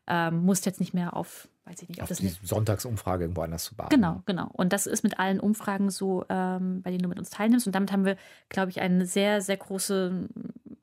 Ähm, 0.07 0.43
musst 0.43 0.65
jetzt 0.65 0.79
nicht 0.79 0.95
mehr 0.95 1.15
auf 1.15 1.47
weiß 1.65 1.81
ich 1.81 1.89
nicht. 1.89 2.01
Auf 2.01 2.09
das 2.09 2.19
die 2.19 2.29
Sonntagsumfrage 2.43 3.23
irgendwo 3.23 3.41
anders 3.41 3.65
zu 3.65 3.75
beachten. 3.75 3.95
Genau, 3.95 4.21
genau. 4.25 4.49
Und 4.53 4.73
das 4.73 4.85
ist 4.85 5.03
mit 5.03 5.19
allen 5.19 5.39
Umfragen 5.39 5.89
so, 5.89 6.25
ähm, 6.29 6.81
bei 6.81 6.91
denen 6.91 7.03
du 7.03 7.09
mit 7.09 7.19
uns 7.19 7.29
teilnimmst. 7.29 7.67
Und 7.67 7.73
damit 7.73 7.91
haben 7.91 8.05
wir, 8.05 8.17
glaube 8.49 8.69
ich, 8.69 8.81
eine 8.81 9.05
sehr, 9.05 9.41
sehr 9.41 9.57
große, 9.57 10.29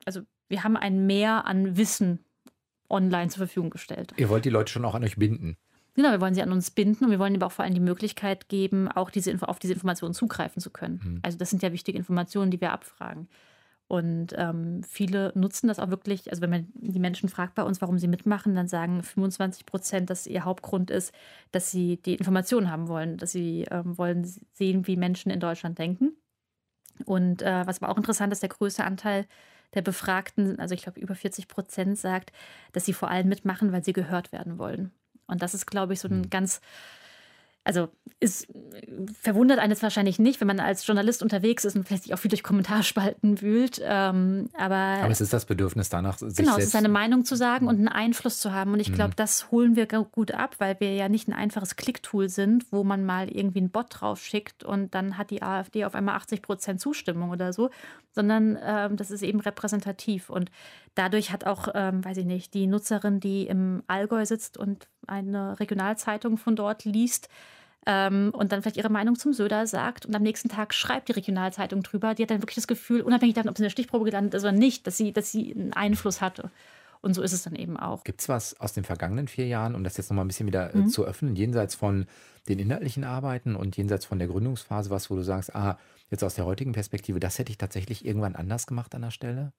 also 0.05 0.21
wir 0.49 0.65
haben 0.65 0.77
ein 0.77 1.07
Mehr 1.07 1.47
an 1.47 1.77
Wissen 1.77 2.25
online 2.89 3.29
zur 3.29 3.47
Verfügung 3.47 3.71
gestellt. 3.71 4.13
Ihr 4.17 4.29
wollt 4.29 4.45
die 4.45 4.51
Leute 4.51 4.73
schon 4.73 4.85
auch 4.85 4.95
an 4.95 5.05
euch 5.05 5.17
binden. 5.17 5.57
Genau, 5.95 6.11
wir 6.11 6.21
wollen 6.21 6.35
sie 6.35 6.43
an 6.43 6.53
uns 6.53 6.71
binden 6.71 7.05
und 7.05 7.11
wir 7.11 7.19
wollen 7.19 7.35
ihnen 7.35 7.43
aber 7.43 7.49
auch 7.49 7.55
vor 7.55 7.65
allem 7.65 7.75
die 7.75 7.81
Möglichkeit 7.81 8.49
geben, 8.49 8.89
auch 8.89 9.11
diese, 9.11 9.37
auf 9.43 9.59
diese 9.59 9.75
Informationen 9.75 10.15
zugreifen 10.15 10.61
zu 10.61 10.71
können. 10.71 11.01
Mhm. 11.03 11.21
Also 11.23 11.37
das 11.37 11.51
sind 11.51 11.63
ja 11.63 11.73
wichtige 11.73 11.99
Informationen, 11.99 12.51
die 12.51 12.61
wir 12.61 12.73
abfragen. 12.73 13.29
Und 13.91 14.35
ähm, 14.37 14.85
viele 14.85 15.33
nutzen 15.35 15.67
das 15.67 15.81
auch 15.81 15.91
wirklich. 15.91 16.31
Also 16.31 16.43
wenn 16.43 16.51
man 16.51 16.69
die 16.75 17.01
Menschen 17.01 17.29
fragt 17.29 17.57
bei 17.57 17.65
uns, 17.65 17.81
warum 17.81 17.99
sie 17.99 18.07
mitmachen, 18.07 18.55
dann 18.55 18.69
sagen 18.69 19.03
25 19.03 19.67
Prozent, 19.67 20.11
dass 20.11 20.29
ihr 20.29 20.45
Hauptgrund 20.45 20.93
ist, 20.93 21.13
dass 21.51 21.73
sie 21.73 21.97
die 21.97 22.15
Informationen 22.15 22.71
haben 22.71 22.87
wollen, 22.87 23.17
dass 23.17 23.33
sie 23.33 23.67
ähm, 23.69 23.99
wollen 23.99 24.33
sehen, 24.53 24.87
wie 24.87 24.97
Menschen 24.97 25.33
in 25.33 25.41
Deutschland 25.41 25.77
denken. 25.81 26.13
Und 27.05 27.43
äh, 27.43 27.67
was 27.67 27.83
aber 27.83 27.91
auch 27.91 27.97
interessant 27.97 28.33
ist, 28.33 28.43
der 28.45 28.51
größte 28.51 28.85
Anteil 28.85 29.27
der 29.75 29.83
Befragten, 29.83 30.61
also 30.61 30.73
ich 30.73 30.83
glaube 30.83 31.01
über 31.01 31.17
40 31.17 31.49
Prozent, 31.49 31.99
sagt, 31.99 32.31
dass 32.71 32.85
sie 32.85 32.93
vor 32.93 33.11
allem 33.11 33.29
mitmachen, 33.29 33.73
weil 33.73 33.83
sie 33.83 33.93
gehört 33.93 34.31
werden 34.31 34.59
wollen. 34.59 34.93
Und 35.27 35.43
das 35.43 35.53
ist, 35.53 35.67
glaube 35.67 35.95
ich, 35.95 36.01
so 36.01 36.07
ein 36.07 36.19
mhm. 36.19 36.31
ganz 36.31 36.61
also 37.63 37.89
ist, 38.21 38.49
verwundert 39.21 39.59
eines 39.59 39.83
wahrscheinlich 39.83 40.19
nicht, 40.19 40.41
wenn 40.41 40.47
man 40.49 40.61
als 40.61 40.87
Journalist 40.87 41.23
unterwegs 41.23 41.65
ist 41.65 41.77
und 41.77 41.87
vielleicht 41.87 42.05
sich 42.05 42.15
auch 42.15 42.19
viel 42.19 42.31
durch 42.31 42.43
Kommentarspalten 42.43 43.41
wühlt. 43.41 43.81
Ähm, 43.83 44.49
aber, 44.55 44.75
aber 44.75 45.11
es 45.11 45.21
ist 45.21 45.33
das 45.33 45.45
Bedürfnis 45.45 45.89
danach, 45.89 46.19
sich 46.19 46.37
genau, 46.37 46.57
es 46.57 46.65
ist 46.65 46.73
seine 46.73 46.89
Meinung 46.89 47.25
zu 47.25 47.37
sagen 47.37 47.69
und 47.69 47.77
einen 47.77 47.89
Einfluss 47.89 48.41
zu 48.41 48.53
haben. 48.53 48.73
Und 48.73 48.81
ich 48.81 48.93
glaube, 48.93 49.11
mhm. 49.11 49.17
das 49.17 49.51
holen 49.51 49.77
wir 49.77 49.87
gut 49.87 50.33
ab, 50.33 50.57
weil 50.59 50.79
wir 50.81 50.95
ja 50.95 51.09
nicht 51.09 51.29
ein 51.29 51.33
einfaches 51.35 51.77
Klicktool 51.77 52.29
sind, 52.29 52.65
wo 52.73 52.83
man 52.83 53.05
mal 53.05 53.29
irgendwie 53.31 53.61
einen 53.61 53.71
Bot 53.71 53.87
drauf 53.91 54.23
schickt 54.23 54.65
und 54.65 54.95
dann 54.95 55.19
hat 55.19 55.31
die 55.31 55.43
AfD 55.43 55.85
auf 55.85 55.95
einmal 55.95 56.17
80 56.17 56.43
Prozent 56.43 56.81
Zustimmung 56.81 57.31
oder 57.31 57.53
so, 57.53 57.71
sondern 58.13 58.59
ähm, 58.63 58.97
das 58.97 59.11
ist 59.11 59.23
eben 59.23 59.41
repräsentativ. 59.41 60.31
Und 60.31 60.51
dadurch 60.95 61.31
hat 61.31 61.45
auch, 61.45 61.69
ähm, 61.75 62.05
weiß 62.05 62.17
ich 62.19 62.27
nicht, 62.27 62.55
die 62.55 62.67
Nutzerin, 62.67 63.21
die 63.21 63.47
im 63.47 63.83
Allgäu 63.87 64.25
sitzt 64.25 64.57
und 64.57 64.89
eine 65.07 65.59
Regionalzeitung 65.61 66.37
von 66.37 66.57
dort 66.57 66.85
liest, 66.85 67.29
ähm, 67.87 68.31
und 68.35 68.53
dann 68.53 68.61
vielleicht 68.61 68.77
ihre 68.77 68.91
Meinung 68.91 69.17
zum 69.17 69.33
Söder 69.33 69.67
sagt 69.67 70.05
und 70.05 70.15
am 70.15 70.23
nächsten 70.23 70.49
Tag 70.49 70.75
schreibt 70.75 71.09
die 71.09 71.13
Regionalzeitung 71.13 71.83
drüber. 71.83 72.15
Die 72.15 72.23
hat 72.23 72.31
dann 72.31 72.43
wirklich 72.43 72.57
das 72.57 72.67
Gefühl, 72.67 73.01
unabhängig 73.01 73.35
davon, 73.35 73.51
ob 73.51 73.57
sie 73.57 73.63
in 73.63 73.67
der 73.67 73.71
Stichprobe 73.71 74.05
gelandet 74.05 74.35
ist 74.35 74.43
oder 74.43 74.53
nicht, 74.53 74.87
dass 74.87 74.97
sie, 74.97 75.13
dass 75.13 75.33
sie 75.33 75.55
einen 75.55 75.73
Einfluss 75.73 76.21
hatte. 76.21 76.51
Und 77.01 77.15
so 77.15 77.23
ist 77.23 77.33
es 77.33 77.43
dann 77.43 77.55
eben 77.55 77.79
auch. 77.79 78.05
Gibt 78.05 78.21
es 78.21 78.29
was 78.29 78.61
aus 78.61 78.75
den 78.75 78.85
vergangenen 78.85 79.29
vier 79.29 79.47
Jahren, 79.47 79.75
um 79.75 79.83
das 79.83 79.97
jetzt 79.97 80.11
nochmal 80.11 80.27
ein 80.27 80.29
bisschen 80.29 80.47
wieder 80.47 80.75
äh, 80.75 80.77
mhm. 80.77 80.89
zu 80.89 81.07
öffnen, 81.07 81.35
jenseits 81.35 81.75
von 81.75 82.07
den 82.49 82.59
inhaltlichen 82.59 83.05
Arbeiten 83.05 83.57
und 83.57 83.79
jenseits 83.79 84.05
von 84.05 84.19
der 84.19 84.29
Gründungsphase, 84.29 84.91
was, 84.91 85.11
wo 85.11 85.17
du 85.17 85.23
sagst, 85.23 85.55
ah, 85.57 85.79
jetzt 86.11 86.23
aus 86.23 86.35
der 86.35 86.45
heutigen 86.45 86.73
Perspektive, 86.73 87.19
das 87.19 87.39
hätte 87.39 87.51
ich 87.51 87.59
tatsächlich 87.59 88.05
irgendwann 88.05 88.37
anders 88.37 88.67
gemacht 88.67 88.95
an 88.95 89.03
der 89.03 89.11
Stelle? 89.11 89.53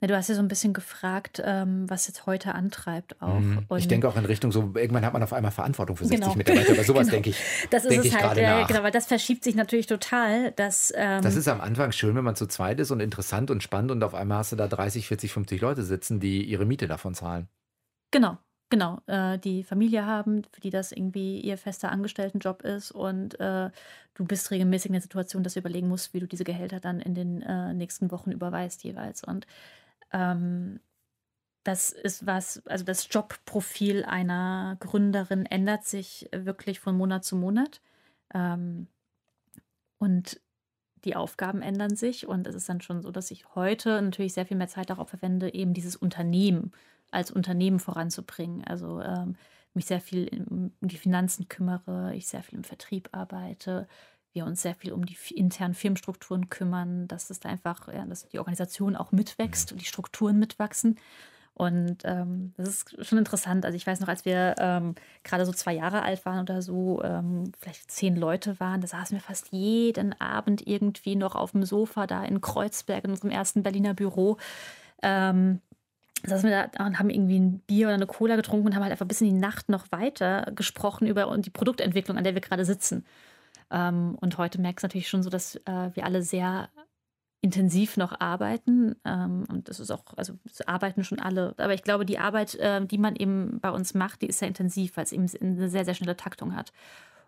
Na, 0.00 0.08
du 0.08 0.16
hast 0.16 0.28
ja 0.28 0.34
so 0.34 0.40
ein 0.40 0.48
bisschen 0.48 0.72
gefragt, 0.72 1.40
ähm, 1.44 1.88
was 1.88 2.08
jetzt 2.08 2.26
heute 2.26 2.54
antreibt 2.54 3.22
auch. 3.22 3.38
Mhm. 3.38 3.66
ich 3.76 3.86
denke 3.88 4.08
auch 4.08 4.16
in 4.16 4.24
Richtung 4.24 4.50
so, 4.50 4.72
irgendwann 4.74 5.04
hat 5.04 5.12
man 5.12 5.22
auf 5.22 5.32
einmal 5.32 5.52
Verantwortung 5.52 5.96
für 5.96 6.04
60 6.04 6.20
genau. 6.20 6.36
Mitarbeiter. 6.36 6.74
Bei 6.74 6.82
sowas 6.82 7.00
genau. 7.06 7.12
denke 7.12 7.30
ich. 7.30 7.36
Das 7.70 7.84
ist 7.84 8.04
es 8.04 8.16
halt, 8.16 8.38
ja, 8.38 8.66
genau, 8.66 8.82
weil 8.82 8.90
das 8.90 9.06
verschiebt 9.06 9.44
sich 9.44 9.54
natürlich 9.54 9.86
total. 9.86 10.52
Dass, 10.52 10.92
ähm, 10.96 11.22
das 11.22 11.36
ist 11.36 11.46
am 11.48 11.60
Anfang 11.60 11.92
schön, 11.92 12.16
wenn 12.16 12.24
man 12.24 12.34
zu 12.34 12.46
zweit 12.46 12.80
ist 12.80 12.90
und 12.90 13.00
interessant 13.00 13.50
und 13.50 13.62
spannend 13.62 13.92
und 13.92 14.02
auf 14.02 14.14
einmal 14.14 14.38
hast 14.38 14.52
du 14.52 14.56
da 14.56 14.66
30, 14.66 15.06
40, 15.06 15.32
50 15.32 15.60
Leute 15.60 15.82
sitzen, 15.84 16.20
die 16.20 16.44
ihre 16.44 16.64
Miete 16.64 16.88
davon 16.88 17.14
zahlen. 17.14 17.48
Genau, 18.10 18.38
Genau, 18.72 19.02
äh, 19.06 19.38
die 19.38 19.64
Familie 19.64 20.06
haben, 20.06 20.44
für 20.50 20.62
die 20.62 20.70
das 20.70 20.92
irgendwie 20.92 21.38
ihr 21.42 21.58
fester 21.58 21.92
Angestelltenjob 21.92 22.62
ist 22.62 22.90
und 22.90 23.38
äh, 23.38 23.70
du 24.14 24.24
bist 24.24 24.50
regelmäßig 24.50 24.86
in 24.86 24.92
der 24.94 25.02
Situation, 25.02 25.42
dass 25.42 25.52
du 25.52 25.60
überlegen 25.60 25.88
musst, 25.88 26.14
wie 26.14 26.20
du 26.20 26.26
diese 26.26 26.44
Gehälter 26.44 26.80
dann 26.80 26.98
in 26.98 27.14
den 27.14 27.42
äh, 27.42 27.74
nächsten 27.74 28.10
Wochen 28.10 28.30
überweist 28.32 28.82
jeweils. 28.82 29.24
Und 29.24 29.46
ähm, 30.10 30.80
das 31.64 31.92
ist 31.92 32.24
was, 32.24 32.66
also 32.66 32.82
das 32.82 33.08
Jobprofil 33.10 34.06
einer 34.06 34.78
Gründerin 34.80 35.44
ändert 35.44 35.84
sich 35.84 36.30
wirklich 36.34 36.80
von 36.80 36.96
Monat 36.96 37.26
zu 37.26 37.36
Monat. 37.36 37.82
Ähm, 38.32 38.86
und 39.98 40.40
die 41.04 41.14
Aufgaben 41.14 41.60
ändern 41.60 41.94
sich. 41.94 42.26
Und 42.26 42.46
es 42.46 42.54
ist 42.54 42.70
dann 42.70 42.80
schon 42.80 43.02
so, 43.02 43.10
dass 43.10 43.30
ich 43.32 43.54
heute 43.54 44.00
natürlich 44.00 44.32
sehr 44.32 44.46
viel 44.46 44.56
mehr 44.56 44.68
Zeit 44.68 44.88
darauf 44.88 45.10
verwende, 45.10 45.52
eben 45.52 45.74
dieses 45.74 45.94
Unternehmen 45.94 46.72
als 47.12 47.30
Unternehmen 47.30 47.78
voranzubringen. 47.78 48.64
Also 48.64 49.00
ähm, 49.00 49.36
mich 49.74 49.86
sehr 49.86 50.00
viel 50.00 50.44
um 50.48 50.72
die 50.80 50.98
Finanzen 50.98 51.48
kümmere, 51.48 52.14
ich 52.14 52.26
sehr 52.26 52.42
viel 52.42 52.58
im 52.58 52.64
Vertrieb 52.64 53.08
arbeite, 53.12 53.86
wir 54.32 54.46
uns 54.46 54.62
sehr 54.62 54.74
viel 54.74 54.92
um 54.92 55.04
die 55.04 55.16
internen 55.34 55.74
Firmenstrukturen 55.74 56.48
kümmern, 56.48 57.06
dass 57.06 57.30
es 57.30 57.40
da 57.40 57.48
einfach, 57.48 57.88
ja, 57.88 58.04
dass 58.06 58.28
die 58.28 58.38
Organisation 58.38 58.96
auch 58.96 59.12
mitwächst 59.12 59.72
und 59.72 59.80
die 59.80 59.86
Strukturen 59.86 60.38
mitwachsen. 60.38 60.98
Und 61.54 61.98
ähm, 62.04 62.54
das 62.56 62.68
ist 62.68 63.06
schon 63.06 63.18
interessant. 63.18 63.66
Also 63.66 63.76
ich 63.76 63.86
weiß 63.86 64.00
noch, 64.00 64.08
als 64.08 64.24
wir 64.24 64.54
ähm, 64.58 64.94
gerade 65.22 65.44
so 65.44 65.52
zwei 65.52 65.74
Jahre 65.74 66.02
alt 66.02 66.24
waren 66.24 66.40
oder 66.40 66.62
so, 66.62 67.02
ähm, 67.02 67.52
vielleicht 67.58 67.90
zehn 67.90 68.16
Leute 68.16 68.58
waren, 68.58 68.80
da 68.80 68.86
saßen 68.86 69.16
wir 69.16 69.22
fast 69.22 69.48
jeden 69.52 70.18
Abend 70.18 70.66
irgendwie 70.66 71.14
noch 71.14 71.34
auf 71.34 71.52
dem 71.52 71.64
Sofa 71.64 72.06
da 72.06 72.24
in 72.24 72.40
Kreuzberg 72.40 73.04
in 73.04 73.10
unserem 73.10 73.30
ersten 73.30 73.62
Berliner 73.62 73.92
Büro. 73.92 74.38
Ähm, 75.02 75.60
saßen 76.24 76.48
wir 76.48 76.68
da 76.72 76.86
und 76.86 76.98
haben 76.98 77.10
irgendwie 77.10 77.38
ein 77.38 77.58
Bier 77.60 77.86
oder 77.86 77.94
eine 77.94 78.06
Cola 78.06 78.36
getrunken 78.36 78.66
und 78.66 78.74
haben 78.74 78.82
halt 78.82 78.92
einfach 78.92 79.06
bis 79.06 79.20
in 79.20 79.28
die 79.28 79.40
Nacht 79.40 79.68
noch 79.68 79.90
weiter 79.90 80.52
gesprochen 80.54 81.06
über 81.06 81.36
die 81.38 81.50
Produktentwicklung, 81.50 82.16
an 82.16 82.24
der 82.24 82.34
wir 82.34 82.40
gerade 82.40 82.64
sitzen. 82.64 83.04
Ähm, 83.70 84.16
und 84.20 84.38
heute 84.38 84.60
merkst 84.60 84.82
du 84.82 84.86
natürlich 84.86 85.08
schon 85.08 85.22
so, 85.22 85.30
dass 85.30 85.56
äh, 85.56 85.90
wir 85.94 86.04
alle 86.04 86.22
sehr 86.22 86.68
intensiv 87.40 87.96
noch 87.96 88.20
arbeiten. 88.20 88.94
Ähm, 89.04 89.44
und 89.48 89.68
das 89.68 89.80
ist 89.80 89.90
auch, 89.90 90.04
also 90.16 90.34
arbeiten 90.66 91.04
schon 91.04 91.18
alle. 91.18 91.54
Aber 91.58 91.74
ich 91.74 91.82
glaube, 91.82 92.06
die 92.06 92.18
Arbeit, 92.18 92.54
äh, 92.56 92.84
die 92.86 92.98
man 92.98 93.16
eben 93.16 93.58
bei 93.60 93.70
uns 93.70 93.94
macht, 93.94 94.22
die 94.22 94.26
ist 94.26 94.38
sehr 94.38 94.48
intensiv, 94.48 94.96
weil 94.96 95.04
es 95.04 95.12
eben 95.12 95.26
eine 95.40 95.68
sehr, 95.68 95.84
sehr 95.84 95.94
schnelle 95.94 96.16
Taktung 96.16 96.54
hat. 96.54 96.72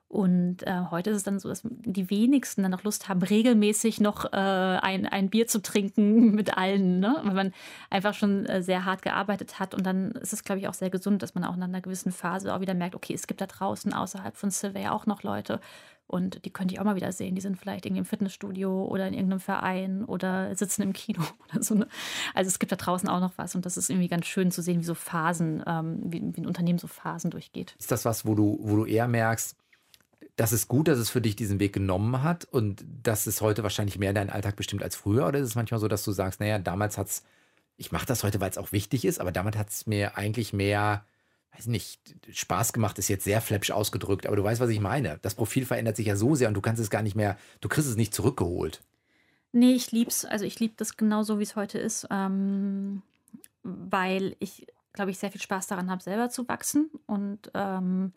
Und 0.09 0.64
äh, 0.64 0.83
heute 0.90 1.11
ist 1.11 1.17
es 1.17 1.23
dann 1.25 1.40
so, 1.40 1.49
dass 1.49 1.62
die 1.64 2.09
wenigsten 2.09 2.62
dann 2.62 2.71
noch 2.71 2.85
Lust 2.85 3.09
haben, 3.09 3.23
regelmäßig 3.23 4.01
noch 4.01 4.27
äh, 4.27 4.37
ein, 4.37 5.07
ein 5.07 5.29
Bier 5.29 5.49
zu 5.49 5.61
trinken 5.61 6.31
mit 6.35 6.57
allen, 6.57 7.01
ne? 7.01 7.21
weil 7.25 7.35
man 7.35 7.53
einfach 7.90 8.14
schon 8.14 8.47
äh, 8.47 8.62
sehr 8.62 8.85
hart 8.85 9.03
gearbeitet 9.03 9.59
hat. 9.59 9.75
Und 9.75 9.85
dann 9.85 10.12
ist 10.12 10.33
es, 10.33 10.45
glaube 10.45 10.61
ich, 10.61 10.69
auch 10.69 10.75
sehr 10.75 10.90
gesund, 10.90 11.23
dass 11.23 11.35
man 11.35 11.45
auch 11.45 11.57
in 11.57 11.62
einer 11.62 11.81
gewissen 11.81 12.12
Phase 12.12 12.55
auch 12.55 12.61
wieder 12.61 12.75
merkt, 12.75 12.95
okay, 12.95 13.14
es 13.14 13.27
gibt 13.27 13.40
da 13.40 13.47
draußen 13.47 13.93
außerhalb 13.93 14.37
von 14.37 14.51
Survey 14.51 14.87
auch 14.87 15.07
noch 15.07 15.23
Leute, 15.23 15.61
und 16.07 16.45
die 16.45 16.51
könnte 16.51 16.75
ich 16.75 16.81
auch 16.81 16.85
mal 16.85 16.97
wieder 16.97 17.12
sehen. 17.12 17.35
Die 17.35 17.40
sind 17.40 17.59
vielleicht 17.59 17.87
irgendwie 17.87 18.01
im 18.01 18.05
Fitnessstudio 18.05 18.85
oder 18.85 19.09
in 19.09 19.14
irgendeinem 19.14 19.40
Verein 19.40 20.05
oder 20.05 20.55
sitzen 20.55 20.83
im 20.83 20.93
Kino 20.93 21.23
oder 21.49 21.62
so. 21.62 21.75
Ne? 21.75 21.88
Also 22.35 22.49
es 22.49 22.59
gibt 22.59 22.73
da 22.73 22.77
draußen 22.77 23.09
auch 23.09 23.21
noch 23.21 23.33
was. 23.37 23.55
Und 23.55 23.64
das 23.64 23.77
ist 23.77 23.88
irgendwie 23.90 24.09
ganz 24.09 24.27
schön 24.27 24.51
zu 24.51 24.61
sehen, 24.62 24.81
wie 24.81 24.85
so 24.85 24.95
Phasen, 24.95 25.62
ähm, 25.67 26.01
wie, 26.05 26.23
wie, 26.35 26.43
ein 26.43 26.47
Unternehmen 26.47 26.79
so 26.79 26.88
Phasen 26.88 27.31
durchgeht. 27.31 27.75
Ist 27.79 27.90
das 27.90 28.05
was, 28.05 28.27
wo 28.27 28.35
du, 28.35 28.59
wo 28.61 28.77
du 28.77 28.85
eher 28.85 29.09
merkst, 29.09 29.57
das 30.37 30.53
ist 30.53 30.68
gut, 30.68 30.88
dass 30.88 30.99
es 30.99 31.11
für 31.11 31.20
dich 31.20 31.37
diesen 31.37 31.61
Weg 31.61 31.73
genommen 31.73 32.23
hat 32.23 32.44
und 32.44 32.85
dass 33.03 33.27
es 33.27 33.40
heute 33.40 33.62
wahrscheinlich 33.62 33.99
mehr 33.99 34.12
deinen 34.12 34.31
Alltag 34.31 34.57
bestimmt 34.57 34.83
als 34.83 34.97
früher? 34.97 35.27
Oder 35.27 35.38
ist 35.38 35.49
es 35.49 35.55
manchmal 35.55 35.81
so, 35.81 35.88
dass 35.88 36.05
du 36.05 36.12
sagst, 36.12 36.40
naja, 36.40 36.59
damals 36.59 36.99
hat 36.99 37.09
es, 37.09 37.23
ich 37.77 37.92
mache 37.92 38.07
das 38.07 38.25
heute, 38.25 38.40
weil 38.40 38.51
es 38.51 38.59
auch 38.59 38.73
wichtig 38.73 39.05
ist, 39.05 39.20
aber 39.20 39.33
damals 39.33 39.57
hat 39.57 39.70
es 39.70 39.87
mir 39.87 40.16
eigentlich 40.16 40.53
mehr 40.53 41.05
weiß 41.57 41.66
nicht, 41.68 42.01
Spaß 42.33 42.73
gemacht 42.73 42.99
ist 42.99 43.09
jetzt 43.09 43.25
sehr 43.25 43.40
flapsch 43.40 43.70
ausgedrückt, 43.70 44.27
aber 44.27 44.37
du 44.37 44.42
weißt, 44.42 44.61
was 44.61 44.70
ich 44.70 44.81
meine. 44.81 45.18
Das 45.23 45.35
Profil 45.35 45.64
verändert 45.64 45.97
sich 45.97 46.07
ja 46.07 46.16
so 46.16 46.35
sehr 46.35 46.49
und 46.49 46.55
du 46.55 46.61
kannst 46.61 46.81
es 46.81 46.90
gar 46.90 47.03
nicht 47.03 47.14
mehr, 47.16 47.37
du 47.61 47.68
kriegst 47.68 47.88
es 47.88 47.97
nicht 47.97 48.14
zurückgeholt. 48.14 48.83
Nee, 49.53 49.75
ich 49.75 49.92
lieb's. 49.92 50.25
Also 50.25 50.44
ich 50.44 50.59
liebe 50.59 50.75
das 50.77 50.97
genauso, 50.97 51.38
wie 51.38 51.44
es 51.44 51.55
heute 51.55 51.79
ist, 51.79 52.09
ähm, 52.11 53.03
weil 53.62 54.35
ich, 54.40 54.66
glaube 54.92 55.12
ich, 55.12 55.18
sehr 55.18 55.31
viel 55.31 55.40
Spaß 55.40 55.68
daran 55.68 55.90
habe, 55.90 56.03
selber 56.03 56.29
zu 56.29 56.49
wachsen 56.49 56.90
und 57.07 57.51
ähm, 57.55 58.12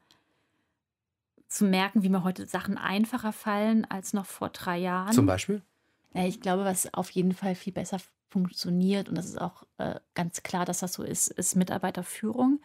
zu 1.48 1.66
merken, 1.66 2.04
wie 2.04 2.10
mir 2.10 2.24
heute 2.24 2.46
Sachen 2.46 2.78
einfacher 2.78 3.32
fallen 3.32 3.86
als 3.86 4.14
noch 4.14 4.26
vor 4.26 4.50
drei 4.50 4.78
Jahren. 4.78 5.14
Zum 5.14 5.26
Beispiel? 5.26 5.62
Ja, 6.14 6.26
ich 6.26 6.42
glaube, 6.42 6.66
was 6.66 6.94
auf 6.94 7.10
jeden 7.12 7.34
Fall 7.34 7.56
viel 7.56 7.74
besser 7.74 8.00
funktioniert 8.30 9.08
und 9.08 9.16
das 9.16 9.26
ist 9.26 9.40
auch 9.40 9.64
äh, 9.78 9.96
ganz 10.14 10.44
klar, 10.44 10.66
dass 10.66 10.80
das 10.80 10.94
so 10.94 11.04
ist, 11.04 11.28
ist 11.28 11.56
Mitarbeiterführung 11.56 12.60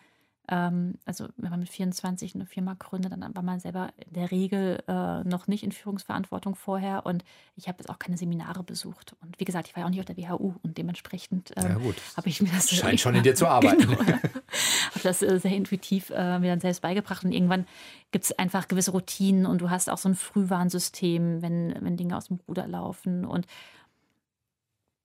ähm, 0.49 0.95
also 1.05 1.29
wenn 1.37 1.51
man 1.51 1.61
mit 1.61 1.69
24 1.69 2.35
eine 2.35 2.47
Firma 2.47 2.75
gründet, 2.79 3.13
dann 3.13 3.35
war 3.35 3.43
man 3.43 3.61
selber 3.61 3.91
in 3.97 4.13
der 4.13 4.31
Regel 4.31 4.83
äh, 4.89 5.23
noch 5.23 5.47
nicht 5.47 5.63
in 5.63 5.71
Führungsverantwortung 5.71 6.57
vorher 6.57 7.07
und 7.07 7.25
ich 7.55 7.69
habe 7.69 7.79
jetzt 7.79 7.89
auch 7.89 7.99
keine 7.99 8.17
Seminare 8.17 8.65
besucht. 8.65 9.15
Und 9.23 9.39
wie 9.39 9.45
gesagt, 9.45 9.69
ich 9.69 9.77
war 9.77 9.83
ja 9.83 9.87
auch 9.87 9.91
nicht 9.91 10.01
auf 10.01 10.07
der 10.07 10.17
WHU 10.17 10.55
und 10.63 10.79
dementsprechend 10.79 11.53
ähm, 11.57 11.81
ja, 11.81 11.95
habe 12.17 12.29
ich 12.29 12.43
mir 12.43 12.51
das... 12.51 12.71
Scheint 12.71 13.01
schon 13.01 13.15
in 13.15 13.23
dir 13.23 13.37
zu 13.37 13.47
arbeiten. 13.47 13.83
Genau, 13.83 13.99
das 15.03 15.23
äh, 15.23 15.39
sehr 15.39 15.55
intuitiv 15.55 16.11
äh, 16.11 16.39
mir 16.39 16.51
dann 16.51 16.61
selbst 16.61 16.83
beigebracht 16.83 17.25
und 17.25 17.33
irgendwann 17.33 17.67
gibt 18.11 18.25
es 18.25 18.39
einfach 18.39 18.69
gewisse 18.69 18.93
Routinen 18.93 19.47
und 19.47 19.61
du 19.61 19.71
hast 19.71 19.91
auch 19.91 19.99
so 19.99 20.09
ein 20.09 20.15
Frühwarnsystem, 20.15 21.43
wenn, 21.43 21.75
wenn 21.81 21.97
Dinge 21.97 22.17
aus 22.17 22.29
dem 22.29 22.41
Ruder 22.49 22.67
laufen 22.67 23.25
und 23.25 23.47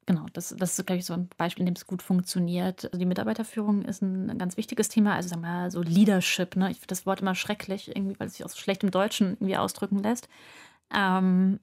Genau, 0.09 0.25
das, 0.31 0.55
das 0.57 0.79
ist, 0.79 0.85
glaube 0.85 0.99
ich, 0.99 1.05
so 1.05 1.13
ein 1.13 1.27
Beispiel, 1.35 1.63
in 1.63 1.65
dem 1.65 1.75
es 1.75 1.85
gut 1.85 2.01
funktioniert. 2.01 2.85
Also 2.85 2.97
die 2.97 3.05
Mitarbeiterführung 3.05 3.81
ist 3.81 4.01
ein, 4.01 4.37
ganz 4.37 4.55
wichtiges 4.55 4.87
Thema. 4.87 5.15
Also 5.15 5.27
sagen 5.27 5.41
wir 5.41 5.49
mal 5.49 5.69
so 5.69 5.81
Leadership. 5.81 6.55
Ne? 6.55 6.71
Ich 6.71 6.77
finde 6.77 6.87
das 6.87 7.05
Wort 7.05 7.19
immer 7.19 7.35
schrecklich, 7.35 7.89
irgendwie, 7.89 8.17
weil 8.17 8.27
es 8.27 8.37
sich 8.37 8.45
auch 8.45 8.49
so 8.49 8.55
schlecht 8.55 8.83
im 8.83 8.91
Deutschen 8.91 9.31
irgendwie 9.33 9.57
ausdrücken 9.57 9.99
lässt. 9.99 10.29
Ähm, 10.95 11.59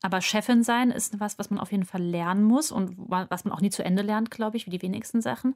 aber 0.00 0.22
Chefin 0.22 0.62
sein 0.62 0.90
ist 0.90 1.20
was, 1.20 1.38
was 1.38 1.50
man 1.50 1.60
auf 1.60 1.70
jeden 1.70 1.84
Fall 1.84 2.02
lernen 2.02 2.44
muss 2.44 2.72
und 2.72 2.94
was 2.96 3.44
man 3.44 3.52
auch 3.52 3.60
nie 3.60 3.68
zu 3.68 3.84
Ende 3.84 4.00
lernt, 4.00 4.30
glaube 4.30 4.56
ich, 4.56 4.64
wie 4.64 4.70
die 4.70 4.80
wenigsten 4.80 5.20
Sachen. 5.20 5.54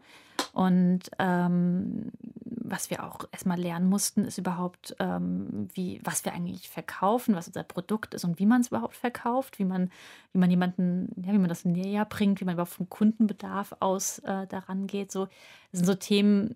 Und 0.54 1.10
ähm, 1.18 2.12
was 2.44 2.88
wir 2.88 3.04
auch 3.04 3.24
erstmal 3.32 3.58
lernen 3.58 3.88
mussten, 3.88 4.24
ist 4.24 4.38
überhaupt, 4.38 4.94
ähm, 5.00 5.68
wie, 5.74 6.00
was 6.04 6.24
wir 6.24 6.32
eigentlich 6.32 6.68
verkaufen, 6.70 7.34
was 7.34 7.48
unser 7.48 7.64
Produkt 7.64 8.14
ist 8.14 8.24
und 8.24 8.38
wie 8.38 8.46
man 8.46 8.60
es 8.60 8.68
überhaupt 8.68 8.94
verkauft, 8.94 9.58
wie 9.58 9.64
man, 9.64 9.90
wie 10.32 10.38
man 10.38 10.48
jemanden, 10.48 11.08
ja, 11.20 11.32
wie 11.32 11.38
man 11.38 11.48
das 11.48 11.64
näher 11.64 12.04
bringt, 12.04 12.40
wie 12.40 12.44
man 12.44 12.54
überhaupt 12.54 12.72
vom 12.72 12.88
Kundenbedarf 12.88 13.74
aus 13.80 14.20
äh, 14.20 14.46
daran 14.46 14.86
geht. 14.86 15.10
So, 15.10 15.26
das 15.72 15.80
sind 15.80 15.86
so 15.86 15.94
Themen, 15.94 16.54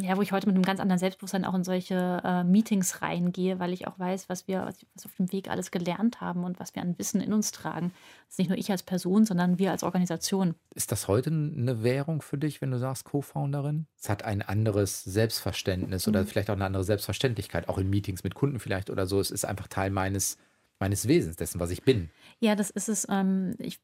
ja, 0.00 0.16
wo 0.16 0.22
ich 0.22 0.32
heute 0.32 0.46
mit 0.46 0.54
einem 0.54 0.64
ganz 0.64 0.80
anderen 0.80 0.98
Selbstbewusstsein 0.98 1.44
auch 1.44 1.54
in 1.54 1.64
solche 1.64 2.20
äh, 2.24 2.44
Meetings 2.44 3.02
reingehe, 3.02 3.58
weil 3.58 3.72
ich 3.72 3.86
auch 3.86 3.98
weiß, 3.98 4.28
was 4.28 4.46
wir 4.46 4.72
was 4.94 5.06
auf 5.06 5.14
dem 5.16 5.32
Weg 5.32 5.50
alles 5.50 5.70
gelernt 5.70 6.20
haben 6.20 6.44
und 6.44 6.60
was 6.60 6.74
wir 6.74 6.82
an 6.82 6.98
Wissen 6.98 7.20
in 7.20 7.32
uns 7.32 7.52
tragen. 7.52 7.92
Das 8.26 8.34
ist 8.34 8.38
nicht 8.38 8.48
nur 8.48 8.58
ich 8.58 8.70
als 8.70 8.82
Person, 8.82 9.24
sondern 9.24 9.58
wir 9.58 9.70
als 9.70 9.82
Organisation. 9.82 10.54
Ist 10.74 10.92
das 10.92 11.08
heute 11.08 11.30
eine 11.30 11.82
Währung 11.82 12.22
für 12.22 12.38
dich, 12.38 12.60
wenn 12.60 12.70
du 12.70 12.78
sagst 12.78 13.04
Co-Founderin? 13.04 13.86
Es 13.98 14.08
hat 14.08 14.24
ein 14.24 14.42
anderes 14.42 15.04
Selbstverständnis 15.04 16.06
mhm. 16.06 16.10
oder 16.10 16.26
vielleicht 16.26 16.50
auch 16.50 16.54
eine 16.54 16.66
andere 16.66 16.84
Selbstverständlichkeit, 16.84 17.68
auch 17.68 17.78
in 17.78 17.90
Meetings 17.90 18.24
mit 18.24 18.34
Kunden 18.34 18.60
vielleicht 18.60 18.90
oder 18.90 19.06
so. 19.06 19.20
Es 19.20 19.30
ist 19.30 19.44
einfach 19.44 19.68
Teil 19.68 19.90
meines 19.90 20.36
meines 20.80 21.08
Wesens, 21.08 21.36
dessen, 21.36 21.60
was 21.60 21.70
ich 21.70 21.82
bin. 21.82 22.10
Ja, 22.40 22.54
das 22.54 22.70
ist 22.70 22.88
es. 22.88 23.06
Ähm, 23.10 23.56
ich 23.58 23.80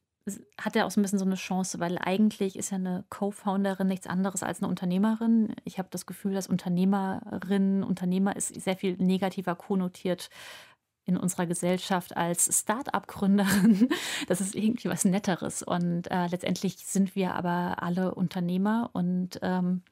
hat 0.58 0.74
ja 0.74 0.86
auch 0.86 0.90
so 0.90 1.00
ein 1.00 1.02
bisschen 1.02 1.18
so 1.18 1.24
eine 1.24 1.34
Chance, 1.34 1.80
weil 1.80 1.98
eigentlich 1.98 2.56
ist 2.56 2.70
ja 2.70 2.76
eine 2.76 3.04
Co-Founderin 3.10 3.86
nichts 3.86 4.06
anderes 4.06 4.42
als 4.42 4.60
eine 4.62 4.68
Unternehmerin. 4.68 5.54
Ich 5.64 5.78
habe 5.78 5.88
das 5.90 6.06
Gefühl, 6.06 6.32
dass 6.32 6.46
Unternehmerin, 6.46 7.82
Unternehmer 7.82 8.34
ist 8.34 8.54
sehr 8.60 8.76
viel 8.76 8.96
negativer 8.96 9.54
konnotiert 9.54 10.30
in 11.06 11.18
unserer 11.18 11.46
Gesellschaft 11.46 12.16
als 12.16 12.60
Start-up-Gründerin. 12.60 13.88
Das 14.28 14.40
ist 14.40 14.54
irgendwie 14.54 14.88
was 14.88 15.04
Netteres. 15.04 15.62
Und 15.62 16.10
äh, 16.10 16.26
letztendlich 16.28 16.78
sind 16.78 17.14
wir 17.14 17.34
aber 17.34 17.82
alle 17.82 18.14
Unternehmer 18.14 18.88
und 18.94 19.38
ähm, 19.42 19.82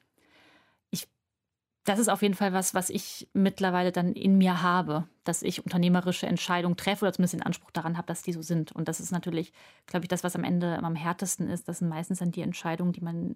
das 1.85 1.99
ist 1.99 2.09
auf 2.09 2.23
jeden 2.23 2.35
Fall 2.35 2.53
was, 2.53 2.75
was 2.75 2.91
ich 2.91 3.29
mittlerweile 3.33 3.91
dann 3.91 4.13
in 4.13 4.39
mir 4.39 4.63
habe, 4.63 5.05
dass 5.25 5.43
ich 5.43 5.65
unternehmerische 5.65 6.27
Entscheidungen 6.27 6.77
treffe 6.77 7.05
oder 7.05 7.13
zumindest 7.13 7.35
den 7.35 7.43
Anspruch 7.43 7.73
daran 7.73 7.97
habe, 7.97 8.07
dass 8.07 8.23
die 8.23 8.33
so 8.33 8.43
sind. 8.43 8.73
Und 8.73 8.89
das 8.89 9.01
ist 9.01 9.11
natürlich, 9.11 9.53
glaube 9.87 10.05
ich, 10.05 10.09
das, 10.09 10.23
was 10.23 10.37
am 10.37 10.45
Ende 10.45 10.79
am 10.79 10.95
härtesten 10.95 11.49
ist. 11.49 11.69
Das 11.69 11.79
sind 11.79 11.89
meistens 11.89 12.21
dann 12.21 12.31
die 12.31 12.43
Entscheidungen, 12.43 12.93
die 12.93 13.01
man, 13.01 13.35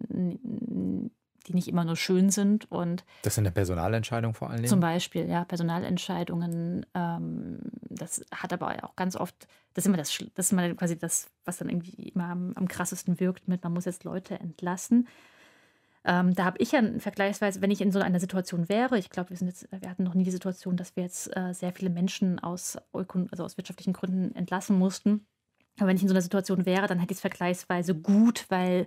die 1.46 1.54
nicht 1.54 1.66
immer 1.66 1.84
nur 1.84 1.96
schön 1.96 2.30
sind. 2.30 2.70
Und 2.70 3.04
das 3.22 3.34
sind 3.34 3.46
eine 3.46 3.52
Personalentscheidung 3.52 4.32
vor 4.32 4.48
allen 4.48 4.58
Dingen? 4.58 4.68
Zum 4.68 4.80
Beispiel, 4.80 5.28
ja, 5.28 5.44
Personalentscheidungen. 5.44 6.86
Ähm, 6.94 7.58
das 7.90 8.24
hat 8.32 8.52
aber 8.52 8.84
auch 8.84 8.94
ganz 8.94 9.16
oft, 9.16 9.48
das 9.74 9.82
ist 9.84 9.86
immer 9.86 9.96
das, 9.96 10.16
das 10.34 10.46
ist 10.46 10.52
immer 10.52 10.72
quasi 10.74 10.96
das, 10.96 11.28
was 11.44 11.58
dann 11.58 11.68
irgendwie 11.68 12.10
immer 12.10 12.28
am, 12.28 12.52
am 12.54 12.68
krassesten 12.68 13.18
wirkt 13.18 13.48
mit, 13.48 13.64
man 13.64 13.72
muss 13.72 13.86
jetzt 13.86 14.04
Leute 14.04 14.38
entlassen. 14.38 15.08
Ähm, 16.06 16.34
da 16.34 16.44
habe 16.44 16.58
ich 16.58 16.72
ja 16.72 16.82
vergleichsweise, 16.98 17.60
wenn 17.60 17.72
ich 17.72 17.80
in 17.80 17.90
so 17.90 17.98
einer 17.98 18.20
Situation 18.20 18.68
wäre, 18.68 18.96
ich 18.96 19.10
glaube, 19.10 19.30
wir, 19.30 19.52
wir 19.80 19.90
hatten 19.90 20.04
noch 20.04 20.14
nie 20.14 20.22
die 20.22 20.30
Situation, 20.30 20.76
dass 20.76 20.94
wir 20.94 21.02
jetzt 21.02 21.36
äh, 21.36 21.52
sehr 21.52 21.72
viele 21.72 21.90
Menschen 21.90 22.38
aus, 22.38 22.78
also 22.92 23.44
aus 23.44 23.56
wirtschaftlichen 23.56 23.92
Gründen 23.92 24.34
entlassen 24.36 24.78
mussten. 24.78 25.26
Aber 25.78 25.88
wenn 25.88 25.96
ich 25.96 26.02
in 26.02 26.08
so 26.08 26.14
einer 26.14 26.22
Situation 26.22 26.64
wäre, 26.64 26.86
dann 26.86 27.00
hätte 27.00 27.12
ich 27.12 27.18
es 27.18 27.20
vergleichsweise 27.20 27.94
gut, 27.94 28.46
weil 28.48 28.86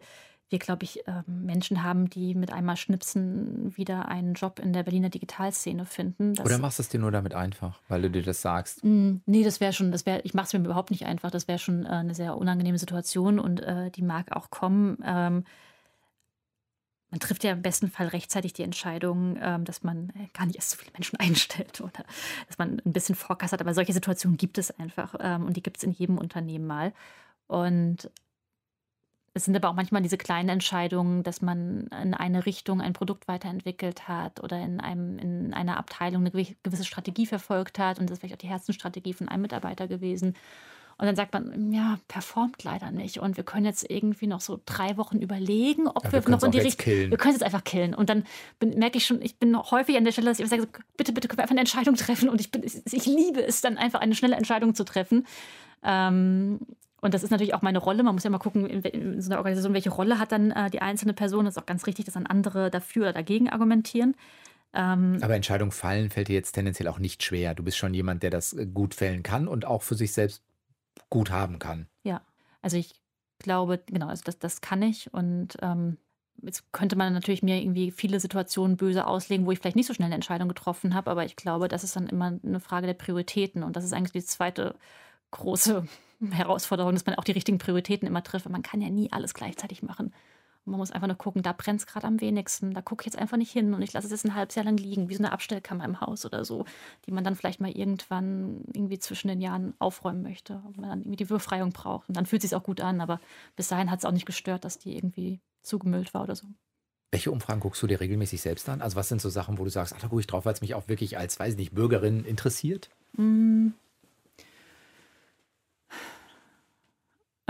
wir, 0.50 0.60
glaube 0.60 0.84
ich, 0.84 1.06
äh, 1.08 1.22
Menschen 1.28 1.84
haben, 1.84 2.10
die 2.10 2.34
mit 2.34 2.52
einmal 2.52 2.76
Schnipsen 2.76 3.76
wieder 3.78 4.08
einen 4.08 4.34
Job 4.34 4.60
in 4.60 4.74
der 4.74 4.84
Berliner 4.84 5.10
Digitalszene 5.10 5.86
finden. 5.86 6.40
Oder 6.40 6.58
machst 6.58 6.80
du 6.80 6.84
es 6.84 6.90
dir 6.90 7.00
nur 7.00 7.12
damit 7.12 7.36
einfach, 7.36 7.80
weil 7.88 8.02
du 8.02 8.10
dir 8.10 8.24
das 8.24 8.42
sagst? 8.42 8.84
Mm, 8.84 9.18
nee, 9.26 9.44
das 9.44 9.60
wäre 9.60 9.74
schon, 9.74 9.92
das 9.92 10.06
wäre, 10.06 10.22
ich 10.24 10.34
mache 10.34 10.48
es 10.48 10.54
mir 10.54 10.60
überhaupt 10.60 10.90
nicht 10.90 11.06
einfach. 11.06 11.30
Das 11.30 11.48
wäre 11.48 11.60
schon 11.60 11.86
äh, 11.86 11.90
eine 11.90 12.16
sehr 12.16 12.36
unangenehme 12.38 12.80
Situation 12.80 13.40
und 13.40 13.60
äh, 13.60 13.92
die 13.92 14.02
mag 14.02 14.32
auch 14.32 14.50
kommen. 14.50 14.98
Ähm, 15.06 15.44
man 17.12 17.20
trifft 17.20 17.44
ja 17.44 17.52
im 17.52 17.62
besten 17.62 17.90
Fall 17.90 18.08
rechtzeitig 18.08 18.54
die 18.54 18.64
Entscheidung, 18.64 19.38
ähm, 19.42 19.66
dass 19.66 19.84
man 19.84 20.10
äh, 20.10 20.28
gar 20.34 20.46
nicht 20.46 20.56
erst 20.56 20.72
so 20.72 20.78
viele 20.78 20.92
Menschen 20.94 21.16
einstellt 21.20 21.82
oder 21.82 22.04
dass 22.48 22.58
man 22.58 22.82
ein 22.86 22.94
bisschen 22.94 23.16
Forecast 23.16 23.54
hat. 23.54 23.62
Aber 23.62 23.74
solche 23.74 23.94
Situationen 23.94 24.38
gibt 24.38 24.58
es 24.58 24.72
einfach 24.80 25.16
ähm, 25.20 25.46
und 25.46 25.58
die 25.58 25.64
gibt 25.64 25.78
es 25.78 25.84
in 25.84 25.92
jedem 25.92 26.18
Unternehmen 26.18 26.68
mal. 26.68 26.94
Und 27.48 28.12
es 29.34 29.46
sind 29.46 29.56
aber 29.56 29.70
auch 29.70 29.76
manchmal 29.76 30.02
diese 30.02 30.18
kleinen 30.18 30.50
Entscheidungen, 30.50 31.24
dass 31.24 31.42
man 31.42 31.88
in 32.02 32.14
eine 32.14 32.46
Richtung 32.46 32.82
ein 32.82 32.94
Produkt 32.94 33.28
weiterentwickelt 33.28 34.08
hat 34.08 34.44
oder 34.44 34.60
in, 34.60 34.80
einem, 34.80 35.18
in 35.20 35.54
einer 35.54 35.78
Abteilung 35.78 36.26
eine 36.26 36.32
gewisse 36.32 36.84
Strategie 36.84 37.26
verfolgt 37.26 37.80
hat. 37.80 38.00
Und 38.00 38.10
das 38.10 38.16
ist 38.16 38.20
vielleicht 38.20 38.36
auch 38.36 38.40
die 38.40 38.50
Herzenstrategie 38.50 39.14
von 39.14 39.30
einem 39.30 39.44
Mitarbeiter 39.44 39.88
gewesen. 39.88 40.36
Und 41.00 41.06
dann 41.06 41.16
sagt 41.16 41.32
man, 41.32 41.72
ja, 41.72 41.98
performt 42.10 42.66
leider 42.66 42.92
nicht. 42.92 43.20
Und 43.20 43.38
wir 43.38 43.46
können 43.46 43.66
jetzt 43.66 43.90
irgendwie 43.90 44.28
noch 44.28 44.42
so 44.42 44.60
drei 44.66 44.98
Wochen 44.98 45.20
überlegen, 45.20 45.88
ob 45.88 46.04
ja, 46.04 46.12
wir, 46.12 46.26
wir 46.26 46.30
noch 46.30 46.44
in 46.44 46.52
die 46.52 46.60
Richtung. 46.60 46.86
Wir 46.86 47.18
können 47.18 47.34
es 47.34 47.40
jetzt 47.40 47.46
einfach 47.46 47.64
killen. 47.64 47.94
Und 47.94 48.10
dann 48.10 48.26
bin, 48.60 48.78
merke 48.78 48.98
ich 48.98 49.06
schon, 49.06 49.22
ich 49.22 49.38
bin 49.38 49.58
häufig 49.58 49.96
an 49.96 50.04
der 50.04 50.12
Stelle, 50.12 50.28
dass 50.28 50.40
ich 50.40 50.48
sage, 50.50 50.68
bitte, 50.98 51.14
bitte 51.14 51.30
können 51.30 51.38
wir 51.38 51.44
einfach 51.44 51.54
eine 51.54 51.62
Entscheidung 51.62 51.96
treffen. 51.96 52.28
Und 52.28 52.42
ich, 52.42 52.52
bin, 52.52 52.64
ich 52.66 53.06
liebe 53.06 53.42
es 53.42 53.62
dann 53.62 53.78
einfach, 53.78 54.02
eine 54.02 54.14
schnelle 54.14 54.36
Entscheidung 54.36 54.76
zu 54.76 54.84
treffen. 54.84 55.26
Ähm, 55.84 56.60
und 57.00 57.14
das 57.14 57.24
ist 57.24 57.30
natürlich 57.30 57.54
auch 57.54 57.62
meine 57.62 57.80
Rolle. 57.80 58.04
Man 58.04 58.14
muss 58.14 58.26
ja 58.26 58.30
mal 58.30 58.38
gucken, 58.38 58.66
in, 58.66 58.82
in 58.82 59.22
so 59.22 59.30
einer 59.30 59.38
Organisation, 59.38 59.74
welche 59.74 59.92
Rolle 59.92 60.20
hat 60.20 60.34
dann 60.34 60.52
äh, 60.52 60.70
die 60.70 60.82
einzelne 60.82 61.14
Person. 61.14 61.46
Das 61.46 61.56
ist 61.56 61.62
auch 61.62 61.66
ganz 61.66 61.88
richtig, 61.88 62.04
dass 62.06 62.16
dann 62.16 62.26
andere 62.26 62.70
dafür 62.70 63.04
oder 63.04 63.14
dagegen 63.14 63.50
argumentieren. 63.50 64.16
Ähm, 64.74 65.18
Aber 65.22 65.36
Entscheidungen 65.36 65.72
fallen 65.72 66.10
fällt 66.10 66.28
dir 66.28 66.36
jetzt 66.36 66.52
tendenziell 66.52 66.90
auch 66.90 67.00
nicht 67.00 67.24
schwer. 67.24 67.56
Du 67.56 67.64
bist 67.64 67.78
schon 67.78 67.94
jemand, 67.94 68.22
der 68.22 68.32
das 68.32 68.52
äh, 68.52 68.66
gut 68.66 68.94
fällen 68.94 69.24
kann 69.24 69.48
und 69.48 69.64
auch 69.64 69.82
für 69.82 69.96
sich 69.96 70.12
selbst 70.12 70.44
gut 71.10 71.32
haben 71.32 71.60
kann. 71.60 71.88
Ja, 72.04 72.22
also 72.62 72.78
ich 72.78 73.02
glaube, 73.40 73.82
genau, 73.86 74.08
also 74.08 74.24
das, 74.26 74.40
das 74.40 74.62
kann 74.62 74.82
ich 74.82 75.14
und 75.14 75.58
ähm, 75.62 75.98
jetzt 76.42 76.72
könnte 76.72 76.96
man 76.96 77.14
natürlich 77.14 77.44
mir 77.44 77.62
irgendwie 77.62 77.92
viele 77.92 78.20
Situationen 78.20 78.78
böse 78.78 79.08
auslegen, 79.08 79.46
wo 79.46 79.52
ich 79.52 79.60
vielleicht 79.60 79.76
nicht 79.76 79.88
so 79.88 79.94
schnell 79.94 80.08
eine 80.08 80.16
Entscheidung 80.16 80.48
getroffen 80.48 80.94
habe, 80.94 81.10
aber 81.12 81.26
ich 81.26 81.36
glaube, 81.36 81.68
das 81.68 81.84
ist 81.84 81.96
dann 81.96 82.08
immer 82.08 82.40
eine 82.44 82.60
Frage 82.60 82.88
der 82.88 82.94
Prioritäten 82.94 83.64
und 83.64 83.76
das 83.76 83.84
ist 83.84 83.94
eigentlich 83.94 84.12
die 84.12 84.24
zweite 84.24 84.76
große 85.32 85.88
Herausforderung, 86.32 86.94
dass 86.94 87.06
man 87.06 87.16
auch 87.16 87.24
die 87.24 87.32
richtigen 87.32 87.60
Prioritäten 87.60 88.08
immer 88.08 88.24
trifft. 88.24 88.50
Man 88.50 88.62
kann 88.62 88.82
ja 88.82 88.90
nie 88.90 89.12
alles 89.12 89.34
gleichzeitig 89.34 89.84
machen. 89.84 90.14
Und 90.66 90.72
man 90.72 90.80
muss 90.80 90.92
einfach 90.92 91.08
nur 91.08 91.18
gucken, 91.18 91.42
da 91.42 91.54
brennt 91.54 91.80
es 91.80 91.88
gerade 91.88 92.06
am 92.08 92.22
wenigsten. 92.22 92.74
Da 92.74 92.82
gucke 92.82 93.02
ich 93.02 93.06
jetzt 93.06 93.18
einfach 93.18 93.38
nicht 93.38 93.52
hin 93.52 93.74
und 93.74 93.82
ich 93.82 93.94
lasse 93.94 94.08
es 94.08 94.12
jetzt 94.12 94.26
ein 94.26 94.36
halbes 94.36 94.56
Jahr 94.56 94.66
lang 94.66 94.78
liegen, 94.78 95.10
wie 95.10 95.16
so 95.16 95.24
eine 95.24 95.32
Abstellkammer 95.32 95.86
im 95.86 96.02
Haus 96.02 96.26
oder 96.26 96.46
so, 96.46 96.66
die 97.06 97.12
man 97.12 97.24
dann 97.24 97.36
vielleicht 97.36 97.62
mal 97.62 97.72
irgendwann 97.72 98.64
irgendwie 98.74 99.00
zwischen 99.00 99.30
den 99.30 99.42
Jahren 99.42 99.74
aufräumen 99.80 100.22
möchte, 100.22 100.62
wo 100.64 100.82
man 100.82 100.90
dann 100.90 101.02
irgendwie 101.02 101.18
die 101.18 101.26
Befreiung 101.26 101.72
braucht. 101.72 102.10
Und 102.10 102.18
dann 102.18 102.26
fühlt 102.26 102.44
es 102.44 102.50
sich 102.50 102.58
auch 102.58 102.64
gut 102.64 102.82
an, 102.82 103.02
aber 103.02 103.20
bis 103.56 103.68
dahin 103.68 103.90
hat 103.90 104.00
es 104.00 104.06
auch 104.06 104.12
nicht 104.12 104.26
gestört, 104.26 104.66
dass 104.66 104.78
die 104.78 104.96
irgendwie 104.96 105.40
zugemüllt 105.64 106.14
war 106.14 106.24
oder 106.24 106.36
so. 106.36 106.48
Welche 107.12 107.32
Umfragen 107.32 107.60
guckst 107.60 107.82
du 107.82 107.88
dir 107.88 108.00
regelmäßig 108.00 108.42
selbst 108.42 108.70
an? 108.70 108.82
Also 108.82 108.96
was 108.96 109.10
sind 109.10 109.20
so 109.20 109.30
Sachen, 109.30 109.58
wo 109.58 109.64
du 109.64 109.72
sagst, 109.72 109.94
ach, 109.96 110.02
da 110.02 110.08
gucke 110.08 110.22
ich 110.22 110.28
drauf, 110.28 110.46
weil 110.46 110.54
es 110.54 110.62
mich 110.62 110.76
auch 110.76 110.88
wirklich 110.88 111.18
als, 111.18 111.40
weiß 111.40 111.54
ich 111.54 111.58
nicht, 111.58 111.74
Bürgerin 111.74 112.24
interessiert? 112.24 112.90
Mm. 113.14 113.70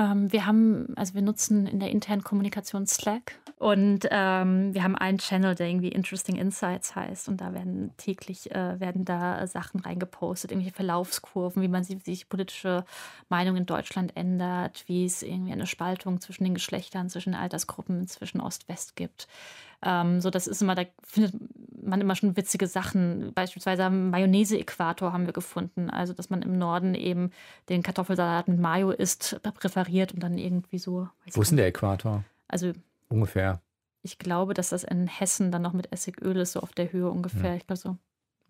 Wir 0.02 0.46
haben, 0.46 0.94
also 0.96 1.14
wir 1.14 1.22
nutzen 1.22 1.68
in 1.68 1.80
der 1.80 1.92
internen 1.92 2.24
Kommunikation 2.24 2.88
Slack 2.88 3.38
und 3.58 4.08
ähm, 4.10 4.74
wir 4.74 4.84
haben 4.84 4.96
einen 4.96 5.18
Channel, 5.18 5.56
der 5.56 5.68
irgendwie 5.68 5.90
Interesting 5.90 6.38
Insights 6.38 6.96
heißt 6.96 7.28
und 7.28 7.42
da 7.42 7.54
werden 7.54 7.92
täglich 7.98 8.50
äh, 8.52 8.80
werden 8.80 9.04
da 9.04 9.46
Sachen 9.46 9.82
reingepostet, 9.82 10.52
irgendwelche 10.52 10.76
Verlaufskurven, 10.76 11.62
wie 11.62 11.68
man 11.68 11.84
sich, 11.84 12.02
sich 12.04 12.30
politische 12.30 12.86
Meinung 13.28 13.58
in 13.58 13.66
Deutschland 13.66 14.16
ändert, 14.16 14.86
wie 14.88 15.04
es 15.04 15.22
irgendwie 15.22 15.52
eine 15.52 15.68
Spaltung 15.68 16.22
zwischen 16.22 16.46
den 16.46 16.54
Geschlechtern, 16.54 17.10
zwischen 17.10 17.36
Altersgruppen, 17.36 18.08
zwischen 18.08 18.40
Ost-West 18.40 18.96
gibt. 18.96 19.28
Ähm, 19.82 20.22
so, 20.22 20.30
das 20.30 20.48
ist 20.48 20.62
immer, 20.62 20.76
da 20.76 20.84
findet 21.04 21.34
man 21.82 22.02
immer 22.02 22.16
schon 22.16 22.36
witzige 22.36 22.68
Sachen. 22.68 23.32
Beispielsweise 23.34 23.86
am 23.86 24.10
Mayonnaise-Äquator 24.10 25.14
haben 25.14 25.26
wir 25.26 25.34
gefunden. 25.34 25.90
Also, 25.90 26.14
dass 26.14 26.30
man 26.30 26.42
im 26.42 26.58
Norden 26.58 26.96
eben 26.96 27.32
den 27.70 27.84
Kartoffelsalat 27.84 28.48
mit 28.48 28.60
Mayo 28.60 28.92
isst, 28.92 29.40
präferiert 29.42 30.14
und 30.14 30.22
dann 30.22 30.38
irgendwie 30.38 30.80
so. 30.80 31.08
Wo 31.32 31.42
ist 31.42 31.50
denn 31.50 31.58
der 31.58 31.68
Äquator? 31.68 32.24
Also. 32.48 32.74
Ungefähr. 33.08 33.62
Ich 34.02 34.18
glaube, 34.18 34.54
dass 34.54 34.70
das 34.70 34.84
in 34.84 35.08
Hessen 35.08 35.52
dann 35.52 35.62
noch 35.62 35.74
mit 35.74 35.92
Essigöl 35.92 36.38
ist, 36.38 36.54
so 36.54 36.62
auf 36.62 36.74
der 36.74 36.92
Höhe 36.92 37.10
ungefähr. 37.10 37.52
Ja. 37.52 37.56
Ich 37.56 37.68
glaube 37.68 37.80
so. 37.80 37.98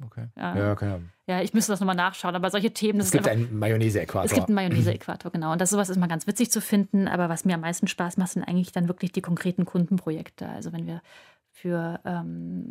Okay. 0.06 0.28
Ja, 0.38 0.58
ja, 0.58 0.72
okay. 0.72 1.00
ja, 1.28 1.42
ich 1.42 1.54
müsste 1.54 1.74
das 1.74 1.82
nochmal 1.82 1.96
nachschauen, 1.96 2.36
aber 2.36 2.50
solche 2.50 2.72
Themen. 2.72 3.00
Es 3.02 3.12
gibt 3.12 3.28
einfach, 3.28 3.50
einen 3.50 3.60
Mayonnaise-Äquator. 3.60 4.26
Es 4.26 4.34
gibt 4.34 4.48
einen 4.48 4.56
Mayonnaise-Äquator, 4.56 5.32
genau. 5.32 5.52
Und 5.52 5.60
das 5.60 5.72
sowas 5.72 5.90
ist 5.90 5.98
mal 5.98 6.08
ganz 6.08 6.26
witzig 6.26 6.52
zu 6.52 6.62
finden, 6.62 7.08
aber 7.08 7.28
was 7.28 7.44
mir 7.44 7.56
am 7.56 7.62
meisten 7.62 7.88
Spaß 7.88 8.18
macht, 8.18 8.32
sind 8.32 8.44
eigentlich 8.44 8.72
dann 8.72 8.88
wirklich 8.88 9.12
die 9.12 9.22
konkreten 9.22 9.66
Kundenprojekte. 9.66 10.48
Also 10.48 10.72
wenn 10.72 10.88
wir 10.88 11.02
für 11.52 12.00
ähm, 12.06 12.70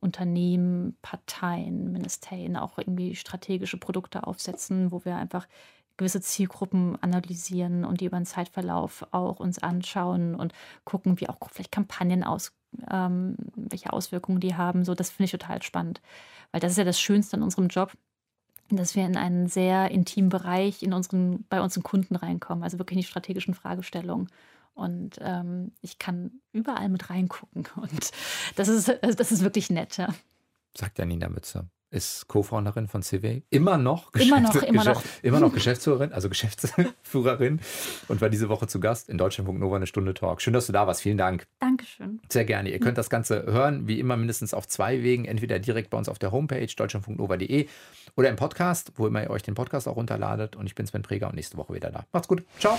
Unternehmen, 0.00 0.96
Parteien, 1.02 1.92
Ministerien 1.92 2.56
auch 2.56 2.78
irgendwie 2.78 3.16
strategische 3.16 3.76
Produkte 3.76 4.26
aufsetzen, 4.26 4.92
wo 4.92 5.04
wir 5.04 5.16
einfach 5.16 5.48
gewisse 5.96 6.20
Zielgruppen 6.20 6.96
analysieren 7.02 7.84
und 7.84 8.00
die 8.00 8.06
über 8.06 8.16
den 8.16 8.26
Zeitverlauf 8.26 9.06
auch 9.10 9.40
uns 9.40 9.58
anschauen 9.58 10.34
und 10.34 10.52
gucken, 10.84 11.20
wie 11.20 11.28
auch 11.28 11.38
vielleicht 11.50 11.72
Kampagnen 11.72 12.24
aus, 12.24 12.52
ähm, 12.90 13.36
welche 13.54 13.92
Auswirkungen 13.92 14.40
die 14.40 14.54
haben. 14.54 14.84
So, 14.84 14.94
das 14.94 15.10
finde 15.10 15.24
ich 15.24 15.30
total 15.32 15.62
spannend, 15.62 16.00
weil 16.50 16.60
das 16.60 16.72
ist 16.72 16.78
ja 16.78 16.84
das 16.84 17.00
Schönste 17.00 17.36
an 17.36 17.42
unserem 17.42 17.68
Job, 17.68 17.92
dass 18.70 18.96
wir 18.96 19.04
in 19.04 19.16
einen 19.16 19.48
sehr 19.48 19.90
intimen 19.90 20.30
Bereich 20.30 20.82
in 20.82 20.92
unseren, 20.92 21.44
bei 21.48 21.60
unseren 21.60 21.82
Kunden 21.82 22.16
reinkommen, 22.16 22.64
also 22.64 22.78
wirklich 22.78 22.96
in 22.96 23.02
die 23.02 23.08
strategischen 23.08 23.54
Fragestellungen. 23.54 24.28
Und 24.74 25.16
ähm, 25.20 25.72
ich 25.82 25.98
kann 25.98 26.40
überall 26.52 26.88
mit 26.88 27.10
reingucken. 27.10 27.66
Und 27.76 28.10
das 28.56 28.68
ist, 28.68 28.88
das 29.02 29.32
ist 29.32 29.42
wirklich 29.42 29.70
nett, 29.70 29.96
ja. 29.98 30.08
Sagt 30.76 30.98
Janina 30.98 31.28
Mütze. 31.28 31.68
Ist 31.92 32.26
Co-Founderin 32.26 32.88
von 32.88 33.02
CW. 33.02 33.42
Immer 33.50 33.76
noch, 33.78 34.12
Immer 34.14 34.40
noch, 34.40 34.50
Geschäfts- 34.52 34.66
immer 34.68 34.78
Geschäft- 34.84 35.04
noch. 35.06 35.22
immer 35.22 35.40
noch 35.40 35.52
Geschäftsführerin, 35.52 36.12
also 36.12 36.28
Geschäftsführerin 36.28 37.60
und 38.08 38.20
war 38.20 38.28
diese 38.30 38.48
Woche 38.48 38.66
zu 38.66 38.80
Gast 38.80 39.08
in 39.08 39.18
Deutschlandfunk 39.18 39.60
Nova 39.60 39.76
eine 39.76 39.86
Stunde 39.86 40.14
Talk. 40.14 40.40
Schön, 40.42 40.54
dass 40.54 40.66
du 40.66 40.72
da 40.72 40.86
warst. 40.86 41.02
Vielen 41.02 41.18
Dank. 41.18 41.46
Dankeschön. 41.60 42.20
Sehr 42.28 42.44
gerne. 42.44 42.70
Ihr 42.70 42.80
könnt 42.80 42.98
das 42.98 43.10
Ganze 43.10 43.44
hören, 43.44 43.86
wie 43.86 44.00
immer 44.00 44.16
mindestens 44.16 44.54
auf 44.54 44.66
zwei 44.66 45.02
Wegen. 45.02 45.24
Entweder 45.26 45.58
direkt 45.58 45.90
bei 45.90 45.98
uns 45.98 46.08
auf 46.08 46.18
der 46.18 46.32
Homepage 46.32 46.66
deutschlandfunknova.de 46.66 47.68
oder 48.16 48.28
im 48.28 48.36
Podcast, 48.36 48.92
wo 48.96 49.06
immer 49.06 49.22
ihr 49.22 49.30
euch 49.30 49.42
den 49.42 49.54
Podcast 49.54 49.86
auch 49.86 49.96
runterladet. 49.96 50.56
Und 50.56 50.66
ich 50.66 50.74
bin 50.74 50.86
Sven 50.86 51.02
Preger 51.02 51.28
und 51.28 51.34
nächste 51.34 51.56
Woche 51.58 51.74
wieder 51.74 51.90
da. 51.90 52.04
Macht's 52.12 52.28
gut. 52.28 52.42
Ciao. 52.58 52.78